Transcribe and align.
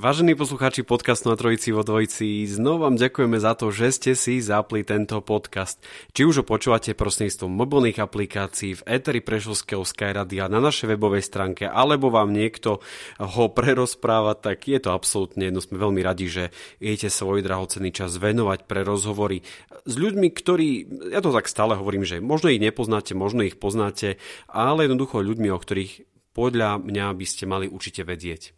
Vážení 0.00 0.32
poslucháči 0.32 0.80
podcastu 0.80 1.28
na 1.28 1.36
Trojici 1.36 1.76
vo 1.76 1.84
Dvojici, 1.84 2.48
znovu 2.48 2.88
vám 2.88 2.96
ďakujeme 2.96 3.36
za 3.36 3.52
to, 3.52 3.68
že 3.68 3.92
ste 3.92 4.12
si 4.16 4.40
zapli 4.40 4.80
tento 4.80 5.20
podcast. 5.20 5.76
Či 6.16 6.24
už 6.24 6.40
ho 6.40 6.44
počúvate 6.48 6.96
prostredníctvom 6.96 7.52
mobilných 7.52 8.00
aplikácií 8.00 8.80
v 8.80 8.84
Eteri 8.88 9.20
Prešovského 9.20 9.84
Skyradia 9.84 10.48
na 10.48 10.56
našej 10.56 10.96
webovej 10.96 11.20
stránke, 11.20 11.68
alebo 11.68 12.08
vám 12.08 12.32
niekto 12.32 12.80
ho 13.20 13.44
prerozpráva, 13.52 14.40
tak 14.40 14.72
je 14.72 14.80
to 14.80 14.96
absolútne 14.96 15.52
jedno. 15.52 15.60
Sme 15.60 15.76
veľmi 15.76 16.00
radi, 16.00 16.32
že 16.32 16.44
idete 16.80 17.12
svoj 17.12 17.44
drahocený 17.44 17.92
čas 17.92 18.16
venovať 18.16 18.64
pre 18.64 18.80
rozhovory 18.88 19.44
s 19.84 19.94
ľuďmi, 20.00 20.32
ktorí, 20.32 20.68
ja 21.12 21.20
to 21.20 21.28
tak 21.28 21.44
stále 21.44 21.76
hovorím, 21.76 22.08
že 22.08 22.24
možno 22.24 22.48
ich 22.48 22.56
nepoznáte, 22.64 23.12
možno 23.12 23.44
ich 23.44 23.60
poznáte, 23.60 24.16
ale 24.48 24.88
jednoducho 24.88 25.20
ľuďmi, 25.20 25.52
o 25.52 25.60
ktorých 25.60 26.08
podľa 26.32 26.80
mňa 26.80 27.12
by 27.12 27.26
ste 27.28 27.44
mali 27.44 27.68
určite 27.68 28.00
vedieť. 28.00 28.56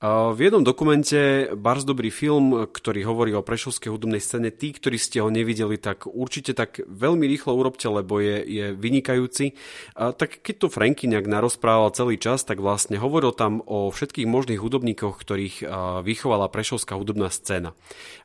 V 0.00 0.38
jednom 0.40 0.64
dokumente 0.64 1.52
Bars 1.60 1.84
dobrý 1.84 2.08
film, 2.08 2.64
ktorý 2.72 3.04
hovorí 3.04 3.36
o 3.36 3.44
prešovskej 3.44 3.92
hudobnej 3.92 4.24
scéne, 4.24 4.48
tí, 4.48 4.72
ktorí 4.72 4.96
ste 4.96 5.20
ho 5.20 5.28
nevideli, 5.28 5.76
tak 5.76 6.08
určite 6.08 6.56
tak 6.56 6.80
veľmi 6.88 7.28
rýchlo 7.28 7.52
urobte, 7.52 7.84
lebo 7.84 8.16
je, 8.16 8.40
je 8.48 8.66
vynikajúci. 8.72 9.52
A 10.00 10.16
tak 10.16 10.40
keď 10.40 10.56
to 10.56 10.72
Franky 10.72 11.04
nejak 11.04 11.28
narozprával 11.28 11.92
celý 11.92 12.16
čas, 12.16 12.48
tak 12.48 12.64
vlastne 12.64 12.96
hovoril 12.96 13.36
tam 13.36 13.60
o 13.68 13.92
všetkých 13.92 14.24
možných 14.24 14.64
hudobníkoch, 14.64 15.20
ktorých 15.20 15.68
vychovala 16.00 16.48
prešovská 16.48 16.96
hudobná 16.96 17.28
scéna. 17.28 17.76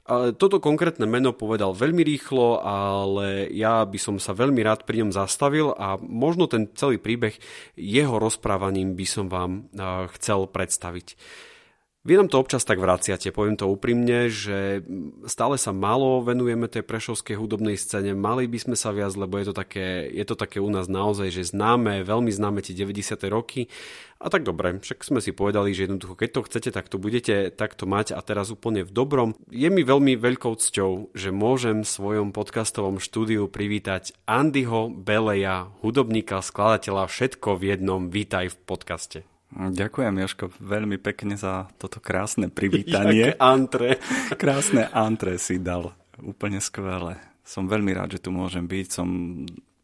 A 0.08 0.32
toto 0.32 0.64
konkrétne 0.64 1.04
meno 1.04 1.36
povedal 1.36 1.76
veľmi 1.76 2.08
rýchlo, 2.08 2.64
ale 2.64 3.52
ja 3.52 3.84
by 3.84 4.00
som 4.00 4.16
sa 4.16 4.32
veľmi 4.32 4.64
rád 4.64 4.88
pri 4.88 5.04
ňom 5.04 5.12
zastavil 5.12 5.76
a 5.76 6.00
možno 6.00 6.48
ten 6.48 6.72
celý 6.72 7.04
príbeh 7.04 7.36
jeho 7.76 8.16
rozprávaním 8.16 8.96
by 8.96 9.04
som 9.04 9.28
vám 9.28 9.68
chcel 10.16 10.48
predstaviť. 10.48 11.20
Vy 12.06 12.22
nám 12.22 12.30
to 12.30 12.38
občas 12.38 12.62
tak 12.62 12.78
vraciate, 12.78 13.34
poviem 13.34 13.58
to 13.58 13.66
úprimne, 13.66 14.30
že 14.30 14.86
stále 15.26 15.58
sa 15.58 15.74
málo 15.74 16.22
venujeme 16.22 16.70
tej 16.70 16.86
prešovskej 16.86 17.34
hudobnej 17.34 17.82
scéne, 17.82 18.14
mali 18.14 18.46
by 18.46 18.62
sme 18.62 18.76
sa 18.78 18.94
viac, 18.94 19.18
lebo 19.18 19.42
je 19.42 19.50
to 19.50 19.56
také, 19.58 20.06
je 20.14 20.22
to 20.22 20.38
také 20.38 20.62
u 20.62 20.70
nás 20.70 20.86
naozaj, 20.86 21.34
že 21.34 21.50
známe, 21.50 22.06
veľmi 22.06 22.30
známe 22.30 22.62
tie 22.62 22.78
90. 22.78 23.26
roky. 23.34 23.74
A 24.22 24.30
tak 24.30 24.46
dobre, 24.46 24.78
však 24.78 25.02
sme 25.02 25.18
si 25.18 25.34
povedali, 25.34 25.74
že 25.74 25.90
jednoducho, 25.90 26.14
keď 26.14 26.30
to 26.30 26.46
chcete, 26.46 26.70
tak 26.78 26.94
to 26.94 27.02
budete 27.02 27.50
takto 27.58 27.90
mať 27.90 28.14
a 28.14 28.22
teraz 28.22 28.54
úplne 28.54 28.86
v 28.86 28.94
dobrom. 28.94 29.34
Je 29.50 29.74
mi 29.74 29.82
veľmi 29.82 30.14
veľkou 30.14 30.62
cťou, 30.62 31.10
že 31.18 31.34
môžem 31.34 31.82
v 31.82 31.90
svojom 31.90 32.38
podcastovom 32.38 33.02
štúdiu 33.02 33.50
privítať 33.50 34.14
Andyho 34.30 34.94
Beleja, 34.94 35.74
hudobníka, 35.82 36.46
skladateľa, 36.46 37.10
všetko 37.10 37.58
v 37.58 37.74
jednom. 37.74 38.14
Vítaj 38.14 38.54
v 38.54 38.58
podcaste. 38.62 39.35
Ďakujem, 39.54 40.14
Joško, 40.26 40.46
veľmi 40.58 40.98
pekne 40.98 41.38
za 41.38 41.70
toto 41.78 42.02
krásne 42.02 42.50
privítanie. 42.50 43.30
Jaké 43.36 43.40
antre. 43.40 43.90
krásne 44.42 44.90
antre 44.90 45.38
si 45.38 45.62
dal. 45.62 45.94
Úplne 46.18 46.58
skvelé. 46.58 47.22
Som 47.46 47.70
veľmi 47.70 47.94
rád, 47.94 48.18
že 48.18 48.24
tu 48.26 48.34
môžem 48.34 48.66
byť. 48.66 48.88
Som 48.90 49.10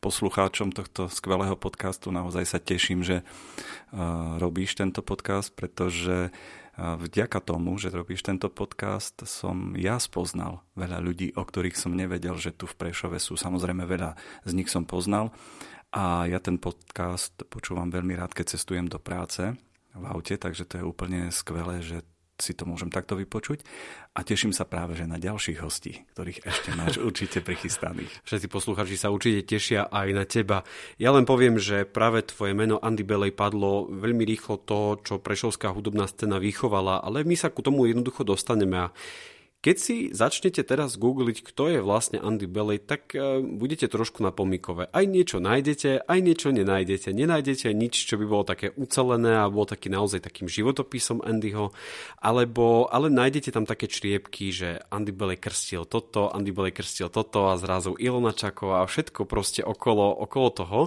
poslucháčom 0.01 0.73
tohto 0.73 1.07
skvelého 1.07 1.53
podcastu. 1.53 2.09
Naozaj 2.09 2.43
sa 2.49 2.57
teším, 2.57 3.05
že 3.05 3.21
uh, 3.21 4.41
robíš 4.41 4.73
tento 4.73 5.05
podcast, 5.05 5.53
pretože 5.53 6.33
uh, 6.33 6.97
vďaka 6.97 7.37
tomu, 7.37 7.77
že 7.77 7.93
robíš 7.93 8.25
tento 8.25 8.49
podcast, 8.49 9.13
som 9.29 9.77
ja 9.77 10.01
spoznal 10.01 10.65
veľa 10.73 10.99
ľudí, 11.05 11.37
o 11.37 11.45
ktorých 11.45 11.77
som 11.77 11.93
nevedel, 11.93 12.33
že 12.41 12.49
tu 12.49 12.65
v 12.65 12.75
Prešove 12.75 13.21
sú. 13.21 13.37
Samozrejme, 13.37 13.85
veľa 13.85 14.17
z 14.41 14.51
nich 14.57 14.73
som 14.73 14.89
poznal 14.89 15.29
a 15.91 16.23
ja 16.27 16.39
ten 16.39 16.55
podcast 16.55 17.35
počúvam 17.51 17.91
veľmi 17.91 18.15
rád, 18.15 18.31
keď 18.31 18.55
cestujem 18.55 18.87
do 18.87 18.97
práce 18.97 19.55
v 19.91 20.03
aute, 20.07 20.39
takže 20.39 20.63
to 20.63 20.79
je 20.79 20.87
úplne 20.87 21.27
skvelé, 21.35 21.83
že 21.83 22.07
si 22.41 22.57
to 22.57 22.65
môžem 22.65 22.89
takto 22.89 23.13
vypočuť 23.13 23.61
a 24.17 24.25
teším 24.25 24.49
sa 24.51 24.65
práve, 24.65 24.97
že 24.97 25.05
na 25.05 25.21
ďalších 25.21 25.61
hostí, 25.61 26.01
ktorých 26.17 26.41
ešte 26.41 26.69
máš 26.73 26.97
určite 27.07 27.39
prichystaných. 27.45 28.09
Všetci 28.25 28.47
posluchači 28.49 28.97
sa 28.97 29.13
určite 29.13 29.45
tešia 29.45 29.87
aj 29.87 30.07
na 30.11 30.25
teba. 30.25 30.65
Ja 30.97 31.13
len 31.13 31.29
poviem, 31.29 31.61
že 31.61 31.85
práve 31.85 32.25
tvoje 32.25 32.57
meno 32.57 32.81
Andy 32.81 33.05
Belej 33.05 33.37
padlo 33.37 33.85
veľmi 33.87 34.25
rýchlo 34.25 34.57
to, 34.65 34.97
čo 35.05 35.21
prešovská 35.21 35.69
hudobná 35.69 36.09
scéna 36.09 36.41
vychovala, 36.41 37.05
ale 37.05 37.21
my 37.21 37.37
sa 37.37 37.53
ku 37.53 37.61
tomu 37.61 37.85
jednoducho 37.85 38.25
dostaneme 38.25 38.89
a 38.89 38.93
keď 39.61 39.75
si 39.77 40.09
začnete 40.09 40.65
teraz 40.65 40.97
googliť, 40.97 41.45
kto 41.45 41.69
je 41.69 41.79
vlastne 41.85 42.17
Andy 42.17 42.49
Belej, 42.49 42.81
tak 42.81 43.13
uh, 43.13 43.37
budete 43.45 43.85
trošku 43.85 44.25
na 44.25 44.33
pomikové. 44.33 44.89
Aj 44.89 45.05
niečo 45.05 45.37
nájdete, 45.37 46.09
aj 46.09 46.19
niečo 46.19 46.49
nenájdete. 46.49 47.13
Nenájdete 47.13 47.69
nič, 47.69 48.09
čo 48.09 48.17
by 48.17 48.25
bolo 48.25 48.41
také 48.41 48.73
ucelené 48.73 49.37
a 49.37 49.53
bolo 49.53 49.69
taký 49.69 49.93
naozaj 49.93 50.25
takým 50.25 50.49
životopisom 50.49 51.21
Andyho, 51.21 51.77
alebo, 52.17 52.89
ale 52.89 53.13
nájdete 53.13 53.53
tam 53.53 53.69
také 53.69 53.85
čriepky, 53.85 54.49
že 54.49 54.81
Andy 54.89 55.13
Belej 55.13 55.37
krstil 55.37 55.85
toto, 55.85 56.33
Andy 56.33 56.49
Belej 56.49 56.73
krstil 56.73 57.13
toto 57.13 57.53
a 57.53 57.61
zrazu 57.61 57.93
Ilona 58.01 58.33
Čaková 58.33 58.81
a 58.81 58.89
všetko 58.89 59.29
proste 59.29 59.61
okolo, 59.61 60.09
okolo 60.25 60.49
toho. 60.49 60.79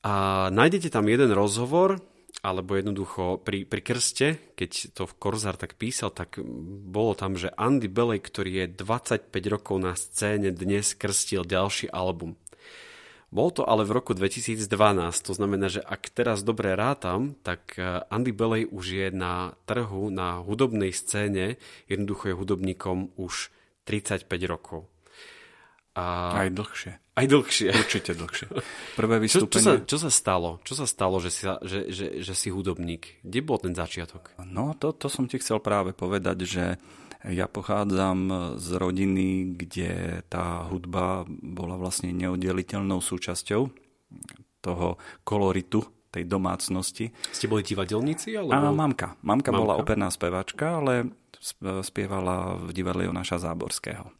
A 0.00 0.48
nájdete 0.54 0.88
tam 0.88 1.10
jeden 1.10 1.34
rozhovor, 1.34 2.00
alebo 2.40 2.78
jednoducho 2.78 3.42
pri, 3.42 3.68
pri 3.68 3.82
krste, 3.84 4.28
keď 4.56 4.96
to 4.96 5.02
v 5.04 5.16
Korzar 5.20 5.60
tak 5.60 5.76
písal, 5.76 6.08
tak 6.14 6.40
bolo 6.86 7.12
tam, 7.12 7.36
že 7.36 7.52
Andy 7.54 7.90
Belej, 7.90 8.24
ktorý 8.24 8.64
je 8.64 8.66
25 8.80 9.28
rokov 9.52 9.76
na 9.76 9.92
scéne, 9.92 10.48
dnes 10.54 10.96
krstil 10.96 11.44
ďalší 11.44 11.92
album. 11.92 12.40
Bol 13.30 13.54
to 13.54 13.62
ale 13.62 13.86
v 13.86 13.94
roku 13.94 14.10
2012, 14.10 14.66
to 15.22 15.32
znamená, 15.38 15.70
že 15.70 15.78
ak 15.86 16.10
teraz 16.10 16.42
dobre 16.42 16.74
rátam, 16.74 17.38
tak 17.46 17.78
eh, 17.78 18.02
Andy 18.10 18.34
Belej 18.34 18.66
už 18.66 18.84
je 18.90 19.08
na 19.14 19.54
trhu, 19.70 20.10
na 20.10 20.42
hudobnej 20.42 20.90
scéne, 20.90 21.54
jednoducho 21.86 22.34
je 22.34 22.34
hudobníkom 22.34 23.14
už 23.14 23.54
35 23.86 24.26
rokov. 24.50 24.89
A... 25.98 26.38
Aj 26.46 26.48
dlhšie. 26.48 26.92
Aj 27.18 27.26
dlhšie. 27.26 27.68
Určite 27.74 28.14
dlhšie. 28.14 28.46
Prvé 28.94 29.16
vystúpenie... 29.18 29.58
Čo, 29.58 29.58
čo, 29.58 29.60
sa, 29.60 29.72
čo 29.82 29.96
sa 29.98 30.10
stalo? 30.10 30.50
Čo 30.62 30.74
sa 30.78 30.86
stalo, 30.86 31.18
že 31.18 31.30
si, 31.34 31.42
že, 31.44 31.80
že, 31.90 32.06
že 32.22 32.34
si 32.38 32.48
hudobník? 32.48 33.20
Kde 33.26 33.40
bol 33.42 33.58
ten 33.58 33.74
začiatok? 33.74 34.38
No, 34.46 34.72
to, 34.78 34.94
to 34.94 35.10
som 35.10 35.26
ti 35.26 35.42
chcel 35.42 35.58
práve 35.58 35.90
povedať, 35.90 36.38
že 36.46 36.64
ja 37.26 37.44
pochádzam 37.50 38.54
z 38.56 38.68
rodiny, 38.80 39.52
kde 39.52 40.22
tá 40.32 40.64
hudba 40.70 41.28
bola 41.28 41.76
vlastne 41.76 42.16
neoddeliteľnou 42.16 43.02
súčasťou 43.04 43.62
toho 44.64 44.88
koloritu 45.26 45.84
tej 46.10 46.26
domácnosti. 46.26 47.12
Ste 47.30 47.46
boli 47.46 47.62
divadelníci? 47.62 48.34
Alebo... 48.34 48.56
Áno, 48.56 48.70
mamka. 48.72 49.20
Mamka. 49.20 49.52
Mamka 49.52 49.62
bola 49.62 49.74
operná 49.78 50.08
spevačka, 50.10 50.80
ale 50.82 51.12
spievala 51.84 52.56
v 52.58 52.72
divadle 52.74 53.06
Jonáša 53.06 53.40
Záborského. 53.40 54.10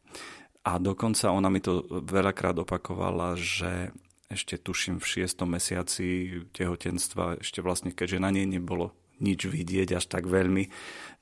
A 0.61 0.77
dokonca 0.77 1.33
ona 1.33 1.49
mi 1.49 1.65
to 1.65 1.85
veľakrát 1.89 2.57
opakovala, 2.61 3.33
že 3.37 3.97
ešte 4.29 4.61
tuším 4.61 5.01
v 5.01 5.09
šiestom 5.09 5.57
mesiaci 5.57 6.39
tehotenstva, 6.53 7.41
ešte 7.43 7.65
vlastne 7.65 7.91
keďže 7.91 8.23
na 8.23 8.31
nej 8.31 8.47
nebolo 8.47 8.93
nič 9.19 9.49
vidieť 9.49 9.97
až 9.97 10.05
tak 10.07 10.29
veľmi, 10.29 10.71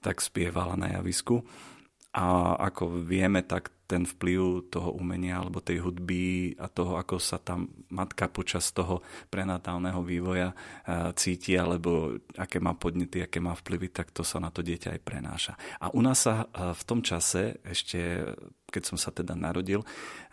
tak 0.03 0.21
spievala 0.21 0.75
na 0.75 0.99
javisku. 0.99 1.47
A 2.13 2.57
ako 2.59 3.05
vieme, 3.05 3.47
tak 3.47 3.71
ten 3.89 4.05
vplyv 4.05 4.69
toho 4.69 4.93
umenia 4.93 5.41
alebo 5.41 5.65
tej 5.65 5.81
hudby 5.81 6.53
a 6.61 6.69
toho, 6.69 7.01
ako 7.01 7.17
sa 7.17 7.41
tam 7.41 7.73
matka 7.89 8.29
počas 8.29 8.69
toho 8.77 9.01
prenatálneho 9.33 10.05
vývoja 10.05 10.53
cíti 11.17 11.57
alebo 11.57 12.21
aké 12.37 12.61
má 12.61 12.77
podnety, 12.77 13.25
aké 13.25 13.41
má 13.41 13.57
vplyvy, 13.57 13.89
tak 13.89 14.13
to 14.13 14.21
sa 14.21 14.43
na 14.43 14.53
to 14.53 14.61
dieťa 14.61 14.99
aj 14.99 15.01
prenáša. 15.01 15.53
A 15.81 15.89
u 15.95 16.05
nás 16.05 16.21
sa 16.27 16.45
v 16.53 16.83
tom 16.85 17.01
čase 17.01 17.65
ešte 17.65 18.29
keď 18.69 18.95
som 18.95 18.97
sa 19.01 19.11
teda 19.11 19.33
narodil. 19.33 19.83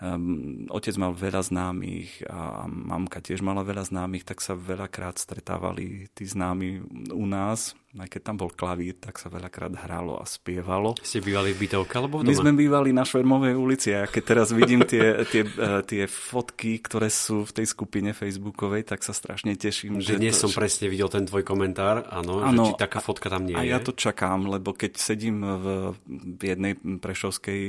Um, 0.03 0.67
otec 0.67 0.95
mal 0.99 1.15
veľa 1.15 1.41
známych 1.47 2.27
a 2.27 2.67
mamka 2.67 3.23
tiež 3.23 3.39
mala 3.39 3.63
veľa 3.63 3.87
známych, 3.87 4.27
tak 4.27 4.43
sa 4.43 4.53
veľakrát 4.53 5.15
stretávali 5.15 6.11
tí 6.11 6.27
známi 6.27 6.83
u 7.15 7.25
nás 7.25 7.73
aj 7.95 8.09
keď 8.11 8.21
tam 8.27 8.35
bol 8.35 8.51
klavír, 8.51 8.99
tak 8.99 9.15
sa 9.15 9.31
veľakrát 9.31 9.71
hralo 9.87 10.19
a 10.19 10.27
spievalo. 10.27 10.99
Ste 10.99 11.23
bývali 11.23 11.55
v 11.55 11.63
bytovke 11.63 11.95
alebo 11.95 12.19
doma? 12.19 12.27
My 12.27 12.35
sme 12.35 12.51
bývali 12.51 12.91
na 12.91 13.07
Švermovej 13.07 13.55
ulici 13.55 13.95
a 13.95 14.03
keď 14.03 14.23
teraz 14.35 14.47
vidím 14.51 14.83
tie, 14.83 15.23
tie, 15.31 15.47
eh, 15.47 15.79
tie 15.87 16.03
fotky, 16.03 16.83
ktoré 16.83 17.07
sú 17.07 17.47
v 17.47 17.51
tej 17.55 17.71
skupine 17.71 18.11
facebookovej, 18.11 18.91
tak 18.91 18.99
sa 18.99 19.15
strašne 19.15 19.55
teším. 19.55 20.03
Že 20.03 20.19
dnes 20.19 20.35
to, 20.35 20.47
som 20.47 20.51
presne 20.51 20.91
videl 20.91 21.07
ten 21.07 21.23
tvoj 21.23 21.47
komentár, 21.47 22.03
áno, 22.11 22.43
áno 22.43 22.67
že 22.67 22.75
či 22.75 22.83
taká 22.83 22.99
fotka 22.99 23.31
tam 23.31 23.47
nie 23.47 23.55
a 23.55 23.63
je. 23.63 23.71
A 23.71 23.73
ja 23.75 23.79
to 23.79 23.95
čakám, 23.95 24.43
lebo 24.43 24.75
keď 24.75 24.99
sedím 24.99 25.39
v, 25.39 25.95
v 26.35 26.41
jednej 26.43 26.75
prešovskej 26.99 27.61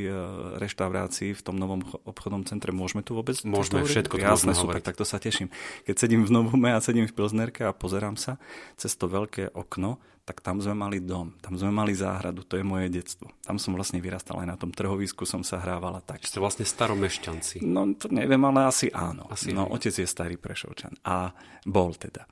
reštaurácii 0.56 1.37
v 1.37 1.43
tom 1.44 1.56
novom 1.61 1.85
obchodnom 2.08 2.43
centre, 2.49 2.73
môžeme 2.73 3.05
tu 3.05 3.12
vôbec? 3.12 3.37
Môžeme, 3.47 3.85
všetko 3.85 4.19
Jasné, 4.19 4.56
super, 4.56 4.81
tak 4.81 4.97
to 4.97 5.05
sa 5.05 5.20
teším. 5.20 5.53
Keď 5.85 5.94
sedím 5.97 6.23
v 6.25 6.32
Novume 6.32 6.73
a 6.75 6.81
sedím 6.81 7.06
v 7.06 7.14
Pilznerke 7.14 7.69
a 7.69 7.76
pozerám 7.76 8.17
sa 8.17 8.41
cez 8.75 8.97
to 8.97 9.06
veľké 9.06 9.55
okno, 9.55 10.00
tak 10.26 10.43
tam 10.43 10.58
sme 10.58 10.75
mali 10.75 10.99
dom, 10.99 11.38
tam 11.38 11.55
sme 11.55 11.70
mali 11.70 11.94
záhradu, 11.94 12.43
to 12.43 12.58
je 12.58 12.67
moje 12.67 12.91
detstvo. 12.91 13.31
Tam 13.47 13.62
som 13.62 13.79
vlastne 13.79 14.03
vyrastal 14.03 14.43
aj 14.43 14.49
na 14.50 14.58
tom 14.58 14.75
trhovisku, 14.75 15.23
som 15.23 15.47
sa 15.47 15.62
hrávala 15.62 16.03
tak. 16.03 16.26
Ste 16.26 16.43
vlastne 16.43 16.67
staromešťanci. 16.67 17.62
No 17.62 17.87
to 17.94 18.11
neviem, 18.11 18.43
ale 18.43 18.67
asi 18.67 18.91
áno. 18.91 19.31
Asi 19.31 19.55
no, 19.55 19.70
otec 19.70 19.94
je 19.94 20.03
starý 20.03 20.35
prešovčan. 20.35 20.99
A 21.06 21.31
bol 21.62 21.94
teda. 21.94 22.26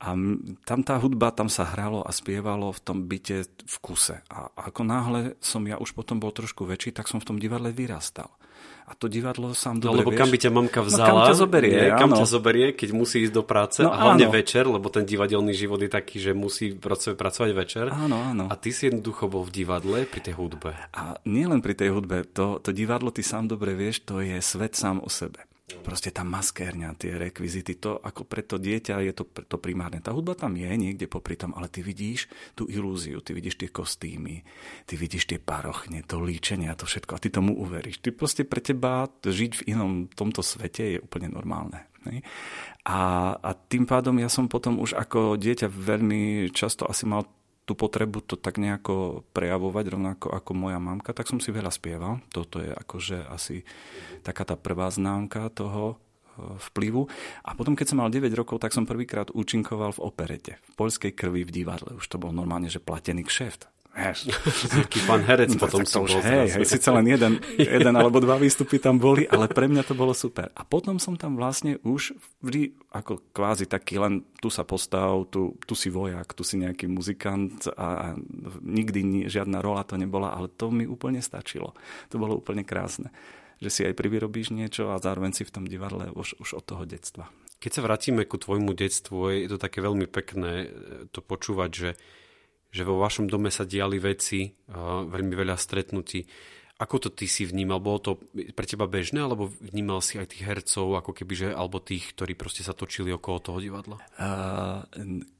A 0.00 0.16
tam 0.64 0.80
tá 0.80 0.96
hudba, 0.96 1.28
tam 1.28 1.52
sa 1.52 1.68
hralo 1.68 2.00
a 2.00 2.08
spievalo 2.08 2.72
v 2.72 2.80
tom 2.80 3.04
byte 3.04 3.44
v 3.44 3.76
kuse. 3.84 4.24
A 4.32 4.48
ako 4.56 4.80
náhle 4.80 5.36
som 5.44 5.60
ja 5.68 5.76
už 5.76 5.92
potom 5.92 6.16
bol 6.16 6.32
trošku 6.32 6.64
väčší, 6.64 6.96
tak 6.96 7.04
som 7.04 7.20
v 7.20 7.28
tom 7.28 7.36
divadle 7.36 7.68
vyrastal. 7.68 8.32
A 8.90 8.98
to 8.98 9.06
divadlo 9.06 9.54
sám 9.54 9.78
no, 9.78 9.94
dobre, 9.94 10.02
lebo 10.02 10.10
vieš, 10.10 10.20
kam 10.24 10.30
by 10.34 10.38
ťa 10.42 10.50
mamka 10.50 10.80
vzala, 10.82 11.04
no, 11.06 11.06
kam 11.06 11.28
ťa 11.30 11.36
zoberie, 11.38 11.78
nie, 11.78 11.90
kam 11.94 12.10
ťa 12.10 12.26
zoberie, 12.26 12.66
keď 12.74 12.88
musí 12.90 13.16
ísť 13.22 13.34
do 13.38 13.44
práce 13.46 13.80
no, 13.86 13.94
a 13.94 13.96
hlavne 14.02 14.26
áno. 14.26 14.34
večer, 14.34 14.64
lebo 14.66 14.90
ten 14.90 15.06
divadelný 15.06 15.54
život 15.54 15.78
je 15.78 15.90
taký, 15.92 16.16
že 16.18 16.34
musí 16.34 16.74
pracovať 16.74 17.50
večer. 17.54 17.86
Áno, 17.94 18.18
áno. 18.18 18.50
A 18.50 18.54
ty 18.58 18.74
si 18.74 18.90
jednoducho 18.90 19.30
bol 19.30 19.46
v 19.46 19.52
divadle 19.62 20.10
pri 20.10 20.20
tej 20.26 20.34
hudbe. 20.34 20.74
A 20.90 21.20
nie 21.22 21.46
len 21.46 21.62
pri 21.62 21.78
tej 21.78 21.94
hudbe, 21.94 22.26
to, 22.26 22.58
to 22.58 22.74
divadlo, 22.74 23.14
ty 23.14 23.22
sám 23.22 23.46
dobre 23.46 23.78
vieš, 23.78 24.02
to 24.02 24.18
je 24.24 24.42
svet 24.42 24.74
sám 24.74 24.98
o 24.98 25.06
sebe. 25.06 25.46
Proste 25.80 26.10
tá 26.10 26.26
maskérňa, 26.26 26.98
tie 26.98 27.14
rekvizity, 27.14 27.78
to 27.78 27.98
ako 28.02 28.26
pre 28.26 28.42
to 28.42 28.58
dieťa 28.58 28.98
je 29.06 29.12
to, 29.14 29.24
to 29.26 29.56
primárne. 29.62 30.02
Tá 30.02 30.10
hudba 30.10 30.34
tam 30.34 30.58
je 30.58 30.66
niekde 30.66 31.06
popri 31.06 31.38
tom, 31.38 31.54
ale 31.54 31.70
ty 31.70 31.86
vidíš 31.86 32.26
tú 32.58 32.66
ilúziu, 32.66 33.22
ty 33.22 33.30
vidíš 33.30 33.62
tie 33.62 33.70
kostýmy, 33.70 34.42
ty 34.84 34.94
vidíš 34.98 35.30
tie 35.30 35.38
parochne, 35.38 36.02
to 36.02 36.18
líčenie 36.18 36.66
a 36.66 36.78
to 36.78 36.84
všetko 36.84 37.16
a 37.16 37.22
ty 37.22 37.30
tomu 37.30 37.54
uveríš. 37.54 38.02
Ty 38.02 38.10
proste 38.14 38.42
pre 38.42 38.58
teba 38.58 39.06
žiť 39.22 39.62
v 39.62 39.66
inom 39.70 40.10
tomto 40.10 40.42
svete 40.42 40.96
je 40.96 40.98
úplne 40.98 41.30
normálne. 41.30 41.90
A, 42.88 43.00
a 43.36 43.50
tým 43.52 43.84
pádom 43.84 44.16
ja 44.16 44.32
som 44.32 44.48
potom 44.48 44.80
už 44.80 44.96
ako 44.96 45.36
dieťa 45.36 45.68
veľmi 45.68 46.48
často 46.56 46.88
asi 46.88 47.04
mal 47.04 47.28
tú 47.70 47.78
potrebu 47.78 48.18
to 48.26 48.34
tak 48.34 48.58
nejako 48.58 49.22
prejavovať, 49.30 49.84
rovnako 49.94 50.26
ako 50.34 50.50
moja 50.58 50.82
mamka, 50.82 51.14
tak 51.14 51.30
som 51.30 51.38
si 51.38 51.54
veľa 51.54 51.70
spieval. 51.70 52.18
Toto 52.34 52.58
je 52.58 52.74
akože 52.74 53.30
asi 53.30 53.62
taká 54.26 54.42
tá 54.42 54.58
prvá 54.58 54.90
známka 54.90 55.46
toho 55.54 55.94
e, 55.94 55.96
vplyvu. 56.74 57.06
A 57.46 57.54
potom, 57.54 57.78
keď 57.78 57.94
som 57.94 58.02
mal 58.02 58.10
9 58.10 58.26
rokov, 58.34 58.58
tak 58.58 58.74
som 58.74 58.90
prvýkrát 58.90 59.30
účinkoval 59.30 59.94
v 59.94 60.02
operete, 60.02 60.58
v 60.58 60.72
poľskej 60.74 61.14
krvi 61.14 61.46
v 61.46 61.62
divadle. 61.62 61.94
Už 61.94 62.10
to 62.10 62.18
bol 62.18 62.34
normálne, 62.34 62.66
že 62.66 62.82
platený 62.82 63.22
kšeft. 63.22 63.70
Vieš. 63.90 64.30
Taký 64.86 65.00
pán 65.02 65.26
herec 65.26 65.50
no, 65.54 65.66
potom 65.66 65.82
som 65.82 66.06
bol. 66.06 66.22
Hej, 66.22 66.56
hej, 66.56 66.64
síce 66.64 66.88
len 66.94 67.10
jeden, 67.10 67.42
jeden 67.58 67.94
alebo 67.98 68.22
dva 68.22 68.38
výstupy 68.38 68.78
tam 68.78 69.02
boli, 69.02 69.26
ale 69.26 69.50
pre 69.50 69.66
mňa 69.66 69.82
to 69.82 69.98
bolo 69.98 70.14
super. 70.14 70.46
A 70.54 70.62
potom 70.62 71.02
som 71.02 71.18
tam 71.18 71.34
vlastne 71.34 71.82
už 71.82 72.14
vždy 72.38 72.78
ako 72.94 73.18
kvázi 73.34 73.66
taký 73.66 73.98
len 73.98 74.22
tu 74.38 74.46
sa 74.46 74.62
postav, 74.62 75.26
tu, 75.34 75.58
tu 75.66 75.74
si 75.74 75.90
vojak, 75.90 76.32
tu 76.38 76.46
si 76.46 76.62
nejaký 76.62 76.86
muzikant 76.86 77.66
a, 77.74 77.88
a 77.98 78.06
nikdy 78.62 79.00
ni, 79.02 79.20
žiadna 79.26 79.58
rola 79.58 79.82
to 79.82 79.98
nebola, 79.98 80.30
ale 80.38 80.46
to 80.54 80.70
mi 80.70 80.86
úplne 80.86 81.18
stačilo. 81.18 81.74
To 82.14 82.16
bolo 82.16 82.38
úplne 82.38 82.62
krásne 82.62 83.10
že 83.60 83.68
si 83.68 83.80
aj 83.84 83.92
privyrobíš 83.92 84.56
niečo 84.56 84.88
a 84.88 84.96
zároveň 84.96 85.36
si 85.36 85.44
v 85.44 85.52
tom 85.52 85.68
divadle 85.68 86.08
už, 86.16 86.40
už 86.40 86.56
od 86.56 86.64
toho 86.64 86.88
detstva. 86.88 87.28
Keď 87.60 87.70
sa 87.76 87.84
vrátime 87.84 88.24
ku 88.24 88.40
tvojmu 88.40 88.72
detstvu, 88.72 89.44
je 89.44 89.48
to 89.52 89.60
také 89.60 89.84
veľmi 89.84 90.08
pekné 90.08 90.72
to 91.12 91.20
počúvať, 91.20 91.70
že 91.70 91.90
že 92.70 92.86
vo 92.86 93.02
vašom 93.02 93.26
dome 93.26 93.50
sa 93.50 93.66
diali 93.66 93.98
veci, 93.98 94.48
veľmi 95.10 95.34
veľa 95.34 95.58
stretnutí. 95.58 96.22
Ako 96.80 96.96
to 96.96 97.08
ty 97.12 97.28
si 97.28 97.44
vnímal? 97.44 97.76
Bolo 97.76 98.00
to 98.00 98.12
pre 98.56 98.64
teba 98.64 98.88
bežné, 98.88 99.20
alebo 99.20 99.52
vnímal 99.60 100.00
si 100.00 100.16
aj 100.16 100.32
tých 100.32 100.48
hercov, 100.48 100.96
ako 100.96 101.12
keby, 101.12 101.32
že, 101.36 101.48
alebo 101.52 101.76
tých, 101.76 102.16
ktorí 102.16 102.32
proste 102.32 102.64
sa 102.64 102.72
točili 102.72 103.12
okolo 103.12 103.36
toho 103.36 103.60
divadla? 103.60 104.00
Uh, 104.16 104.88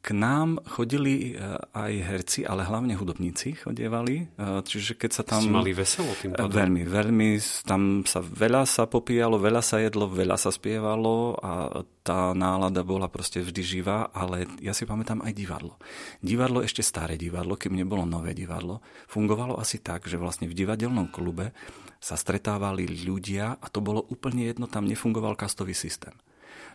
k 0.04 0.08
nám 0.12 0.60
chodili 0.68 1.40
aj 1.72 1.92
herci, 1.96 2.44
ale 2.44 2.68
hlavne 2.68 2.92
hudobníci 2.92 3.56
chodievali. 3.56 4.36
Čiže 4.36 5.00
keď 5.00 5.10
sa 5.16 5.22
tam... 5.24 5.40
Si 5.40 5.48
mali 5.48 5.72
veselo 5.72 6.12
tým 6.20 6.36
pádom? 6.36 6.52
Veľmi, 6.52 6.84
veľmi. 6.84 7.28
Tam 7.64 8.04
sa 8.04 8.20
veľa 8.20 8.68
sa 8.68 8.84
popíjalo, 8.84 9.40
veľa 9.40 9.64
sa 9.64 9.80
jedlo, 9.80 10.12
veľa 10.12 10.36
sa 10.36 10.52
spievalo 10.52 11.40
a 11.40 11.80
tá 12.10 12.34
nálada 12.34 12.82
bola 12.82 13.06
proste 13.06 13.38
vždy 13.38 13.62
živá, 13.62 14.10
ale 14.10 14.42
ja 14.58 14.74
si 14.74 14.82
pamätám 14.82 15.22
aj 15.22 15.30
divadlo. 15.30 15.78
Divadlo, 16.18 16.58
ešte 16.58 16.82
staré 16.82 17.14
divadlo, 17.14 17.54
kým 17.54 17.78
nebolo 17.78 18.02
nové 18.02 18.34
divadlo, 18.34 18.82
fungovalo 19.06 19.54
asi 19.62 19.78
tak, 19.78 20.10
že 20.10 20.18
vlastne 20.18 20.50
v 20.50 20.58
divadelnom 20.58 21.06
klube 21.06 21.54
sa 22.02 22.18
stretávali 22.18 23.06
ľudia 23.06 23.62
a 23.62 23.66
to 23.70 23.78
bolo 23.78 24.02
úplne 24.10 24.42
jedno, 24.42 24.66
tam 24.66 24.90
nefungoval 24.90 25.38
kastový 25.38 25.70
systém. 25.70 26.10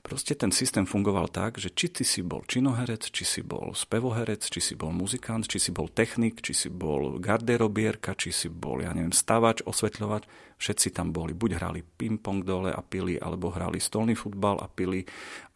Proste 0.06 0.38
ten 0.38 0.54
systém 0.54 0.86
fungoval 0.86 1.34
tak, 1.34 1.58
že 1.58 1.74
či 1.74 1.90
ty 1.90 2.06
si 2.06 2.22
bol 2.22 2.46
činoherec, 2.46 3.10
či 3.10 3.26
si 3.26 3.42
bol 3.42 3.74
spevoherec, 3.74 4.46
či 4.46 4.62
si 4.62 4.74
bol 4.78 4.94
muzikant, 4.94 5.42
či 5.50 5.58
si 5.58 5.74
bol 5.74 5.90
technik, 5.90 6.46
či 6.46 6.54
si 6.54 6.70
bol 6.70 7.18
garderobierka, 7.18 8.14
či 8.14 8.30
si 8.30 8.48
bol, 8.48 8.86
ja 8.86 8.94
neviem, 8.94 9.10
stavač, 9.10 9.66
osvetľovač, 9.66 10.30
všetci 10.62 10.94
tam 10.94 11.10
boli. 11.10 11.34
Buď 11.34 11.58
hrali 11.58 11.82
ping-pong 11.82 12.46
dole 12.46 12.70
a 12.70 12.82
pili, 12.86 13.18
alebo 13.18 13.50
hrali 13.50 13.82
stolný 13.82 14.14
futbal 14.14 14.62
a 14.62 14.70
pili, 14.70 15.04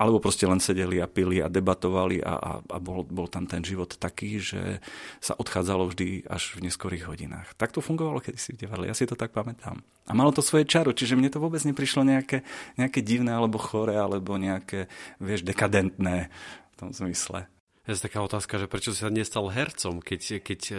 alebo 0.01 0.17
proste 0.17 0.49
len 0.49 0.57
sedeli 0.57 0.97
a 0.97 1.07
pili 1.07 1.39
a 1.39 1.47
debatovali 1.47 2.19
a, 2.19 2.35
a, 2.35 2.51
a 2.59 2.77
bol, 2.81 3.05
bol 3.05 3.29
tam 3.29 3.45
ten 3.45 3.61
život 3.61 3.95
taký, 3.95 4.41
že 4.41 4.81
sa 5.21 5.37
odchádzalo 5.37 5.93
vždy 5.93 6.25
až 6.25 6.57
v 6.57 6.67
neskorých 6.67 7.05
hodinách. 7.05 7.53
Tak 7.53 7.71
to 7.71 7.85
fungovalo 7.85 8.19
keď 8.19 8.35
si 8.41 8.57
v 8.57 8.65
divadle, 8.65 8.89
ja 8.89 8.95
si 8.97 9.05
to 9.05 9.13
tak 9.13 9.31
pamätám. 9.31 9.79
A 10.09 10.17
malo 10.17 10.33
to 10.33 10.41
svoje 10.41 10.65
čaro, 10.65 10.89
čiže 10.89 11.13
mne 11.13 11.29
to 11.29 11.37
vôbec 11.37 11.61
neprišlo 11.61 12.01
nejaké, 12.01 12.41
nejaké 12.81 13.05
divné 13.05 13.29
alebo 13.29 13.61
chore, 13.61 13.93
alebo 13.93 14.41
nejaké, 14.41 14.89
vieš, 15.21 15.45
dekadentné 15.45 16.33
v 16.73 16.75
tom 16.75 16.89
zmysle. 16.89 17.45
Je 17.89 17.97
to 17.97 18.05
taká 18.05 18.21
otázka, 18.21 18.61
že 18.61 18.69
prečo 18.69 18.93
si 18.93 19.01
sa 19.01 19.09
nestal 19.09 19.49
hercom, 19.49 19.97
keď, 19.97 20.45
keď 20.45 20.61
e, 20.69 20.75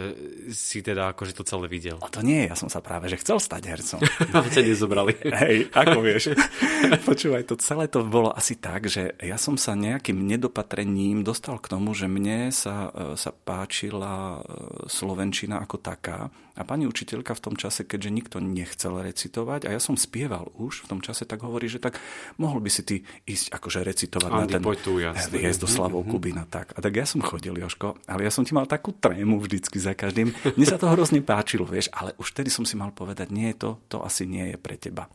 si 0.55 0.79
teda 0.79 1.11
akože 1.11 1.35
to 1.35 1.43
celé 1.43 1.67
videl? 1.67 1.99
O 1.99 2.07
to 2.07 2.23
nie, 2.23 2.47
ja 2.47 2.55
som 2.55 2.71
sa 2.71 2.79
práve, 2.79 3.11
že 3.11 3.19
chcel 3.19 3.35
stať 3.35 3.67
hercom. 3.67 3.99
A 4.31 4.47
ťa 4.47 4.63
nezobrali. 4.63 5.19
Hej, 5.43 5.67
ako 5.75 5.99
vieš. 5.99 6.31
Počúvaj, 7.11 7.51
to 7.51 7.59
celé 7.59 7.91
to 7.91 8.07
bolo 8.07 8.31
asi 8.31 8.55
tak, 8.55 8.87
že 8.87 9.11
ja 9.19 9.35
som 9.35 9.59
sa 9.59 9.75
nejakým 9.75 10.23
nedopatrením 10.23 11.19
dostal 11.19 11.59
k 11.59 11.67
tomu, 11.67 11.91
že 11.91 12.07
mne 12.07 12.47
sa, 12.55 12.95
e, 12.95 13.19
sa 13.19 13.35
páčila 13.35 14.39
e, 14.39 14.87
Slovenčina 14.87 15.59
ako 15.59 15.83
taká 15.83 16.31
a 16.55 16.61
pani 16.67 16.83
učiteľka 16.87 17.31
v 17.37 17.43
tom 17.43 17.55
čase, 17.55 17.87
keďže 17.87 18.09
nikto 18.11 18.37
nechcel 18.43 18.99
recitovať, 18.99 19.67
a 19.67 19.75
ja 19.75 19.79
som 19.79 19.95
spieval 19.95 20.51
už 20.59 20.83
v 20.83 20.87
tom 20.91 20.99
čase, 20.99 21.23
tak 21.23 21.41
hovorí, 21.47 21.71
že 21.71 21.79
tak 21.79 21.97
mohol 22.35 22.59
by 22.59 22.69
si 22.69 22.81
ty 22.83 22.95
ísť 23.23 23.55
akože 23.55 23.79
recitovať 23.87 24.31
Andy, 24.31 24.39
na 24.39 24.45
ten 24.59 24.63
tu, 24.83 24.99
jasne. 24.99 25.37
do 25.61 25.67
Slavou 25.67 26.03
mm-hmm. 26.03 26.11
Kubina. 26.11 26.43
Tak. 26.49 26.75
A 26.75 26.79
tak 26.83 26.93
ja 26.97 27.07
som 27.07 27.23
chodil, 27.23 27.55
Joško, 27.55 28.01
ale 28.09 28.27
ja 28.27 28.31
som 28.33 28.43
ti 28.43 28.51
mal 28.51 28.67
takú 28.67 28.91
trému 28.91 29.39
vždycky 29.39 29.79
za 29.79 29.95
každým. 29.95 30.33
Mne 30.57 30.67
sa 30.67 30.81
to 30.81 30.91
hrozne 30.91 31.23
páčilo, 31.23 31.63
vieš, 31.63 31.87
ale 31.95 32.11
už 32.19 32.35
vtedy 32.35 32.51
som 32.51 32.67
si 32.67 32.75
mal 32.75 32.91
povedať, 32.91 33.31
nie, 33.31 33.53
to, 33.55 33.79
to 33.87 34.03
asi 34.03 34.27
nie 34.27 34.55
je 34.55 34.57
pre 34.59 34.75
teba. 34.75 35.07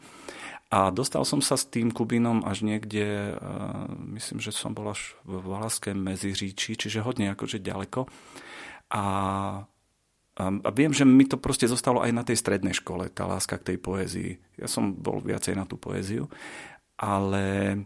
A 0.67 0.91
dostal 0.91 1.23
som 1.23 1.39
sa 1.39 1.55
s 1.55 1.71
tým 1.71 1.95
Kubinom 1.95 2.43
až 2.43 2.67
niekde, 2.67 3.39
uh, 3.39 3.87
myslím, 4.19 4.43
že 4.43 4.51
som 4.51 4.75
bol 4.75 4.91
až 4.91 5.15
v 5.23 5.39
Valaském 5.39 5.95
Meziříči, 5.95 6.75
čiže 6.75 7.07
hodne 7.07 7.31
akože 7.31 7.63
ďaleko. 7.63 8.11
A 8.91 9.05
a 10.37 10.69
viem, 10.69 10.93
že 10.93 11.09
mi 11.09 11.25
to 11.25 11.41
proste 11.41 11.65
zostalo 11.65 12.05
aj 12.05 12.13
na 12.13 12.21
tej 12.21 12.37
strednej 12.37 12.77
škole, 12.77 13.09
tá 13.09 13.25
láska 13.25 13.57
k 13.57 13.73
tej 13.73 13.79
poézii. 13.81 14.31
Ja 14.61 14.69
som 14.69 14.93
bol 14.93 15.25
viacej 15.25 15.57
na 15.57 15.65
tú 15.65 15.81
poéziu, 15.81 16.29
ale, 17.01 17.81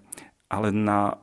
ale 0.50 0.68
na, 0.74 1.14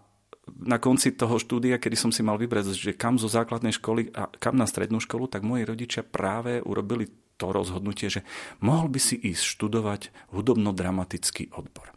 na 0.48 0.80
konci 0.80 1.12
toho 1.20 1.36
štúdia, 1.36 1.84
kedy 1.84 2.00
som 2.00 2.12
si 2.16 2.24
mal 2.24 2.40
vybrať, 2.40 2.72
že 2.72 2.96
kam 2.96 3.20
zo 3.20 3.28
základnej 3.28 3.76
školy 3.76 4.16
a 4.16 4.32
kam 4.40 4.56
na 4.56 4.64
strednú 4.64 5.04
školu, 5.04 5.28
tak 5.28 5.44
moji 5.44 5.68
rodičia 5.68 6.08
práve 6.08 6.64
urobili 6.64 7.12
to 7.36 7.52
rozhodnutie, 7.52 8.08
že 8.08 8.24
mohol 8.64 8.88
by 8.88 9.00
si 9.04 9.20
ísť 9.20 9.44
študovať 9.44 10.32
hudobno-dramatický 10.32 11.52
odbor. 11.52 11.97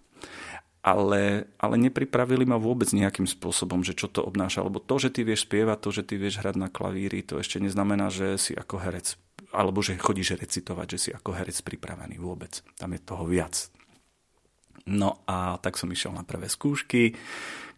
Ale, 0.81 1.45
ale 1.61 1.75
nepripravili 1.77 2.49
ma 2.49 2.57
vôbec 2.57 2.89
nejakým 2.89 3.29
spôsobom, 3.29 3.85
že 3.85 3.93
čo 3.93 4.09
to 4.09 4.25
obnáša. 4.25 4.65
Lebo 4.65 4.81
to, 4.81 4.97
že 4.97 5.13
ty 5.13 5.29
vieš 5.29 5.45
spievať, 5.45 5.79
to, 5.85 5.91
že 5.93 6.03
ty 6.09 6.15
vieš 6.17 6.41
hrať 6.41 6.57
na 6.57 6.73
klavíri, 6.73 7.21
to 7.21 7.37
ešte 7.37 7.61
neznamená, 7.61 8.09
že 8.09 8.41
si 8.41 8.57
ako 8.57 8.81
herec, 8.81 9.21
alebo 9.53 9.85
že 9.85 10.01
chodíš 10.01 10.41
recitovať, 10.41 10.87
že 10.97 10.99
si 10.99 11.11
ako 11.13 11.37
herec 11.37 11.61
pripravený 11.61 12.17
vôbec. 12.17 12.65
Tam 12.81 12.97
je 12.97 13.01
toho 13.05 13.29
viac. 13.29 13.69
No 14.89 15.21
a 15.29 15.61
tak 15.61 15.77
som 15.77 15.93
išiel 15.93 16.17
na 16.17 16.25
prvé 16.25 16.49
skúšky, 16.49 17.13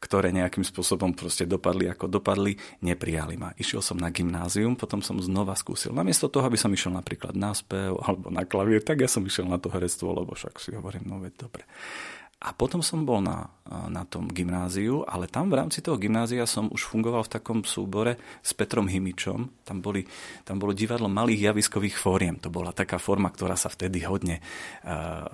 ktoré 0.03 0.35
nejakým 0.35 0.67
spôsobom 0.67 1.15
proste 1.15 1.47
dopadli 1.47 1.87
ako 1.87 2.11
dopadli, 2.11 2.59
neprijali 2.83 3.39
ma. 3.39 3.55
Išiel 3.55 3.83
som 3.83 3.99
na 3.99 4.11
gymnázium, 4.11 4.75
potom 4.75 4.99
som 4.99 5.19
znova 5.23 5.55
skúsil. 5.55 5.95
Namiesto 5.95 6.27
toho, 6.27 6.47
aby 6.47 6.59
som 6.59 6.75
išiel 6.75 6.91
napríklad 6.91 7.39
na 7.39 7.55
spev 7.55 7.99
alebo 8.03 8.31
na 8.31 8.43
klavír, 8.43 8.83
tak 8.83 9.03
ja 9.03 9.11
som 9.11 9.23
išiel 9.23 9.47
na 9.47 9.63
to 9.63 9.71
herectvo, 9.71 10.11
lebo 10.11 10.35
však 10.35 10.59
si 10.59 10.75
hovorím, 10.75 11.07
no 11.07 11.23
veď 11.23 11.35
dobre. 11.39 11.63
A 12.43 12.51
potom 12.51 12.83
som 12.83 13.07
bol 13.07 13.23
na, 13.23 13.47
na 13.87 14.03
tom 14.03 14.27
gymnáziu, 14.27 15.07
ale 15.07 15.31
tam 15.31 15.47
v 15.47 15.63
rámci 15.63 15.79
toho 15.79 15.95
gymnázia 15.95 16.43
som 16.43 16.67
už 16.67 16.91
fungoval 16.91 17.23
v 17.23 17.39
takom 17.39 17.63
súbore 17.63 18.19
s 18.43 18.51
Petrom 18.51 18.91
Himičom. 18.91 19.63
Tam, 19.63 19.79
boli, 19.79 20.03
tam 20.43 20.59
bolo 20.59 20.75
divadlo 20.75 21.07
malých 21.07 21.55
javiskových 21.55 21.95
fóriem. 21.95 22.43
To 22.43 22.51
bola 22.51 22.75
taká 22.75 22.99
forma, 22.99 23.31
ktorá 23.31 23.55
sa 23.55 23.71
vtedy 23.71 24.03
hodne 24.03 24.43
uh, 24.83 25.31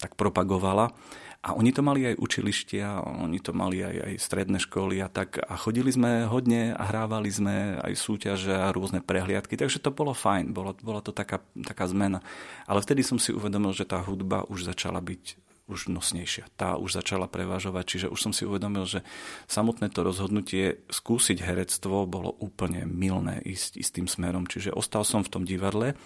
tak 0.00 0.16
propagovala. 0.16 0.96
A 1.44 1.52
oni 1.52 1.76
to 1.76 1.84
mali 1.84 2.08
aj 2.08 2.16
učilištia, 2.16 3.04
oni 3.04 3.36
to 3.36 3.52
mali 3.52 3.84
aj, 3.84 3.96
aj 4.08 4.14
stredné 4.16 4.56
školy 4.64 5.04
a 5.04 5.12
tak. 5.12 5.44
A 5.44 5.60
chodili 5.60 5.92
sme 5.92 6.24
hodne 6.24 6.72
a 6.72 6.88
hrávali 6.88 7.28
sme 7.28 7.84
aj 7.84 7.92
súťaže 8.00 8.48
a 8.48 8.72
rôzne 8.72 9.04
prehliadky, 9.04 9.60
takže 9.60 9.76
to 9.76 9.92
bolo 9.92 10.16
fajn, 10.16 10.56
bola, 10.56 10.72
bola 10.80 11.04
to 11.04 11.12
taká, 11.12 11.44
taká 11.52 11.84
zmena. 11.84 12.24
Ale 12.64 12.80
vtedy 12.80 13.04
som 13.04 13.20
si 13.20 13.28
uvedomil, 13.28 13.76
že 13.76 13.84
tá 13.84 14.00
hudba 14.00 14.48
už 14.48 14.64
začala 14.72 15.04
byť 15.04 15.43
už 15.64 15.88
nosnejšia. 15.88 16.48
Tá 16.60 16.76
už 16.76 17.00
začala 17.00 17.24
prevažovať, 17.24 17.84
čiže 17.84 18.06
už 18.12 18.20
som 18.20 18.32
si 18.36 18.44
uvedomil, 18.44 18.84
že 18.84 19.00
samotné 19.48 19.88
to 19.88 20.04
rozhodnutie 20.04 20.84
skúsiť 20.92 21.40
herectvo 21.40 22.04
bolo 22.04 22.32
úplne 22.38 22.84
milné 22.84 23.40
ísť 23.44 23.80
istým 23.80 24.06
smerom. 24.06 24.44
Čiže 24.44 24.76
ostal 24.76 25.08
som 25.08 25.24
v 25.24 25.32
tom 25.32 25.44
divadle 25.48 25.96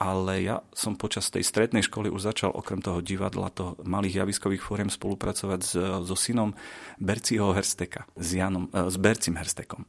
ale 0.00 0.40
ja 0.40 0.64
som 0.72 0.96
počas 0.96 1.28
tej 1.28 1.44
strednej 1.44 1.84
školy 1.84 2.08
už 2.08 2.32
začal 2.32 2.56
okrem 2.56 2.80
toho 2.80 3.04
divadla, 3.04 3.52
to 3.52 3.76
malých 3.84 4.24
javiskových 4.24 4.64
fóriem 4.64 4.88
spolupracovať 4.88 5.60
s, 5.60 5.72
so 6.08 6.16
synom 6.16 6.56
Berciho 6.96 7.52
Hersteka, 7.52 8.08
s, 8.16 8.32
Janom, 8.32 8.72
e, 8.72 8.88
s 8.88 8.96
Bercim 8.96 9.36
Herstekom, 9.36 9.84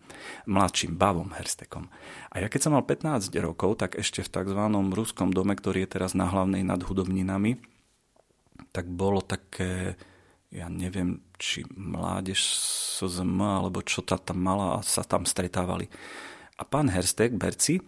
mladším 0.51 0.99
Bavom 0.99 1.31
Herstekom. 1.31 1.87
A 2.27 2.43
ja 2.43 2.51
keď 2.51 2.59
som 2.59 2.75
mal 2.75 2.83
15 2.83 3.31
rokov, 3.39 3.79
tak 3.79 3.95
ešte 3.95 4.19
v 4.19 4.29
tzv. 4.35 4.61
ruskom 4.91 5.31
dome, 5.31 5.55
ktorý 5.55 5.87
je 5.87 5.95
teraz 5.95 6.11
na 6.11 6.27
hlavnej 6.27 6.67
nad 6.67 6.83
hudobninami, 6.83 7.55
tak 8.69 8.85
bolo 8.85 9.25
také, 9.25 9.97
ja 10.53 10.69
neviem, 10.69 11.25
či 11.41 11.65
mládež 11.73 12.37
SZM, 13.01 13.41
alebo 13.41 13.81
čo 13.81 14.05
tá 14.05 14.21
tam 14.21 14.45
mala 14.45 14.77
a 14.77 14.85
sa 14.85 15.01
tam 15.01 15.25
stretávali. 15.25 15.89
A 16.61 16.63
pán 16.63 16.93
Herstek, 16.93 17.33
Berci, 17.33 17.81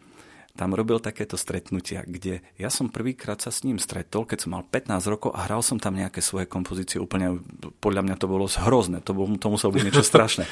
tam 0.53 0.77
robil 0.77 1.01
takéto 1.01 1.33
stretnutia, 1.33 2.05
kde 2.05 2.45
ja 2.61 2.69
som 2.69 2.85
prvýkrát 2.85 3.41
sa 3.41 3.49
s 3.49 3.65
ním 3.65 3.81
stretol, 3.81 4.29
keď 4.29 4.45
som 4.45 4.53
mal 4.53 4.61
15 4.61 5.01
rokov 5.09 5.29
a 5.33 5.49
hral 5.49 5.65
som 5.65 5.81
tam 5.81 5.97
nejaké 5.97 6.21
svoje 6.21 6.45
kompozície 6.45 7.01
úplne, 7.01 7.41
podľa 7.81 8.05
mňa 8.05 8.15
to 8.21 8.29
bolo 8.29 8.45
hrozné, 8.45 9.01
to, 9.01 9.17
bolo, 9.17 9.33
to 9.33 9.49
muselo 9.49 9.73
byť 9.73 9.81
niečo 9.81 10.05
strašné. 10.13 10.45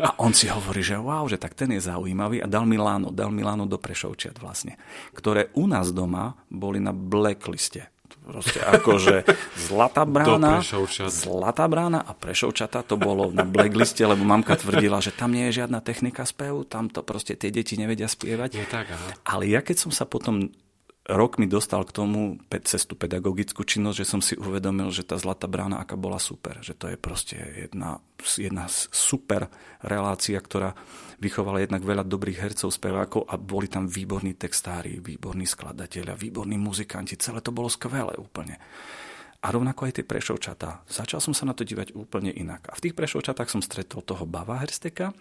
A 0.00 0.16
on 0.24 0.32
si 0.32 0.48
hovorí, 0.48 0.80
že 0.80 0.96
wow, 0.96 1.28
že 1.28 1.36
tak 1.36 1.52
ten 1.52 1.68
je 1.76 1.84
zaujímavý 1.84 2.40
a 2.40 2.48
dal 2.48 2.64
mi 2.64 2.80
Láno, 2.80 3.12
dal 3.12 3.28
mi 3.28 3.44
Láno 3.44 3.68
do 3.68 3.76
Prešovčiat 3.76 4.40
vlastne, 4.40 4.80
ktoré 5.12 5.52
u 5.52 5.68
nás 5.68 5.92
doma 5.92 6.32
boli 6.48 6.80
na 6.80 6.96
blackliste 6.96 7.91
Proste 8.22 8.62
akože 8.62 9.26
Zlatá 9.58 10.06
brána, 10.06 10.62
Zlatá 11.10 11.66
brána 11.66 12.06
a 12.06 12.14
Prešovčata 12.14 12.86
to 12.86 12.94
bolo 12.94 13.34
na 13.34 13.42
blackliste, 13.42 14.06
lebo 14.06 14.22
mamka 14.22 14.54
tvrdila, 14.54 15.02
že 15.02 15.10
tam 15.10 15.34
nie 15.34 15.50
je 15.50 15.62
žiadna 15.62 15.82
technika 15.82 16.22
spevu, 16.22 16.62
tam 16.62 16.86
to 16.86 17.02
proste 17.02 17.34
tie 17.34 17.50
deti 17.50 17.74
nevedia 17.74 18.06
spievať. 18.06 18.50
Je 18.54 18.66
tak, 18.70 18.94
aha. 18.94 19.08
Ale 19.26 19.50
ja 19.50 19.58
keď 19.58 19.76
som 19.88 19.90
sa 19.90 20.06
potom 20.06 20.54
rok 21.02 21.42
mi 21.42 21.50
dostal 21.50 21.82
k 21.82 21.94
tomu 21.94 22.38
cez 22.62 22.86
tú 22.86 22.94
pedagogickú 22.94 23.66
činnosť, 23.66 23.96
že 23.98 24.06
som 24.06 24.22
si 24.22 24.38
uvedomil, 24.38 24.94
že 24.94 25.02
tá 25.02 25.18
Zlatá 25.18 25.50
brána 25.50 25.82
aká 25.82 25.98
bola 25.98 26.22
super, 26.22 26.62
že 26.62 26.78
to 26.78 26.94
je 26.94 26.96
proste 26.98 27.36
jedna, 27.66 27.98
jedna 28.38 28.70
super 28.70 29.50
relácia, 29.82 30.38
ktorá 30.38 30.78
vychovala 31.22 31.62
jednak 31.62 31.86
veľa 31.86 32.02
dobrých 32.02 32.42
hercov, 32.42 32.74
spevákov 32.74 33.30
a 33.30 33.38
boli 33.38 33.70
tam 33.70 33.86
výborní 33.86 34.34
textári, 34.34 34.98
výborní 34.98 35.46
skladatelia, 35.46 36.18
výborní 36.18 36.58
muzikanti, 36.58 37.14
celé 37.14 37.38
to 37.38 37.54
bolo 37.54 37.70
skvelé 37.70 38.18
úplne. 38.18 38.58
A 39.42 39.50
rovnako 39.50 39.86
aj 39.86 40.02
tie 40.02 40.06
prešovčatá. 40.06 40.82
Začal 40.90 41.22
som 41.22 41.34
sa 41.34 41.46
na 41.46 41.54
to 41.54 41.66
dívať 41.66 41.94
úplne 41.94 42.30
inak. 42.30 42.66
A 42.70 42.78
v 42.78 42.90
tých 42.90 42.94
prešovčatách 42.94 43.50
som 43.50 43.62
stretol 43.62 44.02
toho 44.02 44.26
Bava 44.26 44.58
Hersteka, 44.58 45.14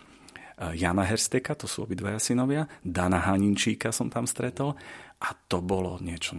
Jana 0.62 1.02
Hersteka, 1.02 1.58
to 1.58 1.66
sú 1.66 1.90
obidvaja 1.90 2.22
synovia, 2.22 2.70
Dana 2.86 3.18
Haninčíka 3.18 3.90
som 3.90 4.14
tam 4.14 4.30
stretol 4.30 4.78
a 5.18 5.34
to 5.50 5.58
bolo 5.58 5.98
niečo 5.98 6.38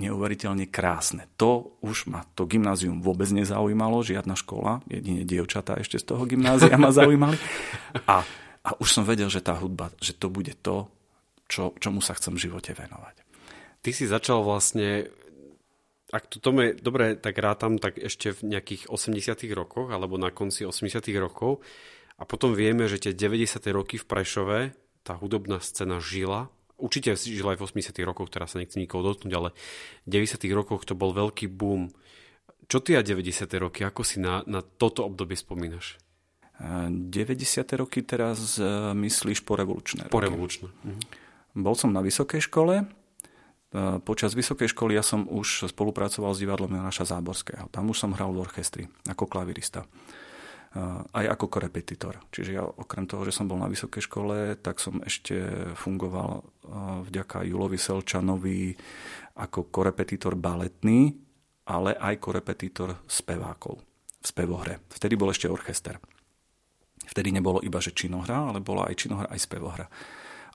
neuveriteľne 0.00 0.72
krásne. 0.72 1.28
To 1.36 1.76
už 1.84 2.08
ma 2.08 2.24
to 2.32 2.48
gymnázium 2.48 3.04
vôbec 3.04 3.28
nezaujímalo, 3.28 4.00
žiadna 4.00 4.32
škola, 4.40 4.80
jedine 4.88 5.28
dievčatá 5.28 5.76
ešte 5.76 6.00
z 6.00 6.04
toho 6.08 6.24
gymnázia 6.24 6.80
ma 6.80 6.88
zaujímali. 6.88 7.36
A, 8.08 8.24
a 8.64 8.74
už 8.78 8.88
som 8.90 9.04
vedel, 9.06 9.30
že 9.30 9.44
tá 9.44 9.56
hudba, 9.58 9.92
že 10.02 10.16
to 10.16 10.32
bude 10.32 10.54
to, 10.62 10.88
čo, 11.48 11.72
čomu 11.78 12.02
sa 12.04 12.14
chcem 12.14 12.36
v 12.36 12.48
živote 12.48 12.74
venovať. 12.76 13.16
Ty 13.80 13.90
si 13.94 14.04
začal 14.10 14.42
vlastne, 14.42 15.08
ak 16.10 16.28
to 16.28 16.42
tomu 16.42 16.74
dobre 16.76 17.14
tak 17.16 17.38
rátam, 17.38 17.78
tak 17.78 17.96
ešte 17.96 18.34
v 18.34 18.58
nejakých 18.58 18.90
80 18.90 19.48
rokoch, 19.54 19.88
alebo 19.94 20.18
na 20.20 20.34
konci 20.34 20.66
80 20.66 21.00
rokov. 21.16 21.62
A 22.18 22.26
potom 22.26 22.52
vieme, 22.52 22.90
že 22.90 22.98
tie 22.98 23.14
90. 23.14 23.62
roky 23.70 23.94
v 23.96 24.04
Prešove 24.04 24.58
tá 25.06 25.14
hudobná 25.14 25.62
scéna 25.62 26.02
žila 26.02 26.50
určite 26.78 27.18
žil 27.18 27.44
aj 27.44 27.58
v 27.58 27.66
80 27.66 27.92
rokoch, 28.06 28.30
teraz 28.30 28.54
sa 28.54 28.62
nechcem 28.62 28.80
nikoho 28.80 29.02
dotknúť, 29.02 29.32
ale 29.34 29.50
v 30.06 30.22
90 30.22 30.46
rokoch 30.54 30.86
to 30.86 30.94
bol 30.94 31.10
veľký 31.10 31.50
boom. 31.50 31.90
Čo 32.70 32.78
ty 32.80 32.94
a 32.94 33.02
90 33.02 33.50
roky, 33.58 33.82
ako 33.82 34.06
si 34.06 34.22
na, 34.22 34.46
na 34.46 34.62
toto 34.62 35.04
obdobie 35.04 35.34
spomínaš? 35.34 35.98
90. 36.58 37.62
roky 37.78 38.02
teraz 38.02 38.58
uh, 38.58 38.90
myslíš 38.90 39.46
po 39.46 39.54
revolučné 39.54 40.10
Po 40.10 40.18
revolučné. 40.18 40.66
Mhm. 40.82 41.00
Bol 41.58 41.74
som 41.78 41.94
na 41.94 42.02
vysokej 42.02 42.50
škole. 42.50 42.82
Uh, 43.68 44.02
počas 44.02 44.34
vysokej 44.34 44.74
školy 44.74 44.98
ja 44.98 45.04
som 45.06 45.28
už 45.30 45.70
spolupracoval 45.70 46.34
s 46.34 46.42
divadlom 46.42 46.74
Jonáša 46.74 47.14
Záborského. 47.14 47.70
Tam 47.70 47.86
už 47.86 48.02
som 48.02 48.10
hral 48.10 48.34
v 48.34 48.42
orchestri 48.42 48.84
ako 49.06 49.30
klavirista 49.30 49.86
aj 51.12 51.24
ako 51.32 51.48
korepetitor. 51.48 52.20
Čiže 52.28 52.50
ja 52.52 52.64
okrem 52.64 53.08
toho, 53.08 53.24
že 53.24 53.32
som 53.32 53.48
bol 53.48 53.56
na 53.56 53.72
vysokej 53.72 54.04
škole, 54.04 54.36
tak 54.60 54.78
som 54.78 55.00
ešte 55.00 55.40
fungoval 55.80 56.44
vďaka 57.08 57.48
Julovi 57.48 57.80
Selčanovi 57.80 58.76
ako 59.40 59.72
korepetitor 59.72 60.36
baletný, 60.36 61.16
ale 61.72 61.96
aj 61.96 62.20
korepetitor 62.20 63.00
spevákov 63.08 63.80
v 64.20 64.26
spevohre. 64.28 64.74
Vtedy 64.92 65.16
bol 65.16 65.32
ešte 65.32 65.48
orchester. 65.48 65.96
Vtedy 67.08 67.32
nebolo 67.32 67.64
iba, 67.64 67.80
že 67.80 67.96
činohra, 67.96 68.52
ale 68.52 68.60
bola 68.60 68.92
aj 68.92 68.94
činohra, 69.00 69.32
aj 69.32 69.40
spevohra. 69.40 69.88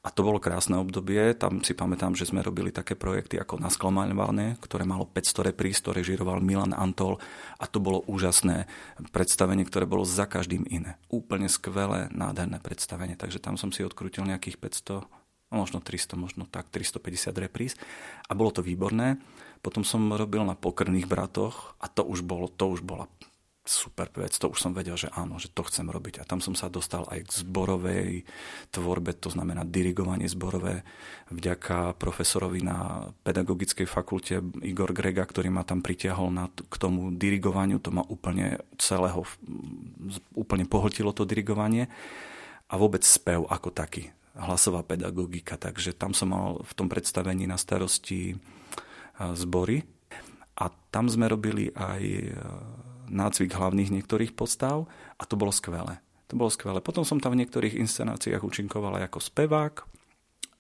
A 0.04 0.12
to 0.12 0.20
bolo 0.20 0.36
krásne 0.36 0.76
obdobie, 0.76 1.32
tam 1.32 1.64
si 1.64 1.72
pamätám, 1.72 2.12
že 2.12 2.28
sme 2.28 2.44
robili 2.44 2.76
také 2.76 2.92
projekty 2.92 3.40
ako 3.40 3.56
Nasklomaľované, 3.64 4.60
ktoré 4.60 4.84
malo 4.84 5.08
500 5.08 5.56
repríz, 5.56 5.80
ktoré 5.80 6.04
žiroval 6.04 6.44
Milan 6.44 6.76
Antol 6.76 7.24
a 7.56 7.64
to 7.72 7.80
bolo 7.80 8.04
úžasné 8.12 8.68
predstavenie, 9.16 9.64
ktoré 9.64 9.88
bolo 9.88 10.04
za 10.04 10.28
každým 10.28 10.68
iné. 10.68 11.00
Úplne 11.08 11.48
skvelé, 11.48 12.12
nádherné 12.12 12.60
predstavenie, 12.60 13.16
takže 13.16 13.40
tam 13.40 13.56
som 13.56 13.72
si 13.72 13.80
odkrútil 13.80 14.28
nejakých 14.28 14.60
500 14.60 15.24
no 15.54 15.62
možno 15.62 15.80
300, 15.80 16.18
možno 16.18 16.44
tak, 16.50 16.68
350 16.74 17.30
repríz 17.38 17.78
a 18.28 18.34
bolo 18.34 18.50
to 18.50 18.66
výborné. 18.66 19.22
Potom 19.64 19.86
som 19.86 20.12
robil 20.12 20.44
na 20.44 20.58
Pokrných 20.58 21.08
bratoch 21.08 21.78
a 21.80 21.88
to 21.88 22.04
už, 22.04 22.26
bolo, 22.26 22.50
to 22.52 22.74
už 22.74 22.82
bola 22.84 23.08
super 23.64 24.12
vec, 24.12 24.36
to 24.36 24.52
už 24.52 24.60
som 24.60 24.76
vedel, 24.76 25.00
že 25.00 25.08
áno, 25.16 25.40
že 25.40 25.48
to 25.48 25.64
chcem 25.64 25.88
robiť. 25.88 26.20
A 26.20 26.28
tam 26.28 26.44
som 26.44 26.52
sa 26.52 26.68
dostal 26.68 27.08
aj 27.08 27.24
k 27.24 27.32
zborovej 27.48 28.28
tvorbe, 28.76 29.16
to 29.16 29.32
znamená 29.32 29.64
dirigovanie 29.64 30.28
zborové, 30.28 30.84
vďaka 31.32 31.96
profesorovi 31.96 32.60
na 32.60 33.08
pedagogickej 33.24 33.88
fakulte 33.88 34.44
Igor 34.68 34.92
Grega, 34.92 35.24
ktorý 35.24 35.48
ma 35.48 35.64
tam 35.64 35.80
pritiahol 35.80 36.28
na, 36.36 36.52
k 36.52 36.76
tomu 36.76 37.16
dirigovaniu, 37.16 37.80
to 37.80 37.96
ma 37.96 38.04
úplne 38.04 38.60
celého, 38.76 39.24
úplne 40.36 40.68
pohltilo 40.68 41.16
to 41.16 41.24
dirigovanie. 41.24 41.88
A 42.68 42.76
vôbec 42.76 43.08
spev 43.08 43.48
ako 43.48 43.72
taký, 43.72 44.12
hlasová 44.36 44.84
pedagogika, 44.84 45.56
takže 45.56 45.96
tam 45.96 46.12
som 46.12 46.36
mal 46.36 46.60
v 46.60 46.74
tom 46.76 46.92
predstavení 46.92 47.48
na 47.48 47.56
starosti 47.56 48.36
zbory. 49.16 49.88
A 50.54 50.70
tam 50.94 51.10
sme 51.10 51.26
robili 51.26 51.74
aj 51.74 52.02
nácvik 53.10 53.56
hlavných 53.56 53.92
niektorých 53.92 54.36
postav 54.36 54.88
a 55.18 55.24
to 55.24 55.36
bolo 55.36 55.52
skvelé. 55.52 56.00
To 56.32 56.40
bolo 56.40 56.50
skvelé. 56.50 56.80
Potom 56.80 57.04
som 57.04 57.20
tam 57.20 57.36
v 57.36 57.46
niektorých 57.46 57.78
inscenáciách 57.78 58.42
účinkoval 58.42 58.98
ako 59.04 59.20
spevák 59.22 59.74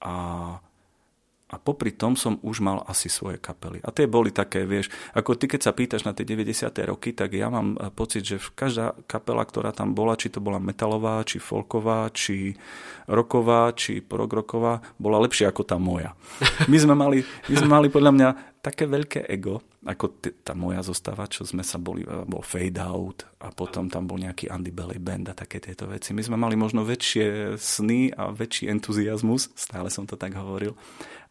a, 0.04 0.16
a 1.50 1.54
A 1.54 1.62
popri 1.62 1.94
tom 1.94 2.18
som 2.18 2.42
už 2.42 2.66
mal 2.66 2.82
asi 2.90 3.14
svoje 3.14 3.38
kapely. 3.38 3.78
A 3.86 3.94
tie 3.94 4.10
boli 4.10 4.34
také, 4.34 4.66
vieš, 4.66 4.90
ako 5.14 5.38
ty 5.38 5.46
keď 5.46 5.62
sa 5.62 5.78
pýtaš 5.78 6.02
na 6.02 6.18
tie 6.18 6.26
90. 6.26 6.74
roky, 6.90 7.14
tak 7.14 7.38
ja 7.38 7.54
mám 7.54 7.78
eh, 7.78 7.94
pocit, 7.94 8.26
že 8.26 8.42
každá 8.42 8.98
kapela, 9.06 9.46
ktorá 9.46 9.70
tam 9.70 9.94
bola, 9.94 10.18
či 10.18 10.34
to 10.34 10.42
bola 10.42 10.58
metalová, 10.58 11.22
či 11.22 11.38
folková, 11.38 12.10
či 12.10 12.58
roková, 13.06 13.70
či 13.78 14.02
progroková, 14.02 14.82
bola 14.98 15.22
lepšia 15.22 15.54
ako 15.54 15.62
tá 15.62 15.78
moja. 15.78 16.18
My 16.72 16.78
sme 16.82 16.98
mali, 16.98 17.22
my 17.22 17.56
sme 17.62 17.70
mali 17.70 17.88
podľa 17.94 18.12
mňa 18.18 18.30
také 18.64 18.88
veľké 18.88 19.28
ego, 19.28 19.60
ako 19.84 20.24
t- 20.24 20.32
tá 20.40 20.56
moja 20.56 20.80
zostava, 20.80 21.28
čo 21.28 21.44
sme 21.44 21.68
sa 21.68 21.76
boli, 21.76 22.08
bol 22.08 22.40
Fade 22.40 22.80
Out 22.80 23.28
a 23.44 23.52
potom 23.52 23.92
tam 23.92 24.08
bol 24.08 24.16
nejaký 24.16 24.48
Andy 24.48 24.72
Belly 24.72 25.04
Band 25.04 25.28
a 25.28 25.36
také 25.36 25.60
tieto 25.60 25.84
veci. 25.92 26.16
My 26.16 26.24
sme 26.24 26.40
mali 26.40 26.56
možno 26.56 26.88
väčšie 26.88 27.60
sny 27.60 28.16
a 28.16 28.32
väčší 28.32 28.72
entuziasmus, 28.72 29.52
stále 29.60 29.92
som 29.92 30.08
to 30.08 30.16
tak 30.16 30.32
hovoril, 30.40 30.80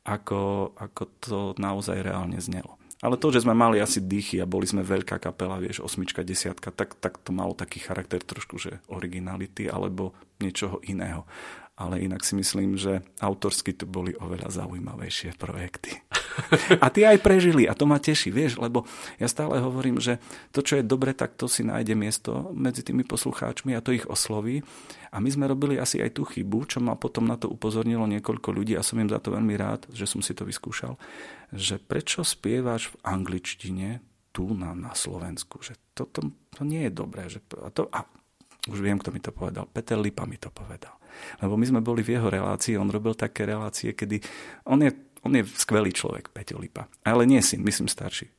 ako, 0.05 0.77
ako 0.77 1.03
to 1.25 1.39
naozaj 1.57 1.97
reálne 2.05 2.37
znelo. 2.37 2.77
Ale 3.03 3.19
to, 3.19 3.35
že 3.35 3.43
sme 3.43 3.57
mali 3.57 3.83
asi 3.83 3.99
dýchy 3.99 4.39
a 4.39 4.47
boli 4.47 4.63
sme 4.63 4.87
veľká 4.87 5.19
kapela, 5.19 5.59
vieš, 5.59 5.83
osmička, 5.83 6.23
desiatka, 6.23 6.71
tak, 6.71 6.95
tak 7.03 7.19
to 7.19 7.35
malo 7.35 7.51
taký 7.51 7.83
charakter 7.83 8.23
trošku, 8.23 8.63
že 8.63 8.79
originality 8.87 9.67
alebo 9.67 10.15
niečoho 10.39 10.79
iného 10.87 11.27
ale 11.73 12.05
inak 12.05 12.21
si 12.21 12.37
myslím, 12.37 12.77
že 12.77 13.01
autorsky 13.19 13.73
to 13.73 13.89
boli 13.89 14.13
oveľa 14.21 14.53
zaujímavejšie 14.53 15.41
projekty. 15.41 15.97
A 16.85 16.89
tie 16.89 17.09
aj 17.13 17.21
prežili 17.21 17.69
a 17.69 17.77
to 17.77 17.85
ma 17.85 18.01
teší, 18.01 18.33
vieš, 18.33 18.57
lebo 18.61 18.89
ja 19.21 19.29
stále 19.29 19.61
hovorím, 19.61 20.01
že 20.01 20.17
to, 20.53 20.65
čo 20.65 20.81
je 20.81 20.85
dobre, 20.85 21.13
tak 21.13 21.37
to 21.37 21.49
si 21.49 21.65
nájde 21.65 21.93
miesto 21.93 22.53
medzi 22.53 22.85
tými 22.85 23.05
poslucháčmi 23.05 23.77
a 23.77 23.85
to 23.85 23.93
ich 23.93 24.09
osloví. 24.09 24.65
A 25.13 25.21
my 25.21 25.29
sme 25.29 25.45
robili 25.45 25.77
asi 25.77 26.01
aj 26.01 26.17
tú 26.17 26.25
chybu, 26.25 26.65
čo 26.69 26.81
ma 26.81 26.97
potom 26.97 27.29
na 27.29 27.37
to 27.37 27.53
upozornilo 27.53 28.09
niekoľko 28.09 28.49
ľudí 28.49 28.73
a 28.77 28.85
som 28.85 29.01
im 29.01 29.13
za 29.13 29.21
to 29.21 29.33
veľmi 29.33 29.53
rád, 29.61 29.85
že 29.93 30.09
som 30.09 30.25
si 30.25 30.33
to 30.33 30.49
vyskúšal, 30.49 30.97
že 31.53 31.77
prečo 31.77 32.25
spievaš 32.25 32.93
v 32.93 32.97
angličtine 33.05 34.01
tu 34.33 34.57
na, 34.57 34.73
na 34.73 34.97
Slovensku, 34.97 35.61
že 35.61 35.77
toto 35.93 36.33
to 36.57 36.65
nie 36.65 36.89
je 36.89 36.93
dobré. 36.93 37.29
Že, 37.29 37.41
to, 37.77 37.93
a 37.93 38.09
už 38.71 38.79
viem, 38.79 38.99
kto 38.99 39.11
mi 39.11 39.19
to 39.19 39.35
povedal. 39.35 39.67
Peter 39.67 39.99
Lipa 39.99 40.23
mi 40.23 40.39
to 40.39 40.53
povedal. 40.55 40.95
Lebo 41.43 41.59
my 41.59 41.67
sme 41.67 41.81
boli 41.85 42.01
v 42.01 42.17
jeho 42.17 42.29
relácii, 42.31 42.79
on 42.79 42.89
robil 42.89 43.13
také 43.19 43.45
relácie, 43.45 43.93
kedy 43.93 44.23
on 44.71 44.81
je, 44.81 44.91
on 45.27 45.33
je 45.35 45.43
skvelý 45.45 45.93
človek, 45.93 46.31
Peťo 46.31 46.57
Lipa, 46.57 46.89
ale 47.05 47.29
nie 47.29 47.43
syn, 47.45 47.67
myslím 47.67 47.91
starší, 47.91 48.33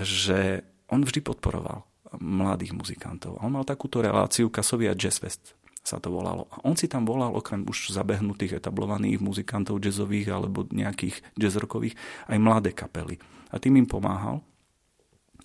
že 0.00 0.66
on 0.90 1.04
vždy 1.04 1.20
podporoval 1.22 1.84
mladých 2.20 2.76
muzikantov. 2.76 3.40
On 3.40 3.52
mal 3.52 3.64
takúto 3.64 4.04
reláciu 4.04 4.52
Kasovia 4.52 4.92
Jazz 4.92 5.22
Fest 5.22 5.56
sa 5.82 5.98
to 5.98 6.14
volalo. 6.14 6.46
A 6.54 6.62
on 6.62 6.78
si 6.78 6.86
tam 6.86 7.02
volal 7.02 7.34
okrem 7.34 7.66
už 7.66 7.90
zabehnutých, 7.90 8.62
etablovaných 8.62 9.18
muzikantov 9.18 9.82
jazzových 9.82 10.30
alebo 10.30 10.62
nejakých 10.70 11.18
jazzrokových 11.34 11.98
aj 12.30 12.38
mladé 12.38 12.70
kapely. 12.70 13.18
A 13.50 13.58
tým 13.58 13.82
im 13.82 13.86
pomáhal 13.90 14.40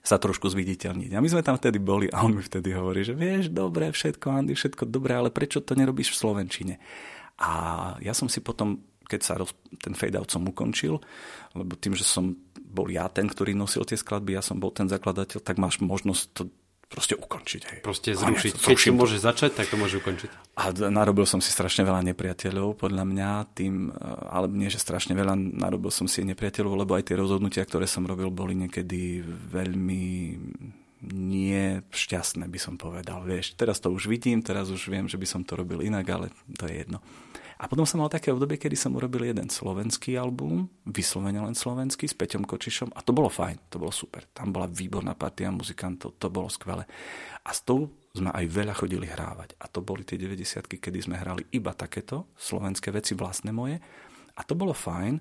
sa 0.07 0.15
trošku 0.15 0.47
zviditeľniť. 0.47 1.11
A 1.11 1.19
my 1.19 1.27
sme 1.27 1.43
tam 1.43 1.59
vtedy 1.59 1.83
boli 1.83 2.07
a 2.07 2.23
on 2.23 2.39
mi 2.39 2.39
vtedy 2.39 2.71
hovorí, 2.71 3.03
že 3.03 3.11
vieš, 3.11 3.51
dobre, 3.51 3.91
všetko, 3.91 4.25
Andy, 4.31 4.55
všetko 4.55 4.87
dobré, 4.87 5.19
ale 5.19 5.35
prečo 5.35 5.59
to 5.59 5.75
nerobíš 5.75 6.15
v 6.15 6.19
Slovenčine? 6.23 6.75
A 7.43 7.51
ja 7.99 8.15
som 8.15 8.31
si 8.31 8.39
potom, 8.39 8.79
keď 9.03 9.19
sa 9.19 9.35
roz, 9.35 9.51
ten 9.83 9.91
fade-out 9.91 10.31
som 10.31 10.47
ukončil, 10.47 11.03
lebo 11.51 11.75
tým, 11.75 11.91
že 11.91 12.07
som 12.07 12.39
bol 12.55 12.87
ja 12.87 13.11
ten, 13.11 13.27
ktorý 13.27 13.51
nosil 13.51 13.83
tie 13.83 13.99
skladby, 13.99 14.39
ja 14.39 14.43
som 14.43 14.63
bol 14.63 14.71
ten 14.71 14.87
zakladateľ, 14.87 15.43
tak 15.43 15.59
máš 15.59 15.83
možnosť 15.83 16.23
to 16.31 16.47
proste 16.87 17.19
ukončiť. 17.19 17.61
Hej. 17.67 17.79
Proste 17.83 18.15
zrušiť. 18.15 18.63
Keď 18.63 18.77
to 18.79 18.95
môže 18.95 19.17
začať, 19.19 19.51
tak 19.59 19.67
to 19.67 19.75
môže 19.75 19.99
ukončiť. 19.99 20.29
A 20.55 20.71
narobil 20.71 21.27
som 21.27 21.43
si 21.43 21.51
strašne 21.51 21.83
veľa 21.83 22.01
nepriateľov, 22.11 22.79
podľa 22.79 23.03
mňa, 23.03 23.29
tým, 23.53 23.91
e, 23.91 24.07
ale 24.31 24.47
nie, 24.49 24.71
že 24.71 24.79
strašne 24.79 25.13
veľa, 25.13 25.35
narobil 25.35 25.91
som 25.91 26.07
si 26.07 26.23
nepriateľov, 26.23 26.87
lebo 26.87 26.95
aj 26.95 27.11
tie 27.11 27.19
rozhodnutia, 27.19 27.67
ktoré 27.67 27.85
som 27.85 28.07
robil, 28.07 28.31
boli 28.31 28.55
niekedy 28.55 29.21
veľmi 29.51 30.05
nie 31.07 31.85
šťastné, 31.93 32.49
by 32.49 32.59
som 32.59 32.75
povedal. 32.79 33.21
Vieš, 33.21 33.53
teraz 33.53 33.77
to 33.77 33.93
už 33.93 34.09
vidím, 34.09 34.41
teraz 34.41 34.73
už 34.73 34.89
viem, 34.89 35.05
že 35.05 35.19
by 35.19 35.27
som 35.29 35.41
to 35.45 35.53
robil 35.53 35.85
inak, 35.85 36.07
ale 36.09 36.33
to 36.57 36.65
je 36.65 36.81
jedno. 36.81 37.03
A 37.57 37.65
potom 37.65 37.89
som 37.89 37.97
mal 37.97 38.13
také 38.13 38.29
obdobie, 38.29 38.61
kedy 38.61 38.77
som 38.77 38.93
urobil 38.93 39.25
jeden 39.25 39.49
slovenský 39.49 40.13
album, 40.13 40.69
vyslovene 40.85 41.41
len 41.41 41.57
slovenský, 41.57 42.05
s 42.05 42.13
Peťom 42.13 42.45
Kočišom 42.45 42.93
a 42.93 43.01
to 43.01 43.17
bolo 43.17 43.33
fajn, 43.33 43.73
to 43.73 43.81
bolo 43.81 43.89
super. 43.89 44.29
Tam 44.29 44.53
bola 44.53 44.69
výborná 44.69 45.17
partia 45.17 45.49
muzikantov, 45.49 46.21
to 46.21 46.29
bolo 46.29 46.53
skvelé. 46.53 46.85
A 47.41 47.49
s 47.49 47.65
tou 47.65 47.89
sme 48.13 48.29
aj 48.29 48.45
veľa 48.45 48.73
chodili 48.77 49.09
hrávať. 49.09 49.57
A 49.57 49.65
to 49.69 49.81
boli 49.81 50.05
tie 50.05 50.21
90 50.21 50.69
kedy 50.69 50.99
sme 51.01 51.17
hrali 51.17 51.45
iba 51.53 51.73
takéto 51.73 52.29
slovenské 52.37 52.93
veci 52.93 53.17
vlastné 53.17 53.49
moje. 53.49 53.81
A 54.37 54.45
to 54.45 54.53
bolo 54.53 54.73
fajn, 54.73 55.17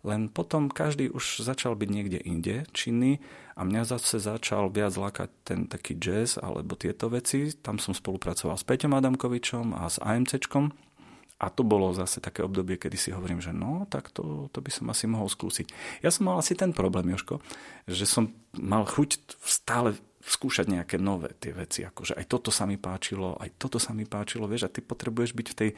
len 0.00 0.32
potom 0.32 0.72
každý 0.72 1.12
už 1.12 1.44
začal 1.44 1.76
byť 1.76 1.88
niekde 1.92 2.18
inde 2.24 2.64
činný 2.72 3.20
a 3.52 3.68
mňa 3.68 3.82
zase 3.84 4.16
začal 4.16 4.72
viac 4.72 4.96
lákať 4.96 5.28
ten 5.44 5.68
taký 5.68 6.00
jazz 6.00 6.40
alebo 6.40 6.72
tieto 6.72 7.12
veci. 7.12 7.52
Tam 7.60 7.76
som 7.76 7.92
spolupracoval 7.92 8.56
s 8.56 8.64
Peťom 8.64 8.96
Adamkovičom 8.96 9.76
a 9.76 9.84
s 9.92 10.00
AMCčkom, 10.00 10.72
a 11.40 11.48
to 11.48 11.64
bolo 11.64 11.96
zase 11.96 12.20
také 12.20 12.44
obdobie, 12.44 12.76
kedy 12.76 13.00
si 13.00 13.10
hovorím, 13.16 13.40
že 13.40 13.56
no, 13.56 13.88
tak 13.88 14.12
to, 14.12 14.52
to 14.52 14.60
by 14.60 14.68
som 14.68 14.92
asi 14.92 15.08
mohol 15.08 15.24
skúsiť. 15.24 15.72
Ja 16.04 16.12
som 16.12 16.28
mal 16.28 16.36
asi 16.36 16.52
ten 16.52 16.76
problém, 16.76 17.08
Joško, 17.08 17.40
že 17.88 18.04
som 18.04 18.28
mal 18.52 18.84
chuť 18.84 19.40
stále 19.40 19.96
skúšať 20.20 20.68
nejaké 20.68 21.00
nové 21.00 21.32
tie 21.40 21.56
veci, 21.56 21.80
akože 21.80 22.12
aj 22.12 22.28
toto 22.28 22.52
sa 22.52 22.68
mi 22.68 22.76
páčilo, 22.76 23.40
aj 23.40 23.56
toto 23.56 23.80
sa 23.80 23.96
mi 23.96 24.04
páčilo, 24.04 24.44
vieš, 24.44 24.68
a 24.68 24.72
ty 24.72 24.84
potrebuješ 24.84 25.32
byť 25.32 25.46
v 25.48 25.56
tej, 25.56 25.70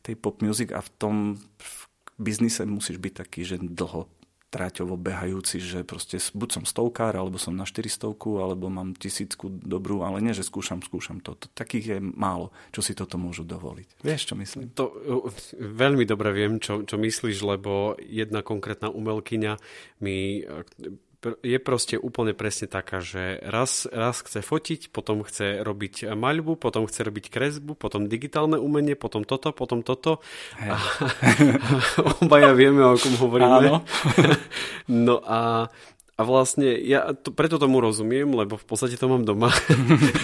tej 0.00 0.14
pop 0.16 0.40
music 0.40 0.72
a 0.72 0.80
v 0.80 0.90
tom 0.96 1.14
v 1.36 1.72
biznise 2.16 2.64
musíš 2.64 2.96
byť 2.96 3.12
taký, 3.12 3.44
že 3.44 3.60
dlho 3.60 4.08
tráťovo 4.52 5.00
behajúci, 5.00 5.64
že 5.64 5.80
proste 5.80 6.20
buď 6.20 6.60
som 6.60 6.64
stovkár, 6.68 7.16
alebo 7.16 7.40
som 7.40 7.56
na 7.56 7.64
400, 7.64 8.12
alebo 8.36 8.68
mám 8.68 8.92
tisícku 8.92 9.48
dobrú, 9.48 10.04
ale 10.04 10.20
nie, 10.20 10.36
že 10.36 10.44
skúšam, 10.44 10.84
skúšam 10.84 11.24
to. 11.24 11.40
takých 11.56 11.96
je 11.96 11.98
málo, 12.04 12.52
čo 12.68 12.84
si 12.84 12.92
toto 12.92 13.16
môžu 13.16 13.48
dovoliť. 13.48 14.04
Vieš, 14.04 14.22
čo 14.28 14.34
myslím? 14.36 14.76
To 14.76 14.92
veľmi 15.56 16.04
dobre 16.04 16.36
viem, 16.36 16.60
čo, 16.60 16.84
čo 16.84 17.00
myslíš, 17.00 17.40
lebo 17.40 17.96
jedna 17.96 18.44
konkrétna 18.44 18.92
umelkyňa 18.92 19.56
mi 20.04 20.44
je 21.22 21.58
proste 21.62 21.94
úplne 21.94 22.34
presne 22.34 22.66
taká, 22.66 22.98
že 22.98 23.38
raz, 23.46 23.86
raz 23.90 24.22
chce 24.26 24.42
fotiť, 24.42 24.90
potom 24.90 25.22
chce 25.22 25.62
robiť 25.62 26.10
maľbu, 26.18 26.58
potom 26.58 26.90
chce 26.90 27.06
robiť 27.06 27.30
kresbu, 27.30 27.78
potom 27.78 28.10
digitálne 28.10 28.58
umenie, 28.58 28.98
potom 28.98 29.22
toto, 29.22 29.54
potom 29.54 29.86
toto. 29.86 30.18
Hey. 30.58 30.74
A, 30.74 30.76
obaja 32.26 32.50
vieme, 32.52 32.82
o 32.82 32.98
kom 32.98 33.14
hovoríme. 33.14 33.70
Áno. 33.70 33.86
no 35.06 35.22
a 35.22 35.70
a 36.22 36.24
vlastne 36.24 36.78
ja 36.78 37.18
to, 37.18 37.34
preto 37.34 37.58
tomu 37.58 37.82
rozumiem, 37.82 38.30
lebo 38.30 38.54
v 38.54 38.62
podstate 38.62 38.94
to 38.94 39.10
mám 39.10 39.26
doma, 39.26 39.50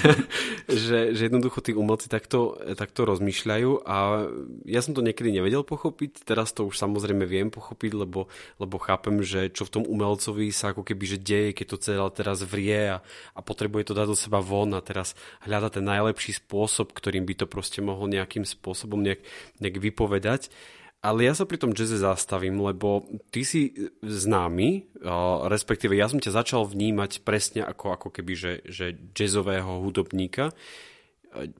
že, 0.71 1.11
že 1.11 1.27
jednoducho 1.27 1.59
tí 1.59 1.75
umelci 1.75 2.07
takto, 2.07 2.55
takto 2.79 3.03
rozmýšľajú 3.03 3.83
a 3.83 4.31
ja 4.63 4.79
som 4.79 4.95
to 4.95 5.03
niekedy 5.03 5.35
nevedel 5.35 5.67
pochopiť, 5.67 6.23
teraz 6.23 6.55
to 6.55 6.71
už 6.71 6.79
samozrejme 6.79 7.27
viem 7.27 7.51
pochopiť, 7.51 7.99
lebo, 7.99 8.31
lebo 8.63 8.77
chápem, 8.79 9.19
že 9.27 9.51
čo 9.51 9.67
v 9.67 9.75
tom 9.75 9.85
umelcovi 9.91 10.55
sa 10.55 10.71
ako 10.71 10.87
keby 10.87 11.05
že 11.11 11.19
deje, 11.19 11.51
keď 11.51 11.67
to 11.75 11.83
celé 11.83 12.07
teraz 12.15 12.47
vrie 12.47 12.95
a, 12.95 13.03
a 13.35 13.41
potrebuje 13.43 13.91
to 13.91 13.99
dať 13.99 14.07
do 14.07 14.15
seba 14.15 14.39
von 14.39 14.71
a 14.79 14.79
teraz 14.79 15.19
hľada 15.43 15.75
ten 15.75 15.83
najlepší 15.83 16.39
spôsob, 16.39 16.95
ktorým 16.95 17.27
by 17.27 17.43
to 17.43 17.47
proste 17.51 17.83
mohol 17.83 18.07
nejakým 18.07 18.47
spôsobom 18.47 19.03
nejak, 19.03 19.27
nejak 19.59 19.83
vypovedať. 19.83 20.55
Ale 20.99 21.31
ja 21.31 21.35
sa 21.35 21.47
pri 21.47 21.63
tom 21.63 21.79
jazze 21.79 22.03
zastavím, 22.03 22.59
lebo 22.59 23.07
ty 23.31 23.47
si 23.47 23.71
známy, 24.03 24.99
respektíve 25.47 25.95
ja 25.95 26.11
som 26.11 26.19
ťa 26.19 26.43
začal 26.43 26.67
vnímať 26.67 27.23
presne 27.23 27.63
ako, 27.63 27.95
ako 27.95 28.09
keby, 28.11 28.33
že, 28.35 28.53
že 28.67 28.99
jazzového 29.15 29.79
hudobníka. 29.79 30.51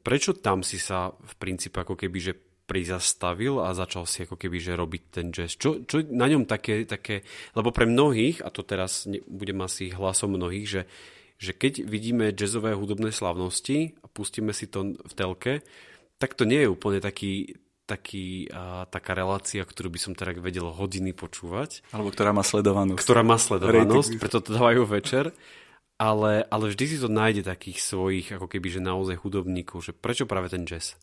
Prečo 0.03 0.35
tam 0.35 0.67
si 0.67 0.83
sa 0.83 1.15
v 1.15 1.35
princípe 1.39 1.79
ako 1.79 1.95
keby, 1.95 2.19
že 2.19 2.35
prizastavil 2.69 3.65
a 3.65 3.73
začal 3.73 4.05
si 4.05 4.27
ako 4.27 4.37
keby, 4.37 4.59
že 4.59 4.77
robiť 4.77 5.03
ten 5.09 5.31
jazz? 5.31 5.55
Čo, 5.55 5.87
čo 5.87 6.03
na 6.05 6.27
ňom 6.29 6.45
také, 6.45 6.83
také, 6.85 7.23
lebo 7.55 7.71
pre 7.71 7.87
mnohých, 7.89 8.43
a 8.43 8.51
to 8.51 8.67
teraz 8.67 9.07
budem 9.25 9.63
asi 9.63 9.95
hlasom 9.95 10.35
mnohých, 10.35 10.67
že, 10.67 10.83
že 11.39 11.55
keď 11.55 11.87
vidíme 11.87 12.35
jazzové 12.35 12.75
hudobné 12.75 13.15
slavnosti 13.15 13.97
a 14.03 14.07
pustíme 14.11 14.51
si 14.51 14.67
to 14.67 14.99
v 14.99 15.13
telke, 15.15 15.63
tak 16.19 16.35
to 16.35 16.43
nie 16.43 16.67
je 16.67 16.69
úplne 16.69 16.99
taký, 16.99 17.57
taký, 17.89 18.53
a, 18.53 18.85
taká 18.85 19.17
relácia, 19.17 19.65
ktorú 19.65 19.89
by 19.89 19.99
som 19.99 20.13
teda 20.13 20.37
vedel 20.37 20.69
hodiny 20.69 21.17
počúvať. 21.17 21.81
Alebo 21.97 22.13
ktorá 22.13 22.37
má 22.37 22.45
sledovanosť. 22.45 23.01
Ktorá 23.01 23.25
má 23.25 23.41
sledovanosť, 23.41 24.21
preto 24.21 24.45
to 24.45 24.53
dávajú 24.53 24.85
večer. 24.85 25.33
Ale, 25.99 26.47
ale 26.47 26.71
vždy 26.71 26.85
si 26.85 26.97
to 27.03 27.11
nájde 27.11 27.43
takých 27.43 27.83
svojich, 27.83 28.31
ako 28.31 28.47
keby, 28.47 28.71
že 28.71 28.79
naozaj 28.85 29.19
hudobníkov, 29.19 29.83
že 29.83 29.97
prečo 29.97 30.31
práve 30.31 30.47
ten 30.47 30.63
jazz? 30.63 30.95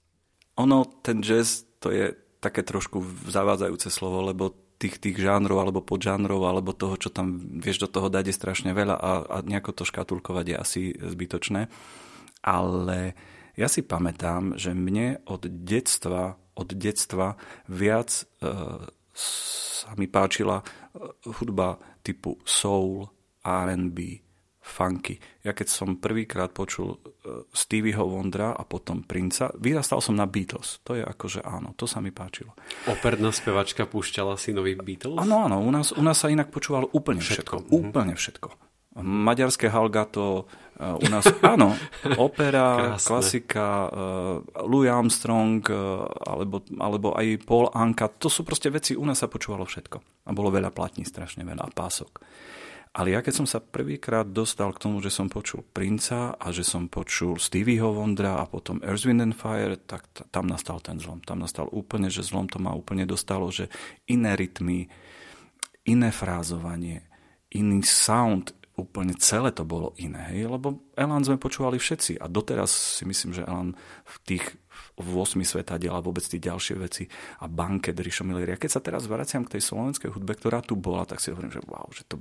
Ono, 0.56 0.88
ten 1.04 1.20
jazz, 1.20 1.68
to 1.84 1.92
je 1.92 2.16
také 2.40 2.64
trošku 2.64 3.04
zavádzajúce 3.28 3.92
slovo, 3.92 4.24
lebo 4.24 4.56
tých, 4.80 5.00
tých 5.00 5.18
žánrov 5.20 5.60
alebo 5.60 5.84
podžánrov 5.84 6.48
alebo 6.48 6.72
toho, 6.76 6.96
čo 6.96 7.12
tam 7.12 7.40
vieš 7.60 7.84
do 7.84 7.90
toho 7.92 8.08
dať 8.08 8.32
je 8.32 8.36
strašne 8.40 8.72
veľa 8.76 8.96
a, 8.96 9.12
a 9.26 9.38
nejako 9.44 9.72
to 9.72 9.84
škatulkovať 9.88 10.46
je 10.48 10.56
asi 10.56 10.82
zbytočné. 10.96 11.68
Ale 12.46 13.00
ja 13.56 13.68
si 13.72 13.82
pamätám, 13.82 14.60
že 14.60 14.76
mne 14.76 15.24
od 15.26 15.48
detstva 15.48 16.36
od 16.56 16.70
detstva 16.74 17.36
viac 17.68 18.10
e, 18.12 18.24
sa 19.16 19.90
mi 20.00 20.08
páčila 20.08 20.60
e, 20.60 20.66
hudba 21.40 21.78
typu 22.02 22.40
soul, 22.44 23.08
R&B, 23.46 24.26
funky. 24.66 25.22
Ja 25.46 25.54
keď 25.54 25.68
som 25.70 26.02
prvýkrát 26.02 26.50
počul 26.50 26.98
e, 26.98 27.46
Stevieho 27.54 28.10
Wondra 28.10 28.58
a 28.58 28.66
potom 28.66 29.06
Princa, 29.06 29.54
vyrastal 29.62 30.02
som 30.02 30.18
na 30.18 30.26
Beatles. 30.26 30.82
To 30.90 30.98
je 30.98 31.06
akože 31.06 31.46
áno, 31.46 31.78
to 31.78 31.86
sa 31.86 32.02
mi 32.02 32.10
páčilo. 32.10 32.58
Operná 32.90 33.30
spevačka 33.30 33.86
púšťala 33.86 34.42
si 34.42 34.58
nový 34.58 34.74
Beatles? 34.74 35.22
Áno, 35.22 35.46
áno, 35.46 35.62
u 35.62 35.70
nás, 35.70 35.94
u 35.94 36.02
nás 36.02 36.18
sa 36.18 36.34
inak 36.34 36.50
počúvalo 36.50 36.90
úplne 36.98 37.22
všetko. 37.22 37.70
všetko. 37.70 37.78
Úplne 37.78 38.18
všetko. 38.18 38.50
Maďarské 38.96 39.68
halgato, 39.68 40.48
e, 40.80 40.88
u 40.88 41.08
nás, 41.12 41.28
áno, 41.56 41.76
opera, 42.16 42.96
Krásne. 42.96 43.08
klasika, 43.08 43.68
uh, 43.92 44.64
Louis 44.64 44.88
Armstrong, 44.88 45.60
uh, 45.68 46.08
alebo, 46.24 46.64
alebo 46.80 47.12
aj 47.12 47.44
Paul 47.44 47.68
Anka, 47.76 48.08
to 48.08 48.32
sú 48.32 48.48
proste 48.48 48.72
veci, 48.72 48.96
u 48.96 49.04
nás 49.04 49.20
sa 49.20 49.28
počúvalo 49.28 49.68
všetko. 49.68 50.28
A 50.28 50.32
bolo 50.32 50.48
veľa 50.48 50.72
platní, 50.72 51.04
strašne 51.04 51.44
veľa 51.44 51.76
pások. 51.76 52.24
Ale 52.96 53.12
ja 53.12 53.20
keď 53.20 53.44
som 53.44 53.48
sa 53.48 53.60
prvýkrát 53.60 54.24
dostal 54.24 54.72
k 54.72 54.88
tomu, 54.88 55.04
že 55.04 55.12
som 55.12 55.28
počul 55.28 55.68
Princa 55.68 56.32
a 56.40 56.48
že 56.56 56.64
som 56.64 56.88
počul 56.88 57.36
Stevieho 57.36 57.92
Wondra 57.92 58.40
a 58.40 58.48
potom 58.48 58.80
Earth, 58.80 59.04
Wind 59.04 59.20
and 59.20 59.36
Fire, 59.36 59.76
tak 59.76 60.08
t- 60.16 60.24
tam 60.32 60.48
nastal 60.48 60.80
ten 60.80 60.96
zlom. 60.96 61.20
Tam 61.20 61.44
nastal 61.44 61.68
úplne, 61.76 62.08
že 62.08 62.24
zlom 62.24 62.48
to 62.48 62.56
ma 62.56 62.72
úplne 62.72 63.04
dostalo, 63.04 63.52
že 63.52 63.68
iné 64.08 64.40
rytmy, 64.40 64.88
iné 65.84 66.10
frázovanie, 66.16 67.04
iný 67.52 67.84
sound, 67.84 68.56
úplne 68.76 69.16
celé 69.16 69.56
to 69.56 69.64
bolo 69.64 69.96
iné. 70.00 70.36
Hej? 70.36 70.52
Lebo 70.52 70.84
Elan 71.00 71.24
sme 71.24 71.40
počúvali 71.40 71.80
všetci 71.80 72.20
a 72.20 72.28
doteraz 72.28 73.00
si 73.00 73.04
myslím, 73.08 73.32
že 73.32 73.48
Elan 73.48 73.76
v 74.04 74.16
tých 74.24 74.46
v 74.96 75.08
8 75.12 75.40
sveta 75.44 75.80
diela 75.80 76.00
vôbec 76.00 76.24
tie 76.24 76.40
ďalšie 76.40 76.76
veci 76.80 77.04
a 77.44 77.48
banket 77.52 77.96
Rišo 77.96 78.24
Millery. 78.24 78.56
A 78.56 78.62
keď 78.62 78.80
sa 78.80 78.84
teraz 78.84 79.08
vraciam 79.08 79.44
k 79.44 79.60
tej 79.60 79.64
slovenskej 79.64 80.12
hudbe, 80.12 80.36
ktorá 80.36 80.64
tu 80.64 80.80
bola, 80.80 81.04
tak 81.04 81.20
si 81.20 81.32
hovorím, 81.32 81.52
že 81.52 81.64
wow, 81.68 81.88
že 81.92 82.04
to 82.08 82.20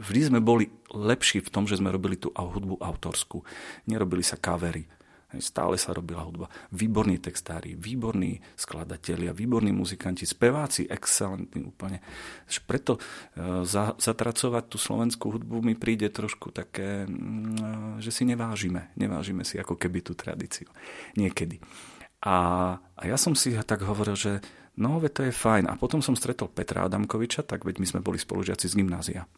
vždy 0.00 0.32
sme 0.32 0.40
boli 0.40 0.68
lepší 0.92 1.44
v 1.44 1.52
tom, 1.52 1.64
že 1.68 1.76
sme 1.76 1.92
robili 1.92 2.16
tú 2.16 2.32
hudbu 2.32 2.80
autorskú. 2.80 3.44
Nerobili 3.88 4.24
sa 4.24 4.40
kavery. 4.40 4.88
Stále 5.38 5.78
sa 5.78 5.94
robila 5.94 6.26
hudba. 6.26 6.50
Výborní 6.74 7.22
textári, 7.22 7.78
výborní 7.78 8.42
skladatelia, 8.58 9.30
výborní 9.30 9.70
muzikanti, 9.70 10.26
speváci, 10.26 10.90
excelentní 10.90 11.62
úplne. 11.62 12.02
Preto 12.66 12.98
e, 12.98 13.00
zatracovať 13.94 14.64
tú 14.66 14.76
slovenskú 14.82 15.38
hudbu 15.38 15.62
mi 15.62 15.78
príde 15.78 16.10
trošku 16.10 16.50
také, 16.50 17.06
mm, 17.06 18.02
že 18.02 18.10
si 18.10 18.26
nevážime. 18.26 18.90
Nevážime 18.98 19.46
si 19.46 19.54
ako 19.54 19.78
keby 19.78 20.02
tú 20.02 20.18
tradíciu. 20.18 20.66
Niekedy. 21.14 21.62
A, 22.26 22.36
a 22.76 23.02
ja 23.06 23.14
som 23.14 23.38
si 23.38 23.54
tak 23.62 23.86
hovoril, 23.86 24.18
že 24.18 24.42
no, 24.74 24.98
veď 24.98 25.12
to 25.14 25.22
je 25.30 25.32
fajn. 25.32 25.70
A 25.70 25.78
potom 25.78 26.02
som 26.02 26.18
stretol 26.18 26.50
Petra 26.50 26.90
Adamkoviča, 26.90 27.46
tak 27.46 27.62
veď 27.62 27.78
my 27.78 27.86
sme 27.86 28.00
boli 28.02 28.18
spolužiaci 28.18 28.66
z 28.66 28.74
gymnázia 28.82 29.30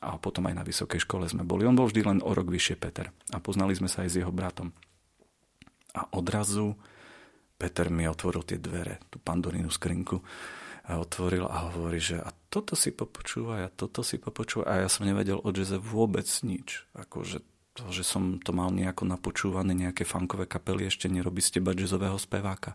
a 0.00 0.16
potom 0.16 0.48
aj 0.48 0.54
na 0.56 0.64
vysokej 0.64 1.04
škole 1.04 1.28
sme 1.28 1.44
boli. 1.44 1.68
On 1.68 1.76
bol 1.76 1.90
vždy 1.90 2.00
len 2.06 2.18
o 2.24 2.32
rok 2.32 2.48
vyššie 2.48 2.76
Peter 2.80 3.12
a 3.34 3.42
poznali 3.42 3.76
sme 3.76 3.90
sa 3.90 4.06
aj 4.06 4.10
s 4.14 4.18
jeho 4.24 4.32
bratom. 4.32 4.72
A 5.94 6.06
odrazu 6.14 6.78
Peter 7.60 7.92
mi 7.92 8.08
otvoril 8.08 8.40
tie 8.46 8.56
dvere, 8.56 9.04
tú 9.12 9.20
pandorínu 9.20 9.68
skrinku 9.68 10.24
a 10.88 10.96
otvoril 10.96 11.44
a 11.44 11.68
hovorí, 11.68 12.00
že 12.00 12.16
a 12.16 12.32
toto 12.48 12.72
si 12.72 12.88
popočúva, 12.88 13.60
a 13.60 13.68
toto 13.68 14.00
si 14.00 14.16
popočúva 14.16 14.64
a 14.64 14.80
ja 14.80 14.88
som 14.88 15.04
nevedel 15.04 15.36
o 15.36 15.48
jazze 15.52 15.76
vôbec 15.76 16.24
nič. 16.40 16.88
Akože 16.96 17.44
to, 17.76 17.84
že 17.92 18.02
som 18.02 18.40
to 18.40 18.56
mal 18.56 18.72
nejako 18.72 19.04
napočúvané, 19.06 19.76
nejaké 19.76 20.08
funkové 20.08 20.48
kapely, 20.48 20.88
ešte 20.88 21.06
nerobí 21.06 21.44
z 21.44 21.60
teba 21.60 21.76
jazzového 21.76 22.16
speváka. 22.16 22.74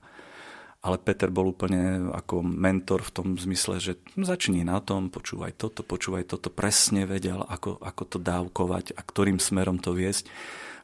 Ale 0.86 1.02
Peter 1.02 1.34
bol 1.34 1.50
úplne 1.50 2.14
ako 2.14 2.46
mentor 2.46 3.02
v 3.02 3.14
tom 3.18 3.28
zmysle, 3.42 3.82
že 3.82 3.98
začni 4.14 4.62
na 4.62 4.78
tom, 4.86 5.10
počúvaj 5.10 5.58
toto, 5.58 5.82
počúvaj 5.82 6.30
toto, 6.30 6.54
presne 6.54 7.10
vedel, 7.10 7.42
ako, 7.42 7.82
ako 7.82 8.04
to 8.06 8.18
dávkovať 8.22 8.94
a 8.94 9.02
ktorým 9.02 9.42
smerom 9.42 9.82
to 9.82 9.98
viesť 9.98 10.30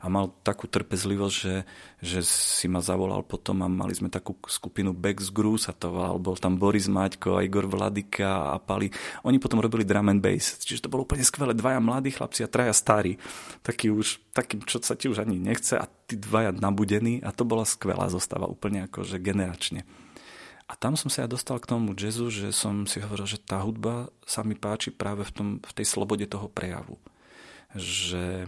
a 0.02 0.10
mal 0.10 0.34
takú 0.42 0.66
trpezlivosť, 0.66 1.36
že, 1.38 1.56
že 2.02 2.20
si 2.26 2.66
ma 2.66 2.82
zavolal 2.82 3.22
potom 3.22 3.62
a 3.62 3.70
mali 3.70 3.94
sme 3.94 4.10
takú 4.10 4.34
skupinu 4.50 4.98
Bex 4.98 5.30
Gru 5.30 5.62
sa 5.62 5.78
to 5.78 5.94
bol 6.18 6.34
tam 6.42 6.58
Boris 6.58 6.90
Maťko, 6.90 7.38
Igor 7.46 7.70
Vladika 7.70 8.52
a 8.52 8.58
Pali. 8.58 8.90
Oni 9.22 9.38
potom 9.38 9.62
robili 9.62 9.86
drum 9.86 10.10
and 10.10 10.18
bass, 10.18 10.58
čiže 10.58 10.90
to 10.90 10.92
bolo 10.92 11.06
úplne 11.06 11.22
skvelé. 11.22 11.54
Dvaja 11.54 11.78
mladí 11.78 12.10
chlapci 12.10 12.42
a 12.42 12.50
traja 12.50 12.74
starí, 12.74 13.22
taký 13.62 13.94
už, 13.94 14.34
taký, 14.34 14.58
čo 14.66 14.82
sa 14.82 14.98
ti 14.98 15.06
už 15.06 15.22
ani 15.22 15.38
nechce 15.38 15.78
a 15.78 15.86
tí 15.86 16.18
dvaja 16.18 16.50
nabudení 16.50 17.22
a 17.22 17.30
to 17.30 17.46
bola 17.46 17.64
skvelá 17.64 18.10
zostava, 18.10 18.50
úplne 18.50 18.90
akože 18.90 19.22
generačne. 19.22 19.86
A 20.66 20.74
tam 20.80 20.96
som 20.96 21.12
sa 21.12 21.28
ja 21.28 21.30
dostal 21.30 21.60
k 21.60 21.68
tomu 21.68 21.92
jazzu, 21.92 22.32
že 22.32 22.56
som 22.56 22.88
si 22.88 23.04
hovoril, 23.04 23.28
že 23.28 23.44
tá 23.44 23.60
hudba 23.60 24.08
sa 24.24 24.42
mi 24.42 24.56
páči 24.56 24.90
práve 24.90 25.28
v, 25.28 25.32
tom, 25.36 25.48
v 25.60 25.72
tej 25.76 25.84
slobode 25.84 26.24
toho 26.32 26.48
prejavu. 26.48 26.96
Že 27.76 28.48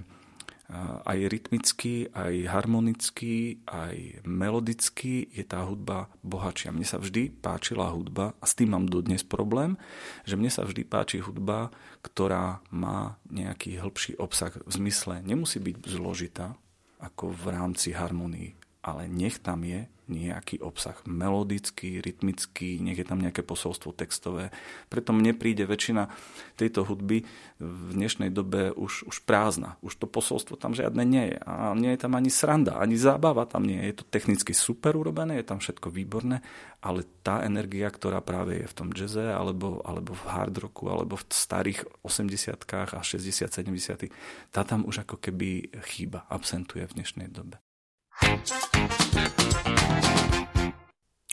aj 1.05 1.19
rytmicky, 1.27 2.07
aj 2.15 2.47
harmonicky, 2.49 3.61
aj 3.67 4.23
melodicky 4.23 5.27
je 5.29 5.43
tá 5.43 5.67
hudba 5.67 6.07
bohatšia. 6.23 6.71
Mne 6.73 6.87
sa 6.87 6.97
vždy 6.97 7.29
páčila 7.29 7.91
hudba, 7.91 8.33
a 8.39 8.45
s 8.47 8.55
tým 8.55 8.73
mám 8.73 8.87
dodnes 8.87 9.21
problém, 9.21 9.75
že 10.23 10.39
mne 10.39 10.49
sa 10.49 10.63
vždy 10.63 10.87
páči 10.87 11.19
hudba, 11.19 11.69
ktorá 12.01 12.63
má 12.71 13.19
nejaký 13.27 13.77
hĺbší 13.77 14.17
obsah 14.17 14.55
v 14.55 14.71
zmysle, 14.71 15.19
nemusí 15.21 15.59
byť 15.59 15.75
zložitá, 15.83 16.55
ako 17.03 17.35
v 17.35 17.43
rámci 17.51 17.91
harmonii, 17.91 18.55
ale 18.83 19.07
nech 19.07 19.39
tam 19.39 19.63
je 19.63 19.87
nejaký 20.11 20.59
obsah 20.59 20.99
melodický, 21.07 22.03
rytmický, 22.03 22.83
nech 22.83 22.99
je 22.99 23.07
tam 23.07 23.23
nejaké 23.23 23.39
posolstvo 23.39 23.95
textové. 23.95 24.51
Preto 24.91 25.15
mne 25.15 25.31
príde 25.31 25.63
väčšina 25.63 26.11
tejto 26.59 26.83
hudby 26.83 27.23
v 27.63 27.89
dnešnej 27.95 28.27
dobe 28.27 28.75
už, 28.75 29.07
už 29.07 29.23
prázdna. 29.23 29.79
Už 29.79 29.95
to 29.95 30.05
posolstvo 30.11 30.59
tam 30.59 30.75
žiadne 30.75 31.03
nie 31.07 31.31
je. 31.31 31.37
A 31.47 31.71
nie 31.71 31.95
je 31.95 32.03
tam 32.03 32.19
ani 32.19 32.27
sranda, 32.27 32.83
ani 32.83 32.99
zábava 32.99 33.47
tam 33.47 33.63
nie 33.63 33.79
je. 33.79 33.95
Je 33.95 33.97
to 34.03 34.05
technicky 34.11 34.51
super 34.51 34.99
urobené, 34.99 35.39
je 35.39 35.47
tam 35.47 35.63
všetko 35.63 35.87
výborné, 35.87 36.43
ale 36.83 37.07
tá 37.23 37.39
energia, 37.47 37.87
ktorá 37.87 38.19
práve 38.19 38.59
je 38.59 38.67
v 38.67 38.75
tom 38.75 38.91
jazze, 38.91 39.31
alebo, 39.31 39.79
alebo 39.87 40.11
v 40.11 40.23
hard 40.27 40.55
rocku, 40.67 40.91
alebo 40.91 41.15
v 41.15 41.23
starých 41.31 41.87
80 42.03 42.59
a 42.91 42.99
60 42.99 43.47
70 43.47 44.11
tá 44.51 44.67
tam 44.67 44.83
už 44.83 45.07
ako 45.07 45.15
keby 45.15 45.71
chýba, 45.87 46.27
absentuje 46.27 46.83
v 46.83 46.95
dnešnej 46.99 47.31
dobe. 47.31 47.62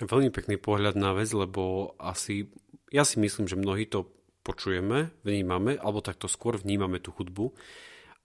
Veľmi 0.00 0.32
pekný 0.34 0.56
pohľad 0.58 0.96
na 0.98 1.14
vec, 1.14 1.30
lebo 1.30 1.94
asi, 2.00 2.50
ja 2.90 3.06
si 3.06 3.20
myslím, 3.22 3.46
že 3.46 3.60
mnohí 3.60 3.86
to 3.86 4.10
počujeme, 4.42 5.12
vnímame, 5.22 5.76
alebo 5.76 6.02
takto 6.02 6.26
skôr 6.26 6.56
vnímame 6.58 6.98
tú 6.98 7.12
hudbu. 7.14 7.52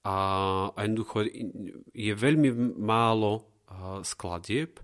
A, 0.06 0.16
jednoducho 0.82 1.28
je 1.92 2.14
veľmi 2.16 2.50
málo 2.80 3.46
skladieb, 4.02 4.80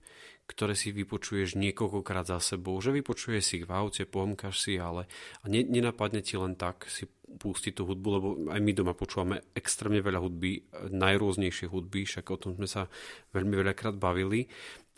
ktoré 0.52 0.76
si 0.76 0.91
vypočuješ 0.91 1.56
niekoľkokrát 1.56 2.28
za 2.28 2.44
sebou, 2.44 2.76
že 2.84 2.91
vypočuješ 2.91 3.44
si 3.44 3.54
ich 3.63 3.67
v 3.67 3.72
aute, 3.72 4.04
pohomkáš 4.04 4.67
si, 4.67 4.76
ale 4.76 5.08
a 5.41 5.46
ne, 5.48 5.63
nenapadne 5.63 6.20
ti 6.20 6.36
len 6.36 6.60
tak 6.60 6.91
si 6.91 7.08
pustiť 7.39 7.80
tú 7.80 7.88
hudbu, 7.88 8.08
lebo 8.12 8.28
aj 8.52 8.60
my 8.60 8.72
doma 8.76 8.94
počúvame 8.98 9.44
extrémne 9.56 10.04
veľa 10.04 10.20
hudby, 10.20 10.65
najrôznejšie 10.91 11.72
hudby, 11.72 12.04
však 12.04 12.26
o 12.32 12.38
tom 12.39 12.52
sme 12.60 12.67
sa 12.67 12.91
veľmi 13.32 13.56
veľakrát 13.56 13.96
bavili. 13.96 14.52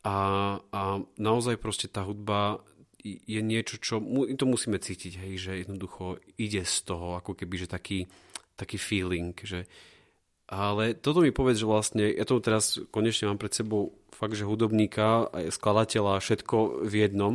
A, 0.04 0.18
a 0.60 0.82
naozaj 1.20 1.62
proste 1.62 1.88
tá 1.88 2.04
hudba 2.04 2.60
je 3.04 3.42
niečo, 3.44 3.80
čo 3.84 4.00
to 4.40 4.46
musíme 4.48 4.80
cítiť, 4.80 5.20
hej, 5.20 5.34
že 5.36 5.52
jednoducho 5.68 6.24
ide 6.40 6.64
z 6.64 6.76
toho, 6.88 7.20
ako 7.20 7.36
keby, 7.36 7.68
že 7.68 7.68
taký, 7.68 8.08
taký 8.56 8.80
feeling, 8.80 9.36
že 9.44 9.68
ale 10.54 10.94
toto 10.94 11.24
mi 11.24 11.32
povedz, 11.32 11.64
že 11.64 11.68
vlastne, 11.68 12.04
ja 12.14 12.28
to 12.28 12.38
teraz 12.44 12.78
konečne 12.92 13.32
mám 13.32 13.40
pred 13.40 13.56
sebou 13.56 13.96
fakt, 14.14 14.38
že 14.38 14.46
hudobníka, 14.46 15.32
skladateľa, 15.50 16.22
všetko 16.22 16.86
v 16.86 16.94
jednom. 16.94 17.34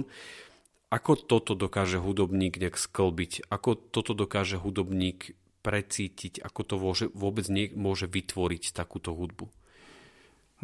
Ako 0.89 1.21
toto 1.21 1.53
dokáže 1.53 2.01
hudobník 2.01 2.57
nejak 2.57 2.81
sklbiť? 2.81 3.53
Ako 3.53 3.77
toto 3.77 4.17
dokáže 4.17 4.57
hudobník 4.57 5.37
precítiť? 5.61 6.41
Ako 6.41 6.61
to 6.65 6.75
vôbec 7.13 7.45
môže 7.77 8.09
vytvoriť 8.09 8.73
takúto 8.73 9.13
hudbu? 9.13 9.53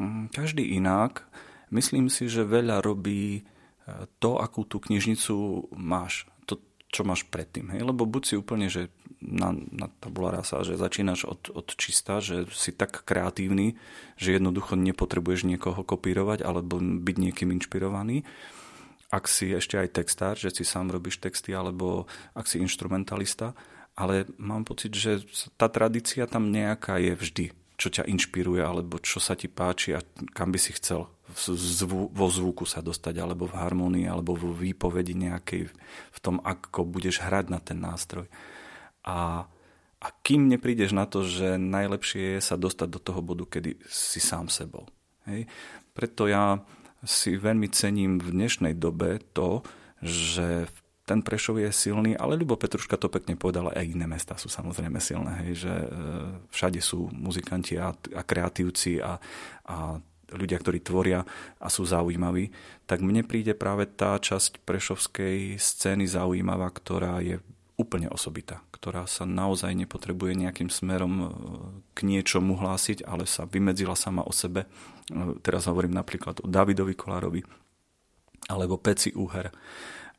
Hm, 0.01 0.33
každý 0.33 0.65
inak. 0.81 1.29
Myslím 1.69 2.09
si, 2.09 2.33
že 2.33 2.49
veľa 2.49 2.81
robí 2.81 3.41
e, 3.41 3.43
to, 4.17 4.41
akú 4.41 4.65
tú 4.65 4.81
knižnicu 4.81 5.69
máš, 5.77 6.25
to, 6.49 6.57
čo 6.89 7.05
máš 7.05 7.29
predtým. 7.29 7.77
Hej? 7.77 7.85
Lebo 7.85 8.09
buď 8.09 8.23
si 8.25 8.35
úplne, 8.41 8.73
že 8.73 8.89
na, 9.21 9.53
na 9.53 9.93
tabula 10.01 10.33
rasa, 10.33 10.65
že 10.65 10.81
začínaš 10.81 11.29
od, 11.29 11.53
od 11.53 11.69
čista, 11.77 12.25
že 12.25 12.49
si 12.49 12.73
tak 12.73 13.05
kreatívny, 13.05 13.77
že 14.17 14.41
jednoducho 14.41 14.73
nepotrebuješ 14.73 15.45
niekoho 15.45 15.85
kopírovať 15.85 16.41
alebo 16.41 16.81
byť 16.81 17.17
niekým 17.21 17.53
inšpirovaný. 17.61 18.25
Ak 19.15 19.31
si 19.31 19.55
ešte 19.55 19.79
aj 19.79 19.95
textár, 19.95 20.35
že 20.35 20.51
si 20.51 20.67
sám 20.67 20.91
robíš 20.91 21.23
texty, 21.23 21.55
alebo 21.55 22.11
ak 22.35 22.51
si 22.51 22.59
instrumentalista, 22.59 23.55
ale 23.95 24.27
mám 24.43 24.67
pocit, 24.67 24.91
že 24.91 25.23
tá 25.55 25.71
tradícia 25.71 26.27
tam 26.27 26.51
nejaká 26.51 26.99
je 26.99 27.15
vždy 27.15 27.47
čo 27.75 27.91
ťa 27.91 28.07
inšpiruje, 28.07 28.63
alebo 28.63 29.03
čo 29.03 29.19
sa 29.19 29.35
ti 29.35 29.51
páči 29.51 29.99
a 29.99 30.01
kam 30.31 30.55
by 30.55 30.59
si 30.63 30.71
chcel 30.79 31.11
zvu, 31.35 32.07
vo 32.15 32.27
zvuku 32.31 32.63
sa 32.63 32.79
dostať, 32.79 33.19
alebo 33.19 33.51
v 33.51 33.59
harmonii, 33.59 34.07
alebo 34.07 34.39
vo 34.39 34.55
výpovedi 34.55 35.19
nejakej, 35.19 35.75
v 36.15 36.19
tom, 36.23 36.39
ako 36.39 36.87
budeš 36.87 37.19
hrať 37.27 37.51
na 37.51 37.59
ten 37.59 37.83
nástroj. 37.83 38.31
A, 39.03 39.51
a 39.99 40.07
kým 40.23 40.47
neprídeš 40.47 40.95
na 40.95 41.11
to, 41.11 41.27
že 41.27 41.59
najlepšie 41.59 42.39
je 42.39 42.41
sa 42.41 42.55
dostať 42.55 42.89
do 42.89 43.01
toho 43.03 43.21
bodu, 43.27 43.45
kedy 43.59 43.83
si 43.91 44.23
sám 44.23 44.47
sebou. 44.47 44.87
Hej? 45.27 45.51
Preto 45.91 46.31
ja 46.31 46.63
si 47.05 47.37
veľmi 47.37 47.69
cením 47.71 48.21
v 48.21 48.33
dnešnej 48.33 48.75
dobe 48.77 49.21
to, 49.33 49.65
že 50.05 50.69
ten 51.05 51.21
Prešov 51.21 51.61
je 51.61 51.69
silný, 51.69 52.17
ale 52.17 52.41
Ľubo 52.41 52.57
Petruška 52.57 52.97
to 52.97 53.13
pekne 53.13 53.37
povedala, 53.37 53.77
aj 53.77 53.93
iné 53.93 54.09
mesta 54.09 54.41
sú 54.41 54.49
samozrejme 54.49 54.97
silné, 55.05 55.45
hej, 55.45 55.69
že 55.69 55.75
e, 55.77 55.89
všade 56.49 56.81
sú 56.81 57.13
muzikanti 57.13 57.77
a, 57.77 57.93
a 57.93 58.21
kreatívci 58.25 59.05
a, 59.05 59.21
a 59.69 60.01
ľudia, 60.33 60.57
ktorí 60.57 60.81
tvoria 60.81 61.21
a 61.61 61.69
sú 61.69 61.85
zaujímaví, 61.85 62.49
tak 62.89 63.05
mne 63.05 63.21
príde 63.21 63.53
práve 63.53 63.85
tá 63.85 64.17
časť 64.17 64.65
prešovskej 64.65 65.61
scény 65.61 66.09
zaujímavá, 66.09 66.73
ktorá 66.73 67.21
je 67.21 67.37
úplne 67.77 68.07
osobitá, 68.09 68.63
ktorá 68.73 69.05
sa 69.05 69.27
naozaj 69.27 69.75
nepotrebuje 69.75 70.41
nejakým 70.41 70.73
smerom 70.73 71.15
e, 71.21 71.27
k 71.93 71.99
niečomu 72.07 72.57
hlásiť, 72.57 73.05
ale 73.05 73.29
sa 73.29 73.45
vymedzila 73.45 73.93
sama 73.93 74.25
o 74.25 74.33
sebe. 74.33 74.65
Teraz 75.45 75.69
hovorím 75.69 75.93
napríklad 75.97 76.41
o 76.41 76.47
Davidovi 76.49 76.97
Kolárovi 76.97 77.45
alebo 78.49 78.81
Peci 78.81 79.13
Úher 79.13 79.53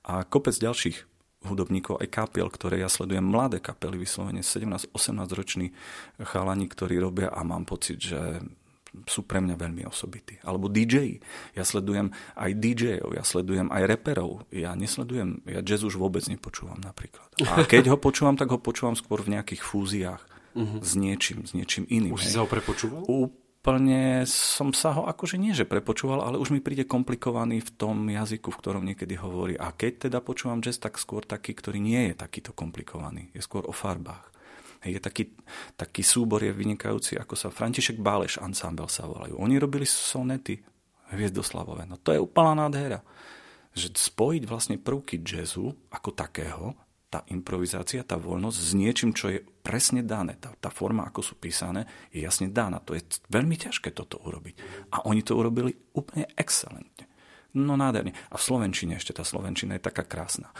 a 0.06 0.22
kopec 0.26 0.54
ďalších 0.54 1.16
hudobníkov, 1.46 2.02
aj 2.02 2.10
kapiel, 2.10 2.50
ktoré 2.50 2.82
ja 2.82 2.90
sledujem, 2.90 3.22
mladé 3.22 3.62
kapely, 3.62 4.02
vyslovene 4.02 4.42
17-18 4.42 4.98
roční 5.38 5.78
chalani, 6.18 6.66
ktorí 6.66 6.98
robia 6.98 7.30
a 7.30 7.46
mám 7.46 7.70
pocit, 7.70 8.02
že 8.02 8.42
sú 9.04 9.28
pre 9.28 9.44
mňa 9.44 9.60
veľmi 9.60 9.84
osobití. 9.84 10.40
Alebo 10.48 10.72
DJ. 10.72 11.20
Ja 11.52 11.68
sledujem 11.68 12.16
aj 12.40 12.52
DJ-ov, 12.56 13.12
ja 13.12 13.28
sledujem 13.28 13.68
aj 13.68 13.84
reperov. 13.92 14.48
Ja 14.56 14.72
nesledujem, 14.72 15.44
ja 15.44 15.60
jazz 15.60 15.84
už 15.84 16.00
vôbec 16.00 16.24
nepočúvam 16.32 16.80
napríklad. 16.80 17.28
A 17.44 17.62
keď 17.72 17.92
ho 17.92 17.98
počúvam, 18.00 18.40
tak 18.40 18.56
ho 18.56 18.60
počúvam 18.60 18.96
skôr 18.96 19.20
v 19.20 19.36
nejakých 19.36 19.62
fúziách 19.62 20.24
uh-huh. 20.56 20.80
s 20.80 20.96
niečím, 20.96 21.44
s 21.44 21.52
niečím 21.52 21.84
iným. 21.92 22.16
Už 22.16 22.24
hej. 22.24 22.32
si 22.32 22.38
ho 22.40 22.48
prepočúval? 22.48 23.04
Úplne 23.66 24.30
som 24.30 24.70
sa 24.78 24.94
ho 24.94 25.10
akože 25.10 25.42
nie, 25.42 25.50
že 25.58 25.66
prepočúval, 25.66 26.22
ale 26.22 26.38
už 26.38 26.54
mi 26.54 26.62
príde 26.62 26.86
komplikovaný 26.86 27.66
v 27.66 27.74
tom 27.74 27.98
jazyku, 28.06 28.54
v 28.54 28.60
ktorom 28.62 28.86
niekedy 28.86 29.18
hovorí. 29.18 29.58
A 29.58 29.74
keď 29.74 30.06
teda 30.06 30.22
počúvam 30.22 30.62
jazz, 30.62 30.78
tak 30.78 31.02
skôr 31.02 31.26
taký, 31.26 31.58
ktorý 31.58 31.82
nie 31.82 32.14
je 32.14 32.14
takýto 32.14 32.54
komplikovaný. 32.54 33.34
Je 33.34 33.42
skôr 33.42 33.66
o 33.66 33.74
farbách. 33.74 34.30
Je 34.86 35.02
taký, 35.02 35.34
taký 35.74 36.06
súbor 36.06 36.46
je 36.46 36.54
vynikajúci, 36.54 37.18
ako 37.18 37.34
sa 37.34 37.50
František 37.50 37.98
Báleš 37.98 38.38
Ensemble 38.38 38.86
sa 38.86 39.10
volajú. 39.10 39.42
Oni 39.42 39.58
robili 39.58 39.90
sonety 39.90 40.62
hviezdoslavové. 41.10 41.90
No 41.90 41.98
to 41.98 42.14
je 42.14 42.22
úplná 42.22 42.54
nádhera. 42.54 43.02
Že 43.74 43.98
spojiť 43.98 44.44
vlastne 44.46 44.78
prvky 44.78 45.26
jazzu 45.26 45.74
ako 45.90 46.14
takého 46.14 46.78
tá 47.16 47.24
improvizácia, 47.32 48.04
tá 48.04 48.20
voľnosť 48.20 48.60
s 48.60 48.72
niečím, 48.76 49.16
čo 49.16 49.32
je 49.32 49.40
presne 49.40 50.04
dané. 50.04 50.36
Tá, 50.36 50.52
tá 50.60 50.68
forma, 50.68 51.08
ako 51.08 51.24
sú 51.24 51.34
písané, 51.40 51.88
je 52.12 52.20
jasne 52.20 52.52
daná. 52.52 52.84
To 52.84 52.92
je 52.92 53.08
veľmi 53.32 53.56
ťažké 53.56 53.96
toto 53.96 54.20
urobiť. 54.20 54.60
A 54.92 55.08
oni 55.08 55.24
to 55.24 55.40
urobili 55.40 55.72
úplne 55.96 56.28
excelentne. 56.36 57.08
No 57.56 57.80
nádherne. 57.80 58.12
A 58.28 58.36
v 58.36 58.44
Slovenčine 58.44 59.00
ešte 59.00 59.16
tá 59.16 59.24
Slovenčina 59.24 59.80
je 59.80 59.88
taká 59.88 60.04
krásna. 60.04 60.52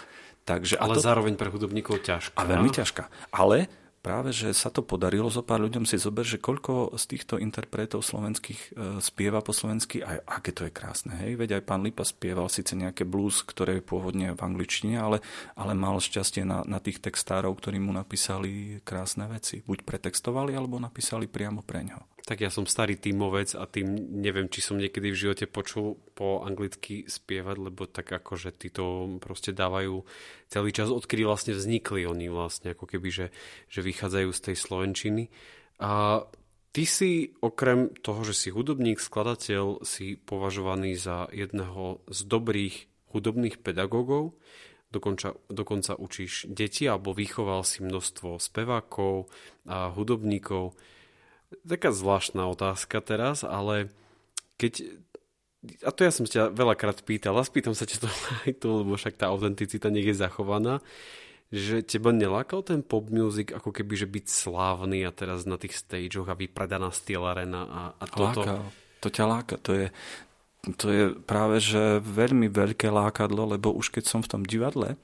Takže, 0.48 0.80
ale 0.80 0.96
to, 0.96 1.04
zároveň 1.04 1.36
pre 1.36 1.52
hudobníkov 1.52 2.08
ťažká. 2.08 2.40
A 2.40 2.48
veľmi 2.48 2.72
ťažká. 2.72 3.36
Ale 3.36 3.68
práve, 4.06 4.30
že 4.30 4.54
sa 4.54 4.70
to 4.70 4.86
podarilo, 4.86 5.34
zo 5.34 5.42
pár 5.42 5.66
ľuďom 5.66 5.90
si 5.90 5.98
zober, 5.98 6.22
že 6.22 6.38
koľko 6.38 6.94
z 6.94 7.04
týchto 7.10 7.42
interpretov 7.42 8.06
slovenských 8.06 8.62
e, 8.62 9.02
spieva 9.02 9.42
po 9.42 9.50
slovensky 9.50 10.06
a 10.06 10.22
aké 10.30 10.54
to 10.54 10.70
je 10.70 10.72
krásne. 10.72 11.18
Hej? 11.18 11.42
Veď 11.42 11.50
aj 11.58 11.64
pán 11.66 11.82
Lipa 11.82 12.06
spieval 12.06 12.46
síce 12.54 12.78
nejaké 12.78 13.02
blues, 13.02 13.42
ktoré 13.42 13.82
je 13.82 13.88
pôvodne 13.90 14.38
v 14.38 14.42
angličtine, 14.46 15.02
ale, 15.02 15.26
ale 15.58 15.74
mal 15.74 15.98
šťastie 15.98 16.46
na, 16.46 16.62
na 16.70 16.78
tých 16.78 17.02
textárov, 17.02 17.58
ktorí 17.58 17.82
mu 17.82 17.90
napísali 17.90 18.78
krásne 18.86 19.26
veci. 19.26 19.66
Buď 19.66 19.82
pretextovali, 19.82 20.54
alebo 20.54 20.78
napísali 20.78 21.26
priamo 21.26 21.66
pre 21.66 21.82
ňo. 21.82 22.15
Tak 22.26 22.42
ja 22.42 22.50
som 22.50 22.66
starý 22.66 22.98
tímovec 22.98 23.54
a 23.54 23.70
tým 23.70 23.86
neviem, 24.18 24.50
či 24.50 24.58
som 24.58 24.82
niekedy 24.82 25.14
v 25.14 25.22
živote 25.30 25.46
počul 25.46 26.02
po 26.18 26.42
anglicky 26.42 27.06
spievať, 27.06 27.70
lebo 27.70 27.86
tak 27.86 28.10
ako, 28.10 28.34
že 28.34 28.50
tí 28.50 28.74
to 28.74 29.22
proste 29.22 29.54
dávajú 29.54 30.02
celý 30.50 30.74
čas, 30.74 30.90
odkedy 30.90 31.22
vlastne 31.22 31.54
vznikli 31.54 32.10
oni 32.10 32.26
vlastne, 32.34 32.74
ako 32.74 32.90
keby, 32.90 33.14
že, 33.14 33.28
že 33.70 33.86
vychádzajú 33.86 34.30
z 34.34 34.40
tej 34.42 34.56
slovenčiny. 34.58 35.24
A 35.78 36.26
ty 36.74 36.90
si 36.90 37.38
okrem 37.46 37.94
toho, 38.02 38.26
že 38.26 38.34
si 38.34 38.50
hudobník, 38.50 38.98
skladateľ, 38.98 39.86
si 39.86 40.18
považovaný 40.18 40.98
za 40.98 41.30
jedného 41.30 42.02
z 42.10 42.20
dobrých 42.26 42.90
hudobných 43.14 43.62
pedagógov, 43.62 44.34
dokonca, 44.90 45.38
dokonca 45.54 45.94
učíš 45.94 46.50
deti 46.50 46.90
alebo 46.90 47.14
vychoval 47.14 47.62
si 47.62 47.86
množstvo 47.86 48.42
spevákov 48.42 49.30
a 49.70 49.94
hudobníkov 49.94 50.74
taká 51.66 51.90
zvláštna 51.94 52.50
otázka 52.50 53.02
teraz, 53.02 53.46
ale 53.46 53.90
keď 54.56 54.86
a 55.82 55.90
to 55.90 56.06
ja 56.06 56.12
som 56.14 56.30
ťa 56.30 56.54
veľakrát 56.54 57.02
pýtal 57.02 57.34
a 57.42 57.44
spýtam 57.48 57.74
sa 57.74 57.90
ťa 57.90 58.06
to 58.06 58.10
aj 58.46 58.52
tu, 58.62 58.68
lebo 58.86 58.94
však 58.94 59.18
tá 59.18 59.34
autenticita 59.34 59.90
nech 59.90 60.06
je 60.06 60.16
zachovaná, 60.22 60.82
že 61.54 61.86
teba 61.86 62.10
nelákal 62.10 62.66
ten 62.66 62.82
pop 62.82 63.10
music 63.10 63.54
ako 63.54 63.70
keby, 63.70 63.94
že 63.98 64.08
byť 64.10 64.26
slávny 64.26 65.06
a 65.06 65.12
teraz 65.14 65.46
na 65.46 65.58
tých 65.58 65.78
stageoch 65.78 66.30
a 66.30 66.38
vypredaná 66.38 66.90
Steel 66.90 67.26
Arena 67.26 67.62
a, 67.66 67.82
a 67.98 68.06
toto? 68.10 68.42
Láka, 68.42 68.56
to 69.02 69.08
ťa 69.14 69.26
láka, 69.26 69.56
to 69.62 69.72
je, 69.74 69.88
to 70.78 70.88
je 70.90 71.04
práve, 71.14 71.62
že 71.62 72.02
veľmi 72.02 72.50
veľké 72.50 72.90
lákadlo, 72.90 73.58
lebo 73.58 73.74
už 73.74 73.94
keď 73.94 74.04
som 74.10 74.22
v 74.26 74.30
tom 74.30 74.42
divadle 74.42 74.98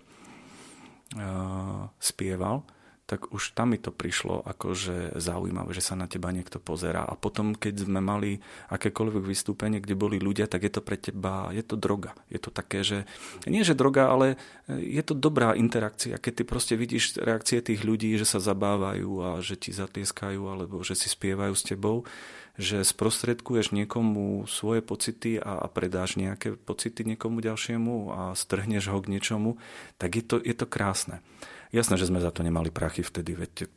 uh, 1.17 1.89
spieval, 2.01 2.65
tak 3.11 3.35
už 3.35 3.51
tam 3.51 3.75
mi 3.75 3.79
to 3.83 3.91
prišlo 3.91 4.39
akože 4.47 5.19
zaujímavé, 5.19 5.75
že 5.75 5.83
sa 5.83 5.99
na 5.99 6.07
teba 6.07 6.31
niekto 6.31 6.63
pozerá. 6.63 7.03
A 7.03 7.19
potom, 7.19 7.51
keď 7.51 7.83
sme 7.83 7.99
mali 7.99 8.39
akékoľvek 8.71 9.19
vystúpenie, 9.27 9.83
kde 9.83 9.99
boli 9.99 10.15
ľudia, 10.15 10.47
tak 10.47 10.63
je 10.63 10.71
to 10.71 10.79
pre 10.79 10.95
teba, 10.95 11.51
je 11.51 11.59
to 11.59 11.75
droga. 11.75 12.15
Je 12.31 12.39
to 12.39 12.55
také, 12.55 12.87
že 12.87 13.03
nie 13.43 13.67
že 13.67 13.75
droga, 13.75 14.07
ale 14.07 14.39
je 14.71 15.03
to 15.03 15.11
dobrá 15.11 15.51
interakcia. 15.59 16.15
Keď 16.15 16.33
ty 16.39 16.43
proste 16.47 16.79
vidíš 16.79 17.19
reakcie 17.19 17.59
tých 17.59 17.83
ľudí, 17.83 18.15
že 18.15 18.23
sa 18.23 18.39
zabávajú 18.39 19.11
a 19.19 19.29
že 19.43 19.59
ti 19.59 19.75
zatlieskajú 19.75 20.47
alebo 20.47 20.79
že 20.79 20.95
si 20.95 21.11
spievajú 21.11 21.51
s 21.51 21.67
tebou, 21.67 22.07
že 22.55 22.87
sprostredkuješ 22.87 23.75
niekomu 23.75 24.47
svoje 24.47 24.79
pocity 24.79 25.35
a, 25.35 25.59
a 25.59 25.67
predáš 25.67 26.15
nejaké 26.15 26.55
pocity 26.55 27.03
niekomu 27.03 27.43
ďalšiemu 27.43 27.95
a 28.11 28.21
strhneš 28.39 28.87
ho 28.87 29.03
k 29.03 29.11
niečomu, 29.11 29.59
tak 29.99 30.15
je 30.15 30.23
to, 30.23 30.37
je 30.39 30.55
to 30.55 30.63
krásne. 30.63 31.19
Jasné, 31.71 31.95
že 31.95 32.07
sme 32.07 32.19
za 32.19 32.31
to 32.35 32.43
nemali 32.43 32.67
prachy 32.67 33.03
vtedy, 33.03 33.35
veď 33.35 33.71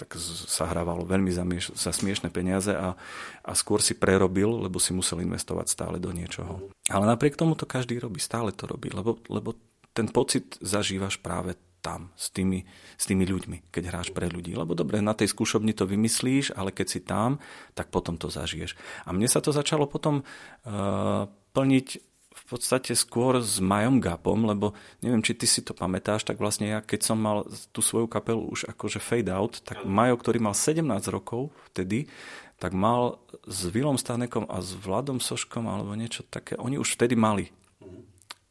tak 0.00 0.16
sa 0.48 0.64
hrávalo 0.64 1.04
veľmi 1.04 1.28
za, 1.28 1.44
mieš, 1.44 1.76
za 1.76 1.92
smiešne 1.92 2.32
peniaze 2.32 2.72
a, 2.72 2.96
a 3.44 3.52
skôr 3.52 3.84
si 3.84 3.92
prerobil, 3.92 4.48
lebo 4.48 4.80
si 4.80 4.96
musel 4.96 5.20
investovať 5.20 5.66
stále 5.68 6.00
do 6.00 6.08
niečoho. 6.08 6.72
Ale 6.88 7.04
napriek 7.04 7.36
tomu 7.36 7.52
to 7.52 7.68
každý 7.68 8.00
robí, 8.00 8.16
stále 8.16 8.48
to 8.56 8.64
robí, 8.64 8.88
lebo, 8.88 9.20
lebo 9.28 9.52
ten 9.92 10.08
pocit 10.08 10.56
zažívaš 10.64 11.20
práve 11.20 11.58
tam, 11.80 12.12
s 12.16 12.28
tými, 12.32 12.64
s 12.96 13.04
tými 13.08 13.24
ľuďmi, 13.24 13.72
keď 13.72 13.82
hráš 13.88 14.08
pre 14.12 14.28
ľudí. 14.28 14.52
Lebo 14.52 14.76
dobre, 14.76 15.00
na 15.00 15.16
tej 15.16 15.32
skúšobni 15.32 15.72
to 15.72 15.88
vymyslíš, 15.88 16.52
ale 16.56 16.72
keď 16.72 16.86
si 16.86 17.00
tam, 17.00 17.40
tak 17.72 17.88
potom 17.88 18.20
to 18.20 18.28
zažiješ. 18.28 18.76
A 19.08 19.16
mne 19.16 19.28
sa 19.28 19.40
to 19.40 19.50
začalo 19.50 19.88
potom 19.88 20.20
uh, 20.20 21.24
plniť 21.56 22.09
v 22.50 22.58
podstate 22.58 22.98
skôr 22.98 23.38
s 23.38 23.62
Majom 23.62 24.02
Gapom, 24.02 24.42
lebo 24.42 24.74
neviem, 25.06 25.22
či 25.22 25.38
ty 25.38 25.46
si 25.46 25.62
to 25.62 25.70
pamätáš, 25.70 26.26
tak 26.26 26.42
vlastne 26.42 26.66
ja, 26.66 26.82
keď 26.82 27.00
som 27.06 27.14
mal 27.22 27.46
tú 27.70 27.78
svoju 27.78 28.10
kapelu 28.10 28.42
už 28.42 28.66
akože 28.74 28.98
fade 28.98 29.30
out, 29.30 29.62
tak 29.62 29.86
Majo, 29.86 30.18
ktorý 30.18 30.42
mal 30.42 30.58
17 30.58 30.82
rokov 31.14 31.54
vtedy, 31.70 32.10
tak 32.58 32.74
mal 32.74 33.22
s 33.46 33.70
Vilom 33.70 33.94
Stanekom 33.94 34.50
a 34.50 34.58
s 34.58 34.74
Vladom 34.74 35.22
Soškom 35.22 35.70
alebo 35.70 35.94
niečo 35.94 36.26
také, 36.26 36.58
oni 36.58 36.74
už 36.74 36.98
vtedy 36.98 37.14
mali 37.14 37.54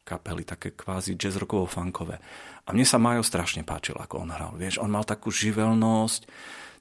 kapely, 0.08 0.48
také 0.48 0.72
kvázi 0.72 1.20
jazz 1.20 1.36
rockovo 1.36 1.68
funkové. 1.68 2.16
A 2.64 2.72
mne 2.72 2.88
sa 2.88 2.96
Majo 2.96 3.20
strašne 3.20 3.68
páčil, 3.68 4.00
ako 4.00 4.24
on 4.24 4.32
hral. 4.32 4.56
Vieš, 4.56 4.80
on 4.80 4.88
mal 4.88 5.04
takú 5.04 5.28
živelnosť, 5.28 6.24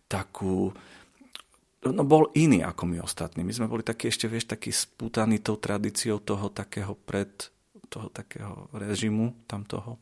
takú, 0.08 0.72
no 1.88 2.04
bol 2.04 2.28
iný 2.36 2.64
ako 2.66 2.84
my 2.84 3.00
ostatní. 3.00 3.48
My 3.48 3.56
sme 3.56 3.72
boli 3.72 3.84
takí 3.84 4.12
ešte, 4.12 4.28
vieš, 4.28 4.52
takí 4.52 4.72
spútaní 4.74 5.40
tou 5.40 5.56
tradíciou 5.56 6.20
toho 6.20 6.52
takého 6.52 6.96
pred, 6.96 7.32
toho 7.88 8.12
takého 8.12 8.68
režimu 8.76 9.36
tam 9.48 9.64
toho. 9.64 9.96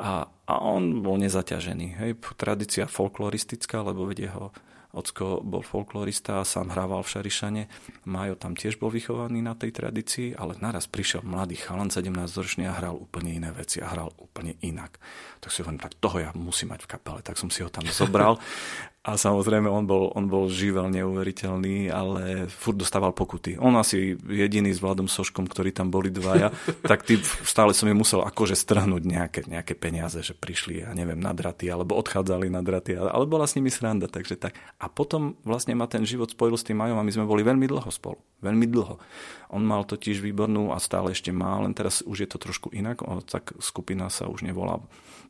A, 0.00 0.24
a 0.24 0.54
on 0.64 1.04
bol 1.04 1.20
nezaťažený. 1.20 2.00
Hej, 2.00 2.10
tradícia 2.40 2.88
folkloristická, 2.88 3.84
lebo 3.84 4.08
vedie 4.08 4.32
ho 4.32 4.48
Ocko 4.92 5.40
bol 5.40 5.64
folklorista 5.64 6.44
a 6.44 6.48
sám 6.48 6.68
hrával 6.76 7.00
v 7.00 7.12
Šarišane. 7.16 7.62
Majo 8.04 8.36
tam 8.36 8.52
tiež 8.52 8.76
bol 8.76 8.92
vychovaný 8.92 9.40
na 9.40 9.56
tej 9.56 9.72
tradícii, 9.72 10.36
ale 10.36 10.60
naraz 10.60 10.84
prišiel 10.84 11.24
mladý 11.24 11.56
chalan, 11.56 11.88
17-ročný 11.88 12.68
a 12.68 12.76
hral 12.76 13.00
úplne 13.00 13.32
iné 13.32 13.48
veci 13.56 13.80
a 13.80 13.88
hral 13.88 14.12
úplne 14.20 14.60
inak. 14.60 15.00
Tak 15.40 15.48
si 15.48 15.64
hovorím, 15.64 15.80
tak 15.80 15.96
toho 15.96 16.20
ja 16.20 16.30
musím 16.36 16.76
mať 16.76 16.84
v 16.84 16.90
kapele. 16.92 17.24
Tak 17.24 17.40
som 17.40 17.48
si 17.48 17.64
ho 17.64 17.72
tam 17.72 17.88
zobral 17.88 18.36
A 19.02 19.18
samozrejme, 19.18 19.66
on 19.66 19.82
bol, 19.82 20.14
on 20.14 20.30
bol 20.30 20.46
živel 20.46 20.86
neuveriteľný, 20.86 21.90
ale 21.90 22.46
furt 22.46 22.78
dostával 22.78 23.10
pokuty. 23.10 23.58
On 23.58 23.74
asi 23.74 24.14
jediný 24.14 24.70
s 24.70 24.78
Vladom 24.78 25.10
Soškom, 25.10 25.50
ktorí 25.50 25.74
tam 25.74 25.90
boli 25.90 26.14
dvaja, 26.14 26.54
tak 26.90 27.02
tý, 27.02 27.18
stále 27.42 27.74
som 27.74 27.90
im 27.90 27.98
musel 27.98 28.22
akože 28.22 28.54
strhnúť 28.54 29.02
nejaké, 29.02 29.40
nejaké 29.50 29.74
peniaze, 29.74 30.22
že 30.22 30.38
prišli, 30.38 30.86
ja 30.86 30.94
neviem, 30.94 31.18
na 31.18 31.34
draty, 31.34 31.66
alebo 31.66 31.98
odchádzali 31.98 32.46
na 32.46 32.62
draty, 32.62 32.94
ale 32.94 33.26
bola 33.26 33.50
s 33.50 33.58
nimi 33.58 33.74
sranda, 33.74 34.06
takže 34.06 34.38
tak. 34.38 34.54
A 34.78 34.86
potom 34.86 35.34
vlastne 35.42 35.74
ma 35.74 35.90
ten 35.90 36.06
život 36.06 36.30
spojil 36.30 36.54
s 36.54 36.62
tým 36.62 36.78
Majom 36.78 36.94
a 36.94 37.02
my 37.02 37.10
sme 37.10 37.26
boli 37.26 37.42
veľmi 37.42 37.66
dlho 37.66 37.90
spolu. 37.90 38.22
Veľmi 38.38 38.70
dlho. 38.70 39.02
On 39.50 39.62
mal 39.66 39.82
totiž 39.82 40.22
výbornú 40.22 40.70
a 40.70 40.78
stále 40.78 41.10
ešte 41.10 41.34
má, 41.34 41.58
len 41.58 41.74
teraz 41.74 42.06
už 42.06 42.22
je 42.22 42.28
to 42.30 42.38
trošku 42.38 42.70
inak, 42.70 43.02
o, 43.02 43.18
tak 43.18 43.50
skupina 43.58 44.06
sa 44.14 44.30
už 44.30 44.46
nevolá 44.46 44.78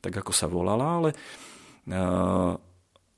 tak, 0.04 0.12
ako 0.12 0.36
sa 0.36 0.44
volala, 0.44 1.00
ale 1.00 1.10
uh, 1.88 2.60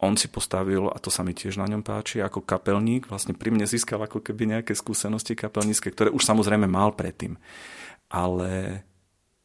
on 0.05 0.21
si 0.21 0.29
postavil, 0.29 0.87
a 0.93 1.01
to 1.01 1.09
sa 1.09 1.25
mi 1.25 1.33
tiež 1.33 1.57
na 1.57 1.67
ňom 1.67 1.81
páči, 1.81 2.21
ako 2.21 2.45
kapelník, 2.45 3.09
vlastne 3.09 3.33
pri 3.33 3.51
mne 3.51 3.65
získal 3.65 3.99
ako 4.05 4.21
keby 4.21 4.61
nejaké 4.61 4.77
skúsenosti 4.77 5.35
kapelnícke, 5.35 5.91
ktoré 5.91 6.13
už 6.13 6.23
samozrejme 6.23 6.69
mal 6.69 6.93
predtým. 6.93 7.41
Ale 8.13 8.85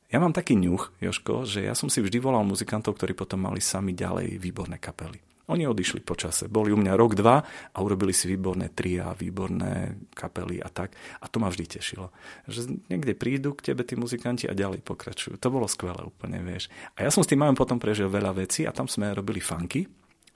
ja 0.09 0.17
mám 0.17 0.33
taký 0.33 0.57
ňuch, 0.57 0.99
Joško, 1.01 1.45
že 1.45 1.65
ja 1.69 1.77
som 1.77 1.85
si 1.85 2.01
vždy 2.01 2.17
volal 2.17 2.41
muzikantov, 2.41 2.97
ktorí 2.97 3.13
potom 3.13 3.45
mali 3.45 3.61
sami 3.61 3.93
ďalej 3.93 4.41
výborné 4.41 4.81
kapely. 4.81 5.21
Oni 5.49 5.65
odišli 5.65 6.05
po 6.05 6.13
čase. 6.13 6.45
Boli 6.45 6.69
u 6.69 6.77
mňa 6.77 6.93
rok, 6.93 7.17
dva 7.17 7.41
a 7.73 7.77
urobili 7.81 8.13
si 8.13 8.29
výborné 8.29 8.69
tria, 8.69 9.17
výborné 9.17 9.97
kapely 10.13 10.61
a 10.61 10.69
tak. 10.69 10.93
A 11.21 11.25
to 11.25 11.41
ma 11.41 11.49
vždy 11.49 11.65
tešilo. 11.65 12.13
Že 12.45 12.85
niekde 12.85 13.17
prídu 13.17 13.57
k 13.57 13.73
tebe 13.73 13.81
tí 13.81 13.97
muzikanti 13.97 14.45
a 14.45 14.53
ďalej 14.53 14.85
pokračujú. 14.85 15.41
To 15.41 15.49
bolo 15.49 15.65
skvelé 15.65 16.05
úplne, 16.05 16.37
vieš. 16.45 16.69
A 16.93 17.05
ja 17.05 17.09
som 17.09 17.25
s 17.25 17.29
tým 17.29 17.41
majom 17.41 17.57
potom 17.57 17.81
prežil 17.81 18.13
veľa 18.13 18.37
vecí 18.37 18.69
a 18.69 18.73
tam 18.73 18.85
sme 18.85 19.09
robili 19.09 19.41
funky 19.41 19.89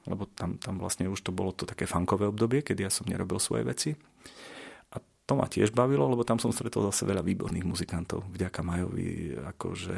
lebo 0.03 0.27
tam, 0.27 0.59
tam 0.59 0.79
vlastne 0.79 1.07
už 1.07 1.23
to 1.23 1.31
bolo 1.31 1.55
to 1.55 1.63
také 1.63 1.87
funkové 1.87 2.27
obdobie, 2.27 2.59
kedy 2.59 2.83
ja 2.83 2.91
som 2.91 3.07
nerobil 3.07 3.39
svoje 3.39 3.63
veci. 3.63 3.89
A 4.91 4.99
to 4.99 5.33
ma 5.39 5.47
tiež 5.47 5.71
bavilo, 5.71 6.03
lebo 6.11 6.27
tam 6.27 6.37
som 6.37 6.51
stretol 6.51 6.91
zase 6.91 7.07
veľa 7.07 7.23
výborných 7.23 7.63
muzikantov. 7.63 8.27
Vďaka 8.35 8.59
Majovi, 8.59 9.31
akože 9.39 9.95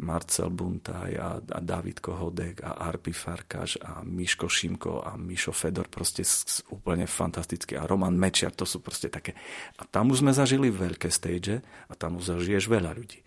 Marcel 0.00 0.50
Buntaj 0.50 1.12
a, 1.20 1.38
a 1.38 1.58
David 1.60 2.00
Kohodek 2.00 2.64
a 2.64 2.82
Arpi 2.88 3.12
Farkáš 3.14 3.78
a 3.84 4.00
Miško 4.02 4.48
Šimko 4.48 5.04
a 5.04 5.14
Mišo 5.14 5.52
Fedor, 5.54 5.86
proste 5.86 6.24
úplne 6.72 7.04
fantastické. 7.06 7.78
A 7.78 7.86
Roman 7.86 8.16
Mečiar, 8.16 8.56
to 8.56 8.66
sú 8.66 8.80
proste 8.80 9.12
také. 9.12 9.36
A 9.78 9.86
tam 9.86 10.10
už 10.10 10.24
sme 10.24 10.32
zažili 10.32 10.72
veľké 10.72 11.12
stage 11.12 11.62
a 11.86 11.92
tam 11.94 12.18
už 12.18 12.34
zažiješ 12.34 12.66
veľa 12.66 12.96
ľudí. 12.96 13.20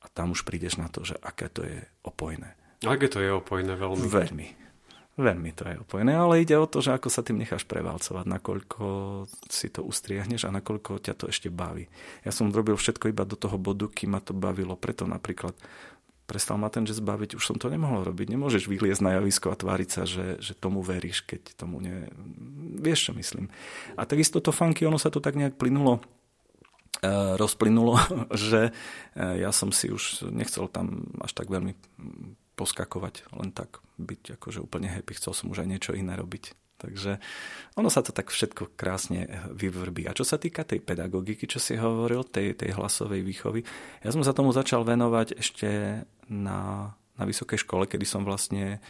A 0.00 0.08
tam 0.08 0.32
už 0.32 0.46
prídeš 0.46 0.78
na 0.78 0.86
to, 0.86 1.02
že 1.02 1.18
aké 1.18 1.50
to 1.50 1.66
je 1.66 1.82
opojné. 2.06 2.54
Aké 2.86 3.10
to 3.10 3.18
je 3.18 3.34
opojné 3.34 3.74
veľmi? 3.74 4.06
Veľmi. 4.06 4.65
Veľmi 5.16 5.48
to 5.56 5.64
je 5.64 5.80
opojené, 5.80 6.12
ale 6.12 6.44
ide 6.44 6.60
o 6.60 6.68
to, 6.68 6.84
že 6.84 6.92
ako 6.92 7.08
sa 7.08 7.24
tým 7.24 7.40
necháš 7.40 7.64
prevalcovať, 7.64 8.28
nakoľko 8.28 8.84
si 9.48 9.72
to 9.72 9.80
ustriahneš 9.80 10.44
a 10.44 10.52
nakoľko 10.52 11.00
ťa 11.00 11.16
to 11.16 11.32
ešte 11.32 11.48
baví. 11.48 11.88
Ja 12.20 12.36
som 12.36 12.52
robil 12.52 12.76
všetko 12.76 13.08
iba 13.08 13.24
do 13.24 13.32
toho 13.32 13.56
bodu, 13.56 13.88
kým 13.88 14.12
ma 14.12 14.20
to 14.20 14.36
bavilo. 14.36 14.76
Preto 14.76 15.08
napríklad 15.08 15.56
prestal 16.28 16.60
ma 16.60 16.68
ten 16.68 16.84
jazz 16.84 17.00
baviť, 17.00 17.32
už 17.32 17.48
som 17.48 17.56
to 17.56 17.72
nemohol 17.72 18.04
robiť. 18.04 18.28
Nemôžeš 18.28 18.68
vyliezť 18.68 19.00
na 19.00 19.16
javisko 19.16 19.48
a 19.48 19.56
tváriť 19.56 19.88
sa, 19.88 20.02
že, 20.04 20.36
že 20.36 20.52
tomu 20.52 20.84
veríš, 20.84 21.24
keď 21.24 21.56
tomu 21.56 21.80
ne... 21.80 22.12
Vieš, 22.76 23.08
čo 23.08 23.12
myslím. 23.16 23.48
A 23.96 24.04
takisto 24.04 24.44
to 24.44 24.52
funky, 24.52 24.84
ono 24.84 25.00
sa 25.00 25.08
to 25.08 25.24
tak 25.24 25.32
nejak 25.32 25.56
plynulo 25.56 26.04
e, 27.00 27.40
rozplynulo, 27.40 27.96
že 28.36 28.68
e, 29.16 29.22
ja 29.40 29.48
som 29.48 29.72
si 29.72 29.88
už 29.88 30.28
nechcel 30.28 30.68
tam 30.68 31.08
až 31.24 31.32
tak 31.32 31.48
veľmi 31.48 31.72
poskakovať, 32.56 33.28
len 33.36 33.52
tak 33.52 33.84
byť 34.00 34.40
akože 34.40 34.64
úplne 34.64 34.88
happy, 34.88 35.12
chcel 35.16 35.32
som 35.36 35.52
už 35.52 35.62
aj 35.64 35.68
niečo 35.68 35.92
iné 35.92 36.16
robiť. 36.16 36.56
Takže 36.76 37.16
ono 37.80 37.88
sa 37.88 38.04
to 38.04 38.12
tak 38.12 38.28
všetko 38.28 38.76
krásne 38.76 39.28
vyvrbí. 39.48 40.04
A 40.04 40.16
čo 40.16 40.28
sa 40.28 40.36
týka 40.36 40.60
tej 40.60 40.84
pedagogiky, 40.84 41.48
čo 41.48 41.56
si 41.56 41.72
hovoril, 41.80 42.20
tej, 42.28 42.52
tej 42.52 42.76
hlasovej 42.76 43.24
výchovy, 43.24 43.64
ja 44.04 44.12
som 44.12 44.20
sa 44.20 44.36
tomu 44.36 44.52
začal 44.52 44.84
venovať 44.84 45.40
ešte 45.40 45.68
na, 46.28 46.92
na 47.16 47.24
vysokej 47.24 47.64
škole, 47.64 47.88
kedy 47.88 48.04
som 48.04 48.28
vlastne 48.28 48.84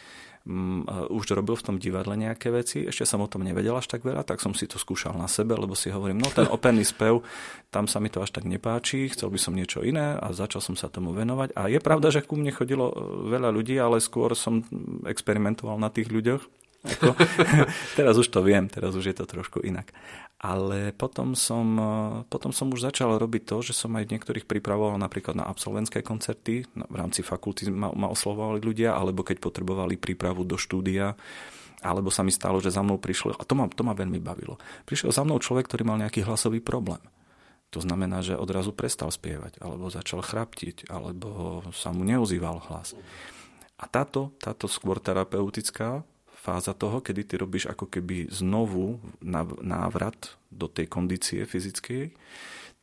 už 1.11 1.35
robil 1.35 1.59
v 1.59 1.65
tom 1.65 1.75
divadle 1.75 2.15
nejaké 2.15 2.47
veci, 2.49 2.87
ešte 2.87 3.03
som 3.03 3.19
o 3.19 3.27
tom 3.27 3.43
nevedel 3.43 3.75
až 3.75 3.91
tak 3.91 4.07
veľa, 4.07 4.23
tak 4.23 4.39
som 4.39 4.55
si 4.55 4.63
to 4.63 4.79
skúšal 4.79 5.11
na 5.19 5.27
sebe, 5.27 5.53
lebo 5.59 5.75
si 5.75 5.91
hovorím, 5.91 6.23
no 6.23 6.31
ten 6.31 6.47
operný 6.55 6.87
spev, 6.87 7.19
tam 7.67 7.85
sa 7.85 7.99
mi 7.99 8.07
to 8.07 8.23
až 8.23 8.31
tak 8.31 8.47
nepáči, 8.47 9.11
chcel 9.11 9.27
by 9.27 9.39
som 9.39 9.53
niečo 9.53 9.83
iné 9.83 10.15
a 10.15 10.31
začal 10.31 10.63
som 10.63 10.79
sa 10.79 10.87
tomu 10.87 11.11
venovať. 11.11 11.51
A 11.59 11.67
je 11.67 11.83
pravda, 11.83 12.15
že 12.15 12.23
ku 12.23 12.39
mne 12.39 12.55
chodilo 12.55 12.89
e, 12.89 12.95
veľa 13.27 13.51
ľudí, 13.51 13.75
ale 13.75 13.99
skôr 13.99 14.31
som 14.39 14.63
experimentoval 15.03 15.75
na 15.75 15.91
tých 15.91 16.07
ľuďoch. 16.07 16.56
Ako, 16.85 17.17
teraz 17.99 18.15
už 18.21 18.29
to 18.29 18.45
viem, 18.45 18.69
teraz 18.69 18.93
už 18.93 19.09
je 19.09 19.15
to 19.17 19.25
trošku 19.25 19.65
inak. 19.65 19.89
Ale 20.37 20.93
potom 20.93 21.33
som, 21.33 21.65
e, 21.73 21.93
potom 22.29 22.53
som 22.53 22.69
už 22.69 22.85
začal 22.85 23.17
robiť 23.17 23.43
to, 23.49 23.57
že 23.65 23.73
som 23.73 23.97
aj 23.97 24.13
niektorých 24.13 24.45
pripravoval 24.45 25.01
napríklad 25.01 25.33
na 25.33 25.49
absolventské 25.49 26.05
koncerty. 26.05 26.69
V 26.77 26.95
rámci 26.95 27.25
fakulty 27.25 27.73
ma, 27.73 27.89
ma 27.89 28.07
oslovovali 28.13 28.61
ľudia, 28.61 28.93
alebo 28.93 29.25
keď 29.25 29.41
potrebovali 29.41 29.97
prípravu 29.97 30.45
do 30.45 30.53
štúdia, 30.53 31.17
alebo 31.81 32.13
sa 32.13 32.21
mi 32.21 32.29
stalo, 32.29 32.61
že 32.61 32.73
za 32.73 32.85
mnou 32.85 33.01
prišlo, 33.01 33.37
a 33.37 33.43
to 33.45 33.53
ma, 33.57 33.65
to 33.69 33.81
ma 33.85 33.93
veľmi 33.93 34.17
bavilo, 34.21 34.57
prišiel 34.85 35.13
za 35.13 35.21
mnou 35.21 35.37
človek, 35.37 35.69
ktorý 35.69 35.85
mal 35.85 36.01
nejaký 36.01 36.25
hlasový 36.25 36.61
problém. 36.61 37.01
To 37.75 37.83
znamená, 37.83 38.23
že 38.23 38.39
odrazu 38.39 38.71
prestal 38.71 39.11
spievať, 39.11 39.59
alebo 39.59 39.91
začal 39.91 40.23
chraptiť, 40.23 40.87
alebo 40.87 41.61
sa 41.75 41.91
mu 41.91 42.07
neozýval 42.07 42.63
hlas. 42.71 42.95
A 43.77 43.85
táto, 43.85 44.33
táto 44.39 44.65
skôr 44.65 44.97
terapeutická 44.97 46.01
fáza 46.47 46.71
toho, 46.71 47.03
kedy 47.03 47.27
ty 47.27 47.35
robíš 47.35 47.67
ako 47.67 47.91
keby 47.91 48.31
znovu 48.31 49.03
návrat 49.59 50.39
do 50.47 50.71
tej 50.71 50.87
kondície 50.87 51.43
fyzickej, 51.43 52.15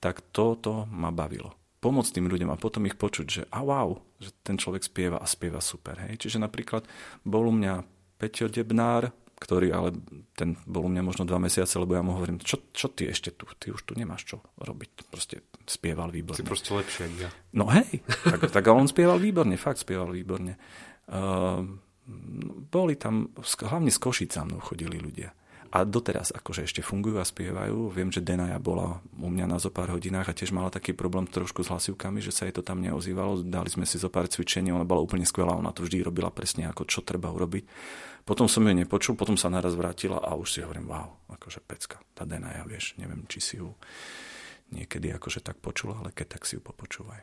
tak 0.05 0.21
toto 0.37 0.85
ma 0.93 1.09
bavilo. 1.09 1.57
Pomôcť 1.81 2.21
tým 2.21 2.29
ľuďom 2.29 2.53
a 2.53 2.61
potom 2.61 2.85
ich 2.85 3.01
počuť, 3.01 3.27
že 3.29 3.43
a 3.49 3.65
wow, 3.65 3.97
že 4.21 4.37
ten 4.45 4.61
človek 4.61 4.85
spieva 4.85 5.17
a 5.17 5.25
spieva 5.25 5.65
super. 5.65 5.97
Hej. 6.05 6.29
Čiže 6.29 6.45
napríklad 6.45 6.85
bol 7.25 7.49
u 7.49 7.55
mňa 7.57 7.81
Peťo 8.21 8.53
Debnár, 8.53 9.09
ktorý 9.41 9.69
ale 9.73 9.89
ten 10.33 10.57
bol 10.65 10.89
u 10.89 10.91
mňa 10.93 11.03
možno 11.05 11.25
dva 11.29 11.37
mesiace, 11.37 11.77
lebo 11.77 11.97
ja 11.97 12.05
mu 12.05 12.17
hovorím, 12.17 12.41
čo, 12.41 12.61
čo 12.73 12.89
ty 12.89 13.09
ešte 13.13 13.33
tu, 13.37 13.45
ty 13.61 13.69
už 13.73 13.85
tu 13.85 13.93
nemáš 13.97 14.25
čo 14.29 14.37
robiť. 14.61 15.09
Proste 15.09 15.45
spieval 15.69 16.09
výborne. 16.09 16.41
Si 16.41 16.47
proste 16.47 16.73
lepšie 16.73 17.05
ja. 17.21 17.29
No 17.53 17.69
hej, 17.69 18.01
tak, 18.25 18.49
tak 18.49 18.65
on 18.73 18.89
spieval 18.89 19.21
výborne, 19.21 19.57
fakt 19.61 19.85
spieval 19.85 20.09
výborne. 20.13 20.57
Uh, 21.05 21.77
boli 22.69 22.95
tam, 22.97 23.33
hlavne 23.41 23.89
z 23.89 23.99
Košic 23.99 24.31
za 24.33 24.45
mnou 24.45 24.61
chodili 24.61 25.01
ľudia. 25.01 25.33
A 25.75 25.83
doteraz 25.83 26.31
akože 26.31 26.71
ešte 26.71 26.87
fungujú 26.87 27.19
a 27.19 27.27
spievajú. 27.27 27.91
Viem, 27.91 28.15
že 28.15 28.23
Denaja 28.23 28.63
bola 28.63 29.03
u 29.19 29.27
mňa 29.27 29.51
na 29.51 29.59
zo 29.59 29.75
pár 29.75 29.91
hodinách 29.91 30.31
a 30.31 30.37
tiež 30.37 30.55
mala 30.55 30.71
taký 30.71 30.95
problém 30.95 31.27
trošku 31.27 31.67
s 31.67 31.71
hlasivkami, 31.75 32.23
že 32.23 32.31
sa 32.31 32.47
jej 32.47 32.55
to 32.55 32.63
tam 32.63 32.79
neozývalo. 32.79 33.43
Dali 33.43 33.75
sme 33.75 33.83
si 33.83 33.99
zo 33.99 34.07
pár 34.07 34.31
cvičení, 34.31 34.71
ona 34.71 34.87
bola 34.87 35.03
úplne 35.03 35.27
skvelá, 35.27 35.59
ona 35.59 35.75
to 35.75 35.83
vždy 35.83 36.07
robila 36.07 36.31
presne 36.31 36.71
ako 36.71 36.87
čo 36.87 37.03
treba 37.03 37.27
urobiť. 37.35 37.67
Potom 38.23 38.47
som 38.47 38.63
ju 38.63 38.71
nepočul, 38.71 39.19
potom 39.19 39.35
sa 39.35 39.51
naraz 39.51 39.75
vrátila 39.75 40.23
a 40.23 40.39
už 40.39 40.47
si 40.47 40.59
hovorím, 40.63 40.87
wow, 40.87 41.11
akože 41.35 41.59
pecka, 41.67 41.99
tá 42.15 42.23
Denaja, 42.23 42.63
vieš, 42.71 42.95
neviem, 42.95 43.27
či 43.27 43.43
si 43.43 43.55
ju 43.59 43.75
niekedy 44.71 45.11
akože 45.11 45.43
tak 45.43 45.59
počula, 45.59 45.99
ale 45.99 46.15
keď 46.15 46.39
tak 46.39 46.47
si 46.47 46.55
ju 46.55 46.63
popočúvaj. 46.63 47.19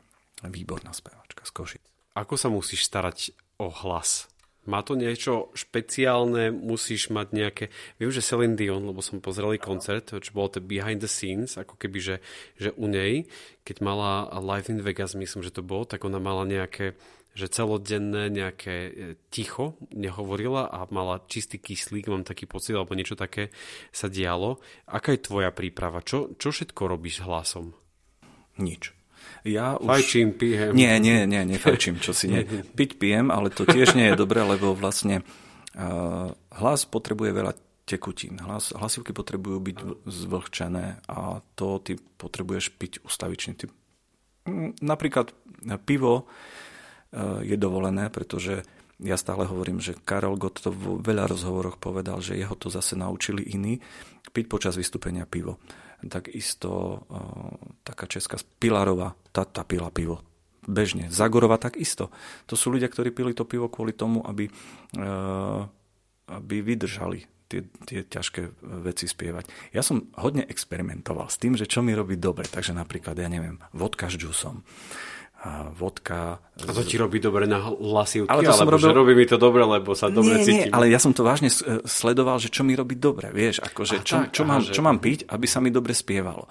Výborná 0.52 0.91
speváčka 0.91 1.48
z 1.48 1.52
Košic. 1.56 1.84
Ako 2.20 2.36
sa 2.36 2.52
musíš 2.52 2.84
starať 2.84 3.32
o 3.63 3.72
hlas? 3.72 4.31
Má 4.69 4.86
to 4.86 4.93
niečo 4.93 5.50
špeciálne, 5.58 6.54
musíš 6.54 7.10
mať 7.10 7.28
nejaké... 7.34 7.65
Viem, 7.97 8.13
že 8.13 8.21
Celine 8.21 8.54
Dion, 8.54 8.86
lebo 8.86 9.02
som 9.02 9.17
pozrel 9.17 9.58
koncert, 9.58 10.13
čo 10.13 10.32
bolo 10.38 10.54
to 10.54 10.60
behind 10.62 11.02
the 11.02 11.10
scenes, 11.10 11.58
ako 11.58 11.82
keby, 11.82 11.97
že, 11.97 12.15
že 12.62 12.69
u 12.78 12.86
nej, 12.86 13.26
keď 13.65 13.82
mala 13.82 14.30
Live 14.38 14.69
in 14.69 14.86
Vegas, 14.86 15.17
myslím, 15.17 15.41
že 15.41 15.50
to 15.50 15.65
bolo, 15.65 15.89
tak 15.89 16.06
ona 16.06 16.21
mala 16.21 16.45
nejaké 16.45 16.93
že 17.32 17.47
celodenné 17.47 18.28
nejaké 18.28 18.76
e, 18.76 18.91
ticho 19.32 19.80
nehovorila 19.88 20.67
a 20.67 20.84
mala 20.91 21.24
čistý 21.32 21.63
kyslík, 21.63 22.12
mám 22.12 22.28
taký 22.28 22.43
pocit, 22.43 22.76
alebo 22.76 22.91
niečo 22.91 23.15
také 23.15 23.56
sa 23.95 24.12
dialo. 24.12 24.60
Aká 24.84 25.15
je 25.15 25.24
tvoja 25.24 25.56
príprava? 25.56 26.04
Čo, 26.04 26.36
čo 26.36 26.52
všetko 26.52 26.91
robíš 26.91 27.24
hlasom? 27.24 27.71
Nič. 28.60 29.01
Ja 29.41 29.78
už... 29.78 29.89
Fajčím, 29.89 30.38
pijem. 30.38 30.72
Nie, 30.78 31.02
nie, 31.02 31.26
nie, 31.26 31.41
nefajčím, 31.46 31.98
čo 31.98 32.13
si 32.13 32.30
nie. 32.32 32.46
Piť 32.46 33.02
pijem, 33.02 33.34
ale 33.34 33.50
to 33.50 33.65
tiež 33.65 33.98
nie 33.98 34.13
je 34.13 34.20
dobré, 34.20 34.46
lebo 34.46 34.78
vlastne 34.78 35.26
uh, 35.76 36.30
hlas 36.54 36.86
potrebuje 36.86 37.32
veľa 37.34 37.54
tekutín. 37.89 38.38
Hlas, 38.39 38.72
hlasivky 38.72 39.12
potrebujú 39.12 39.58
byť 39.60 39.78
zvlhčené 40.06 41.02
a 41.10 41.41
to 41.58 41.82
ty 41.82 41.98
potrebuješ 41.98 42.72
piť 42.78 43.02
ustavične. 43.02 43.58
Ty, 43.58 43.65
napríklad 44.80 45.34
pivo 45.84 46.13
uh, 46.24 47.41
je 47.41 47.58
dovolené, 47.58 48.13
pretože 48.13 48.62
ja 49.02 49.17
stále 49.17 49.50
hovorím, 49.50 49.82
že 49.82 49.98
Karol 49.98 50.38
Gott 50.38 50.62
to 50.62 50.70
v 50.70 51.02
veľa 51.02 51.26
rozhovoroch 51.26 51.82
povedal, 51.82 52.22
že 52.22 52.38
jeho 52.38 52.54
to 52.54 52.70
zase 52.70 52.94
naučili 52.94 53.41
iní 53.41 53.82
piť 54.30 54.46
počas 54.46 54.78
vystúpenia 54.78 55.26
pivo 55.26 55.58
takisto 56.10 57.04
taká 57.86 58.10
česká 58.10 58.41
Pilarová, 58.58 59.13
tá, 59.32 59.48
tá 59.48 59.63
pila 59.65 59.89
pivo 59.89 60.22
bežne. 60.62 61.10
Zagorova 61.10 61.58
takisto. 61.58 62.13
To 62.46 62.53
sú 62.53 62.70
ľudia, 62.70 62.86
ktorí 62.86 63.10
pili 63.10 63.34
to 63.34 63.49
pivo 63.49 63.66
kvôli 63.66 63.97
tomu, 63.97 64.22
aby 64.22 64.45
aby 66.32 66.64
vydržali 66.64 67.28
tie, 67.51 67.68
tie 67.84 68.08
ťažké 68.08 68.64
veci 68.80 69.03
spievať. 69.03 69.76
Ja 69.76 69.84
som 69.84 70.08
hodne 70.16 70.47
experimentoval 70.47 71.28
s 71.28 71.36
tým, 71.36 71.60
že 71.60 71.68
čo 71.68 71.84
mi 71.84 71.91
robí 71.91 72.16
dobre. 72.16 72.47
Takže 72.47 72.72
napríklad, 72.72 73.20
ja 73.20 73.28
neviem, 73.28 73.60
vodka 73.76 74.08
s 74.08 74.16
džusom 74.16 74.64
a 75.41 75.74
vodka. 75.74 76.38
A 76.38 76.72
to 76.72 76.86
ti 76.86 76.95
robí 77.01 77.18
dobre 77.18 77.49
na 77.49 77.60
hlasivky, 77.60 78.30
ale 78.30 78.45
to 78.45 78.53
alebo 78.53 78.78
robil... 78.78 78.88
že 78.88 78.93
robí 78.93 79.14
mi 79.18 79.26
to 79.26 79.41
dobre, 79.41 79.66
lebo 79.66 79.97
sa 79.97 80.08
dobre 80.14 80.38
nie, 80.39 80.45
cítim. 80.45 80.70
Nie, 80.70 80.72
ale 80.72 80.88
ja 80.93 81.01
som 81.01 81.18
to 81.18 81.26
vážne 81.26 81.49
sledoval, 81.84 82.38
že 82.38 82.53
čo 82.53 82.62
mi 82.62 82.78
robí 82.78 82.93
dobre, 82.93 83.34
vieš, 83.34 83.58
akože 83.66 84.06
čo, 84.06 84.16
tak, 84.22 84.38
čo, 84.38 84.45
aha, 84.45 84.49
mám, 84.53 84.62
že... 84.62 84.72
čo 84.72 84.82
mám 84.86 85.01
piť, 85.01 85.26
aby 85.34 85.45
sa 85.49 85.58
mi 85.58 85.74
dobre 85.74 85.97
spievalo. 85.97 86.45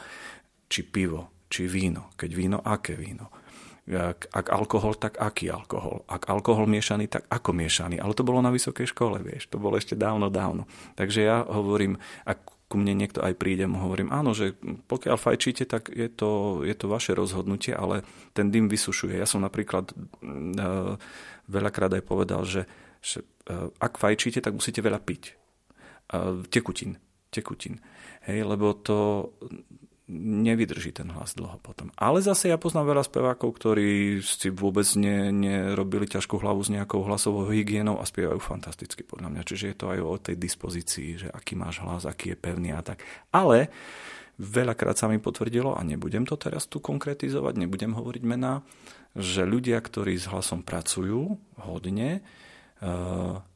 Či 0.67 0.91
pivo, 0.91 1.40
či 1.51 1.67
víno. 1.67 2.15
Keď 2.15 2.31
víno, 2.33 2.59
aké 2.63 2.95
víno 2.95 3.29
ak, 3.91 4.31
ak 4.31 4.47
alkohol, 4.55 4.95
tak 4.95 5.19
aký 5.19 5.51
alkohol. 5.51 6.07
Ak 6.07 6.31
alkohol 6.31 6.71
miešaný, 6.71 7.11
tak 7.11 7.27
ako 7.27 7.51
miešaný. 7.51 7.99
Ale 7.99 8.15
to 8.15 8.23
bolo 8.23 8.39
na 8.39 8.55
vysokej 8.55 8.87
škole, 8.87 9.19
vieš. 9.19 9.51
To 9.51 9.59
bolo 9.59 9.75
ešte 9.75 9.99
dávno, 9.99 10.31
dávno. 10.31 10.71
Takže 10.95 11.21
ja 11.27 11.43
hovorím, 11.43 11.99
ak 12.23 12.39
ku 12.71 12.79
mne 12.79 12.95
niekto 12.95 13.19
aj 13.19 13.35
príde, 13.35 13.67
mu 13.67 13.83
hovorím, 13.83 14.15
áno, 14.15 14.31
že 14.31 14.55
pokiaľ 14.87 15.17
fajčíte, 15.19 15.67
tak 15.67 15.91
je 15.91 16.07
to, 16.07 16.63
je 16.63 16.75
to 16.79 16.87
vaše 16.87 17.19
rozhodnutie, 17.19 17.75
ale 17.75 18.07
ten 18.31 18.55
dym 18.55 18.71
vysušuje. 18.71 19.19
Ja 19.19 19.27
som 19.27 19.43
napríklad 19.43 19.91
uh, 19.91 20.95
veľakrát 21.51 21.91
aj 21.99 22.05
povedal, 22.07 22.47
že, 22.47 22.71
že 23.03 23.27
uh, 23.51 23.75
ak 23.83 23.99
fajčíte, 23.99 24.39
tak 24.39 24.55
musíte 24.55 24.79
veľa 24.87 25.03
piť. 25.03 25.35
Uh, 26.15 26.47
tekutín. 26.47 27.03
Tekutín. 27.35 27.83
Hej, 28.23 28.47
lebo 28.47 28.71
to 28.79 29.31
nevydrží 30.19 30.91
ten 30.91 31.07
hlas 31.15 31.39
dlho 31.39 31.63
potom. 31.63 31.95
Ale 31.95 32.19
zase 32.19 32.51
ja 32.51 32.59
poznám 32.59 32.93
veľa 32.93 33.05
spevákov, 33.07 33.55
ktorí 33.55 34.19
si 34.19 34.51
vôbec 34.51 34.85
ne, 34.99 35.31
nerobili 35.31 36.11
ťažkú 36.11 36.43
hlavu 36.43 36.67
s 36.67 36.75
nejakou 36.75 37.07
hlasovou 37.07 37.47
hygienou 37.47 38.03
a 38.03 38.05
spievajú 38.05 38.43
fantasticky 38.43 39.07
podľa 39.07 39.31
mňa. 39.31 39.43
Čiže 39.47 39.65
je 39.71 39.77
to 39.79 39.87
aj 39.95 40.01
o 40.03 40.15
tej 40.19 40.37
dispozícii, 40.37 41.09
že 41.27 41.29
aký 41.31 41.55
máš 41.55 41.79
hlas, 41.87 42.03
aký 42.05 42.35
je 42.35 42.39
pevný 42.43 42.75
a 42.75 42.83
tak. 42.83 43.07
Ale 43.31 43.71
veľakrát 44.41 44.99
sa 44.99 45.07
mi 45.07 45.23
potvrdilo, 45.23 45.79
a 45.79 45.85
nebudem 45.87 46.27
to 46.27 46.35
teraz 46.35 46.67
tu 46.67 46.83
konkretizovať, 46.83 47.61
nebudem 47.61 47.93
hovoriť 47.93 48.23
mená, 48.27 48.65
že 49.15 49.47
ľudia, 49.47 49.79
ktorí 49.79 50.17
s 50.17 50.27
hlasom 50.27 50.65
pracujú 50.65 51.39
hodne, 51.61 52.25
ho 52.81 53.50